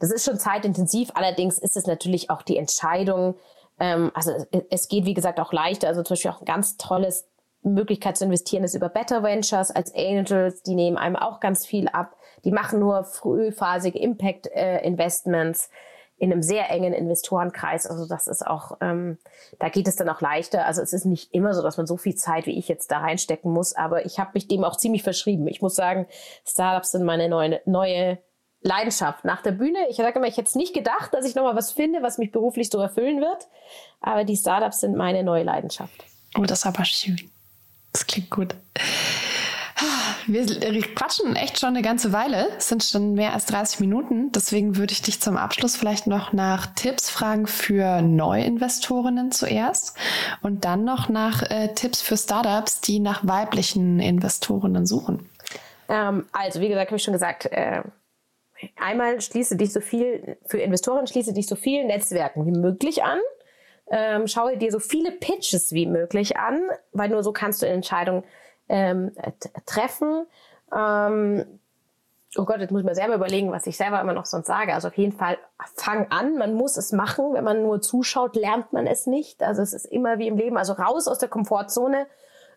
das 0.00 0.10
ist 0.10 0.24
schon 0.26 0.38
zeitintensiv. 0.38 1.10
Allerdings 1.14 1.58
ist 1.58 1.76
es 1.76 1.86
natürlich 1.86 2.28
auch 2.28 2.42
die 2.42 2.58
Entscheidung, 2.58 3.36
ähm, 3.78 4.10
also 4.14 4.32
es 4.68 4.88
geht 4.88 5.06
wie 5.06 5.14
gesagt 5.14 5.40
auch 5.40 5.52
leichter. 5.52 5.88
Also 5.88 6.02
zum 6.02 6.14
Beispiel 6.14 6.32
auch 6.32 6.40
ein 6.40 6.44
ganz 6.44 6.76
tolles 6.76 7.26
Möglichkeit 7.62 8.16
zu 8.16 8.24
investieren 8.24 8.64
ist 8.64 8.74
über 8.74 8.88
Better 8.88 9.22
Ventures 9.22 9.70
als 9.70 9.94
Angels. 9.94 10.62
Die 10.62 10.74
nehmen 10.74 10.96
einem 10.96 11.16
auch 11.16 11.40
ganz 11.40 11.64
viel 11.64 11.88
ab. 11.88 12.16
Die 12.44 12.52
machen 12.52 12.80
nur 12.80 13.04
frühphasige 13.04 13.98
Impact 13.98 14.48
äh, 14.48 14.84
Investments 14.84 15.70
in 16.18 16.32
einem 16.32 16.42
sehr 16.42 16.70
engen 16.70 16.92
Investorenkreis. 16.92 17.86
Also 17.86 18.06
das 18.06 18.26
ist 18.26 18.46
auch, 18.46 18.78
ähm, 18.80 19.18
da 19.58 19.68
geht 19.68 19.86
es 19.86 19.96
dann 19.96 20.08
auch 20.08 20.20
leichter. 20.20 20.64
Also 20.64 20.80
es 20.80 20.92
ist 20.92 21.04
nicht 21.04 21.32
immer 21.34 21.52
so, 21.52 21.62
dass 21.62 21.76
man 21.76 21.86
so 21.86 21.96
viel 21.96 22.14
Zeit 22.14 22.46
wie 22.46 22.58
ich 22.58 22.68
jetzt 22.68 22.90
da 22.90 22.98
reinstecken 22.98 23.52
muss, 23.52 23.74
aber 23.74 24.06
ich 24.06 24.18
habe 24.18 24.30
mich 24.34 24.48
dem 24.48 24.64
auch 24.64 24.76
ziemlich 24.76 25.02
verschrieben. 25.02 25.46
Ich 25.46 25.60
muss 25.60 25.74
sagen, 25.74 26.06
Startups 26.46 26.92
sind 26.92 27.04
meine 27.04 27.28
neue, 27.28 27.60
neue 27.66 28.18
Leidenschaft 28.62 29.24
nach 29.24 29.42
der 29.42 29.52
Bühne. 29.52 29.78
Ich 29.90 29.96
sage 29.96 30.18
immer, 30.18 30.26
ich 30.26 30.36
hätte 30.36 30.48
es 30.48 30.54
nicht 30.54 30.74
gedacht, 30.74 31.12
dass 31.12 31.26
ich 31.26 31.34
nochmal 31.34 31.56
was 31.56 31.72
finde, 31.72 32.02
was 32.02 32.18
mich 32.18 32.32
beruflich 32.32 32.70
so 32.70 32.78
erfüllen 32.78 33.20
wird. 33.20 33.48
Aber 34.00 34.24
die 34.24 34.36
Startups 34.36 34.80
sind 34.80 34.96
meine 34.96 35.22
neue 35.22 35.44
Leidenschaft. 35.44 36.04
Oh, 36.38 36.42
das 36.42 36.60
ist 36.60 36.66
aber 36.66 36.84
schön. 36.84 37.30
Das 37.92 38.06
klingt 38.06 38.30
gut. 38.30 38.54
Wir 40.28 40.44
quatschen 40.94 41.36
echt 41.36 41.60
schon 41.60 41.68
eine 41.70 41.82
ganze 41.82 42.12
Weile. 42.12 42.48
Es 42.58 42.68
sind 42.68 42.82
schon 42.82 43.14
mehr 43.14 43.32
als 43.32 43.46
30 43.46 43.78
Minuten. 43.78 44.32
Deswegen 44.32 44.76
würde 44.76 44.92
ich 44.92 45.00
dich 45.00 45.20
zum 45.20 45.36
Abschluss 45.36 45.76
vielleicht 45.76 46.08
noch 46.08 46.32
nach 46.32 46.66
Tipps 46.74 47.08
fragen 47.10 47.46
für 47.46 48.02
Neuinvestorinnen 48.02 49.30
zuerst 49.30 49.96
und 50.42 50.64
dann 50.64 50.84
noch 50.84 51.08
nach 51.08 51.48
äh, 51.48 51.68
Tipps 51.74 52.02
für 52.02 52.16
Startups, 52.16 52.80
die 52.80 52.98
nach 52.98 53.26
weiblichen 53.26 54.00
Investorinnen 54.00 54.84
suchen. 54.84 55.30
Ähm, 55.88 56.26
also, 56.32 56.60
wie 56.60 56.68
gesagt, 56.68 56.88
habe 56.88 56.96
ich 56.96 57.04
schon 57.04 57.12
gesagt, 57.12 57.46
äh, 57.46 57.82
einmal 58.74 59.20
schließe 59.20 59.56
dich 59.56 59.72
so 59.72 59.80
viel, 59.80 60.38
für 60.46 60.58
Investoren 60.58 61.06
schließe 61.06 61.34
dich 61.34 61.46
so 61.46 61.54
viel 61.54 61.84
Netzwerken 61.84 62.46
wie 62.46 62.58
möglich 62.58 63.04
an. 63.04 63.20
Ähm, 63.88 64.26
schaue 64.26 64.56
dir 64.56 64.72
so 64.72 64.80
viele 64.80 65.12
Pitches 65.12 65.70
wie 65.70 65.86
möglich 65.86 66.36
an, 66.36 66.60
weil 66.90 67.10
nur 67.10 67.22
so 67.22 67.32
kannst 67.32 67.62
du 67.62 67.66
Entscheidungen 67.66 68.24
ähm, 68.68 69.12
treffen. 69.66 70.26
Ähm, 70.76 71.44
oh 72.36 72.44
Gott, 72.44 72.60
jetzt 72.60 72.70
muss 72.70 72.80
ich 72.80 72.86
mir 72.86 72.94
selber 72.94 73.14
überlegen, 73.14 73.52
was 73.52 73.66
ich 73.66 73.76
selber 73.76 74.00
immer 74.00 74.12
noch 74.12 74.26
sonst 74.26 74.46
sage. 74.46 74.74
Also 74.74 74.88
auf 74.88 74.96
jeden 74.96 75.16
Fall 75.16 75.38
fang 75.76 76.10
an, 76.10 76.36
man 76.36 76.54
muss 76.54 76.76
es 76.76 76.92
machen. 76.92 77.34
Wenn 77.34 77.44
man 77.44 77.62
nur 77.62 77.80
zuschaut, 77.80 78.36
lernt 78.36 78.72
man 78.72 78.86
es 78.86 79.06
nicht. 79.06 79.42
Also 79.42 79.62
es 79.62 79.72
ist 79.72 79.86
immer 79.86 80.18
wie 80.18 80.28
im 80.28 80.36
Leben, 80.36 80.56
also 80.56 80.74
raus 80.74 81.08
aus 81.08 81.18
der 81.18 81.28
Komfortzone 81.28 82.06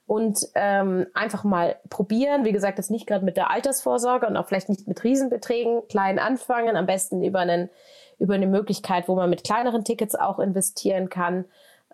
und 0.08 0.48
ähm, 0.56 1.06
einfach 1.14 1.44
mal 1.44 1.78
probieren. 1.90 2.44
Wie 2.44 2.52
gesagt, 2.52 2.78
jetzt 2.78 2.90
nicht 2.90 3.08
gerade 3.08 3.24
mit 3.24 3.38
der 3.38 3.52
Altersvorsorge 3.52 4.28
und 4.28 4.38
auch 4.38 4.48
vielleicht 4.48 4.70
nicht 4.70 4.88
mit 4.88 5.04
Riesenbeträgen, 5.04 5.88
klein 5.88 6.20
anfangen, 6.20 6.76
am 6.76 6.86
besten 6.86 7.24
über 7.24 7.40
einen 7.40 7.70
über 8.18 8.34
eine 8.34 8.48
Möglichkeit, 8.48 9.08
wo 9.08 9.16
man 9.16 9.30
mit 9.30 9.44
kleineren 9.46 9.86
Tickets 9.86 10.14
auch 10.14 10.40
investieren 10.40 11.10
kann. 11.10 11.46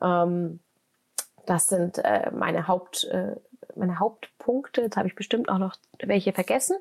Ähm, 0.01 0.59
das 1.45 1.67
sind 1.67 1.99
äh, 1.99 2.31
meine 2.31 2.67
Haupt 2.67 3.03
äh, 3.05 3.35
meine 3.77 3.99
Hauptpunkte. 3.99 4.81
Jetzt 4.81 4.97
habe 4.97 5.07
ich 5.07 5.15
bestimmt 5.15 5.49
auch 5.49 5.57
noch 5.57 5.75
welche 6.01 6.33
vergessen. 6.33 6.77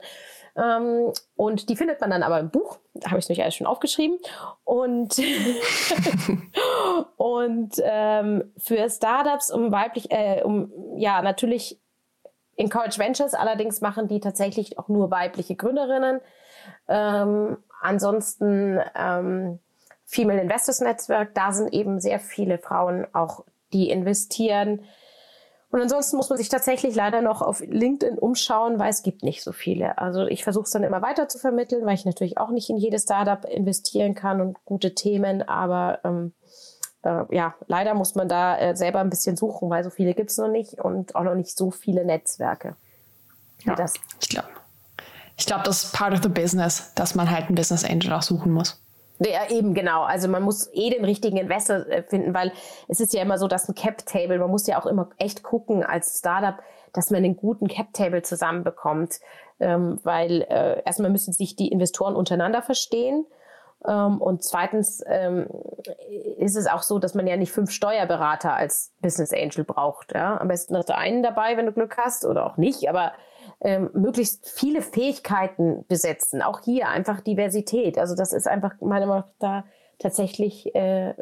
Ähm, 0.57 1.13
und 1.37 1.69
die 1.69 1.77
findet 1.77 2.01
man 2.01 2.11
dann 2.11 2.23
aber 2.23 2.41
im 2.41 2.51
Buch. 2.51 2.79
Da 2.95 3.11
habe 3.11 3.19
ich 3.19 3.25
es 3.25 3.29
nämlich 3.29 3.43
alles 3.43 3.55
schon 3.57 3.67
aufgeschrieben. 3.67 4.19
Und, 4.65 5.17
und 7.17 7.75
ähm, 7.83 8.53
für 8.57 8.89
Startups, 8.89 9.51
um 9.51 9.73
weiblich, 9.73 10.11
äh, 10.11 10.43
um 10.43 10.71
ja 10.97 11.23
natürlich 11.23 11.81
Encourage 12.57 12.99
Ventures, 12.99 13.35
allerdings 13.35 13.81
machen 13.81 14.07
die 14.07 14.21
tatsächlich 14.21 14.79
auch 14.79 14.89
nur 14.89 15.11
weibliche 15.11 15.57
Gründerinnen. 15.57 16.21
Ähm, 16.87 17.57
Ansonsten 17.85 18.81
ähm, 18.95 19.59
Female 20.07 20.41
Investors 20.41 20.81
Netzwerk, 20.81 21.35
da 21.35 21.53
sind 21.53 21.75
eben 21.75 22.01
sehr 22.01 22.19
viele 22.19 22.57
Frauen 22.57 23.07
auch, 23.13 23.45
die 23.75 23.91
investieren. 23.91 24.87
Und 25.75 25.81
ansonsten 25.81 26.17
muss 26.17 26.29
man 26.29 26.39
sich 26.39 26.49
tatsächlich 26.49 26.95
leider 26.95 27.21
noch 27.21 27.43
auf 27.43 27.59
LinkedIn 27.59 28.17
umschauen, 28.17 28.79
weil 28.79 28.91
es 28.91 29.03
gibt 29.03 29.25
nicht 29.25 29.43
so 29.43 29.51
viele. 29.51 29.99
Also 29.99 30.25
ich 30.25 30.45
versuche 30.45 30.67
es 30.67 30.71
dann 30.71 30.85
immer 30.85 31.03
weiter 31.03 31.27
zu 31.27 31.37
vermitteln, 31.37 31.85
weil 31.85 31.97
ich 31.97 32.05
natürlich 32.05 32.39
auch 32.39 32.51
nicht 32.51 32.71
in 32.71 32.77
jedes 32.77 33.03
Startup 33.03 33.45
investieren 33.45 34.15
kann 34.15 34.41
und 34.41 34.65
gute 34.65 34.95
Themen, 34.95 35.43
aber 35.43 35.99
ähm, 36.05 36.33
äh, 37.03 37.25
ja, 37.35 37.57
leider 37.67 37.95
muss 37.95 38.15
man 38.15 38.29
da 38.29 38.57
äh, 38.57 38.77
selber 38.77 39.01
ein 39.01 39.11
bisschen 39.11 39.37
suchen, 39.37 39.69
weil 39.69 39.83
so 39.83 39.91
viele 39.91 40.15
gibt 40.15 40.31
es 40.31 40.39
noch 40.39 40.47
nicht 40.47 40.75
und 40.75 41.17
auch 41.17 41.25
noch 41.25 41.35
nicht 41.35 41.59
so 41.59 41.73
viele 41.73 42.05
Netzwerke. 42.05 42.77
Ja, 43.65 43.75
das. 43.75 43.95
Ich 44.21 44.29
glaube, 44.29 44.51
ich 45.37 45.47
glaube, 45.47 45.65
das 45.65 45.83
ist 45.83 45.93
part 45.93 46.13
of 46.13 46.23
the 46.23 46.29
business, 46.29 46.93
dass 46.95 47.17
man 47.17 47.33
halt 47.33 47.47
einen 47.47 47.57
Business 47.57 47.85
Angel 47.85 48.13
auch 48.13 48.23
suchen 48.23 48.53
muss. 48.53 48.81
Ja, 49.21 49.49
eben 49.49 49.75
genau. 49.75 50.03
Also 50.03 50.29
man 50.29 50.43
muss 50.43 50.69
eh 50.73 50.91
den 50.91 51.05
richtigen 51.05 51.37
Investor 51.37 51.87
äh, 51.87 52.03
finden, 52.03 52.35
weil 52.35 52.53
es 52.89 53.01
ist 53.01 53.15
ja 53.15 53.23
immer 53.23 53.39
so, 53.39 53.47
dass 53.47 53.69
ein 53.69 53.75
Cap-Table, 53.75 54.39
man 54.39 54.51
muss 54.51 54.67
ja 54.67 54.81
auch 54.81 54.87
immer 54.87 55.11
echt 55.19 55.43
gucken 55.43 55.85
als 55.85 56.19
Startup, 56.19 56.57
dass 56.93 57.11
man 57.11 57.25
einen 57.25 57.37
guten 57.37 57.69
Cap-Table 57.69 58.23
zusammenbekommt. 58.23 59.21
Ähm, 59.61 60.01
weil 60.03 60.43
äh, 60.43 60.83
erstmal 60.85 61.11
müssen 61.11 61.33
sich 61.33 61.55
die 61.55 61.69
Investoren 61.69 62.17
untereinander 62.17 62.61
verstehen. 62.61 63.25
Ähm, 63.87 64.21
und 64.21 64.43
zweitens 64.43 65.03
ähm, 65.07 65.47
ist 66.39 66.57
es 66.57 66.67
auch 66.67 66.83
so, 66.83 66.99
dass 66.99 67.15
man 67.15 67.27
ja 67.29 67.37
nicht 67.37 67.53
fünf 67.53 67.71
Steuerberater 67.71 68.53
als 68.53 68.93
Business 69.01 69.33
Angel 69.33 69.65
braucht. 69.65 70.13
Ja? 70.13 70.41
Am 70.41 70.49
besten 70.49 70.75
noch 70.75 70.89
einen 70.89 71.23
dabei, 71.23 71.57
wenn 71.57 71.67
du 71.67 71.73
Glück 71.73 71.97
hast, 71.99 72.25
oder 72.25 72.47
auch 72.47 72.57
nicht. 72.57 72.89
Aber 72.89 73.13
ähm, 73.65 73.91
möglichst 73.95 74.49
viele 74.49 74.83
Fähigkeiten 74.83 75.85
besetzen. 75.89 76.43
Auch 76.43 76.61
hier 76.63 76.89
einfach 76.89 77.21
Diversität. 77.23 77.99
Also 77.99 78.15
das 78.15 78.33
ist 78.33 78.47
einfach 78.47 78.75
meiner 78.81 79.07
Meinung 79.07 79.25
nach 79.25 79.33
da 79.39 79.65
tatsächlich 79.99 80.75
äh, 80.75 81.15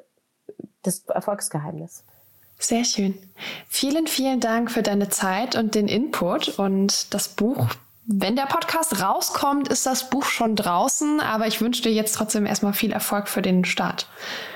das 0.82 1.06
Erfolgsgeheimnis. 1.06 2.04
Sehr 2.58 2.84
schön. 2.84 3.14
Vielen, 3.68 4.06
vielen 4.06 4.40
Dank 4.40 4.70
für 4.70 4.82
deine 4.82 5.08
Zeit 5.08 5.56
und 5.56 5.74
den 5.74 5.88
Input 5.88 6.58
und 6.58 7.14
das 7.14 7.28
Buch. 7.28 7.68
Wenn 8.04 8.34
der 8.34 8.46
Podcast 8.46 9.00
rauskommt, 9.00 9.68
ist 9.68 9.86
das 9.86 10.10
Buch 10.10 10.24
schon 10.24 10.56
draußen, 10.56 11.20
aber 11.20 11.46
ich 11.46 11.60
wünsche 11.60 11.82
dir 11.82 11.92
jetzt 11.92 12.14
trotzdem 12.14 12.46
erstmal 12.46 12.72
viel 12.72 12.92
Erfolg 12.92 13.28
für 13.28 13.42
den 13.42 13.64
Start. 13.64 14.08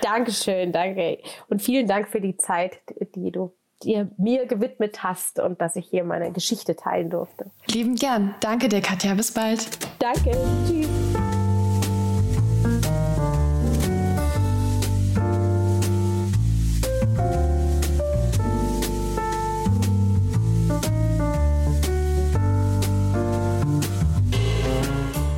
Dankeschön, 0.02 0.72
danke. 0.72 1.18
Und 1.48 1.62
vielen 1.62 1.86
Dank 1.86 2.08
für 2.08 2.20
die 2.20 2.36
Zeit, 2.36 2.78
die 3.14 3.30
du 3.30 3.52
dir 3.82 4.10
mir 4.16 4.46
gewidmet 4.46 5.02
hast 5.02 5.38
und 5.38 5.60
dass 5.60 5.76
ich 5.76 5.86
hier 5.86 6.04
meine 6.04 6.32
Geschichte 6.32 6.76
teilen 6.76 7.10
durfte. 7.10 7.50
Lieben 7.68 7.96
gern. 7.96 8.34
Danke 8.40 8.68
dir, 8.68 8.80
Katja. 8.80 9.14
Bis 9.14 9.32
bald. 9.32 9.68
Danke. 9.98 10.32
Tschüss. 10.66 11.15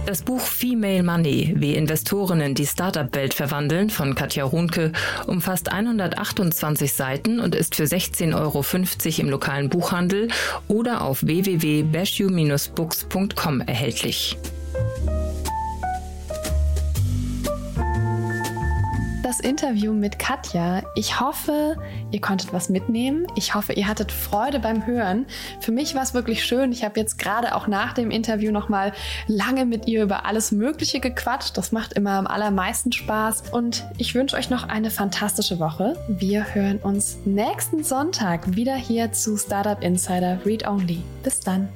Das 0.09 0.23
Buch 0.23 0.41
Female 0.41 1.03
Money, 1.03 1.53
wie 1.59 1.75
Investorinnen 1.75 2.55
die 2.55 2.65
Startup-Welt 2.65 3.35
verwandeln 3.35 3.91
von 3.91 4.15
Katja 4.15 4.45
Runke 4.45 4.93
umfasst 5.27 5.71
128 5.71 6.95
Seiten 6.95 7.41
und 7.41 7.55
ist 7.55 7.75
für 7.75 7.85
16,50 7.85 8.35
Euro 8.35 8.65
im 9.21 9.29
lokalen 9.29 9.69
Buchhandel 9.69 10.29
oder 10.67 11.03
auf 11.03 11.27
www.bashu-books.com 11.27 13.61
erhältlich. 13.61 14.39
Das 19.29 19.41
Interview 19.41 19.93
mit 19.93 20.19
Katja. 20.19 20.81
Ich 20.95 21.21
hoffe, 21.21 21.77
ihr 22.11 22.21
konntet 22.23 22.55
was 22.55 22.71
mitnehmen. 22.71 23.27
Ich 23.37 23.55
hoffe, 23.55 23.75
ihr 23.75 23.87
hattet 23.87 24.11
Freude 24.11 24.59
beim 24.59 24.87
Hören. 24.87 25.27
Für 25.61 25.71
mich 25.71 25.95
war 25.95 26.03
es 26.03 26.15
wirklich 26.15 26.43
schön. 26.43 26.73
Ich 26.73 26.83
habe 26.83 26.99
jetzt 26.99 27.19
gerade 27.19 27.55
auch 27.55 27.67
nach 27.67 27.93
dem 27.93 28.11
Interview 28.11 28.51
noch 28.51 28.71
mal 28.71 28.95
lange 29.27 29.67
mit 29.67 29.87
ihr 29.87 30.03
über 30.03 30.25
alles 30.25 30.51
Mögliche 30.51 30.99
gequatscht. 31.01 31.59
Das 31.59 31.73
macht 31.73 31.93
immer 31.93 32.13
am 32.13 32.27
allermeisten 32.27 32.91
Spaß. 32.91 33.51
Und 33.53 33.85
ich 33.99 34.15
wünsche 34.15 34.35
euch 34.35 34.49
noch 34.49 34.67
eine 34.67 34.91
fantastische 34.91 35.59
Woche. 35.59 36.03
Wir 36.09 36.55
hören 36.55 36.79
uns 36.79 37.19
nächsten 37.27 37.85
Sonntag 37.85 38.57
wieder 38.57 38.77
hier 38.77 39.13
zu 39.13 39.37
Startup 39.37 39.83
Insider 39.83 40.39
Read 40.47 40.67
Only. 40.67 41.03
Bis 41.23 41.41
dann. 41.41 41.69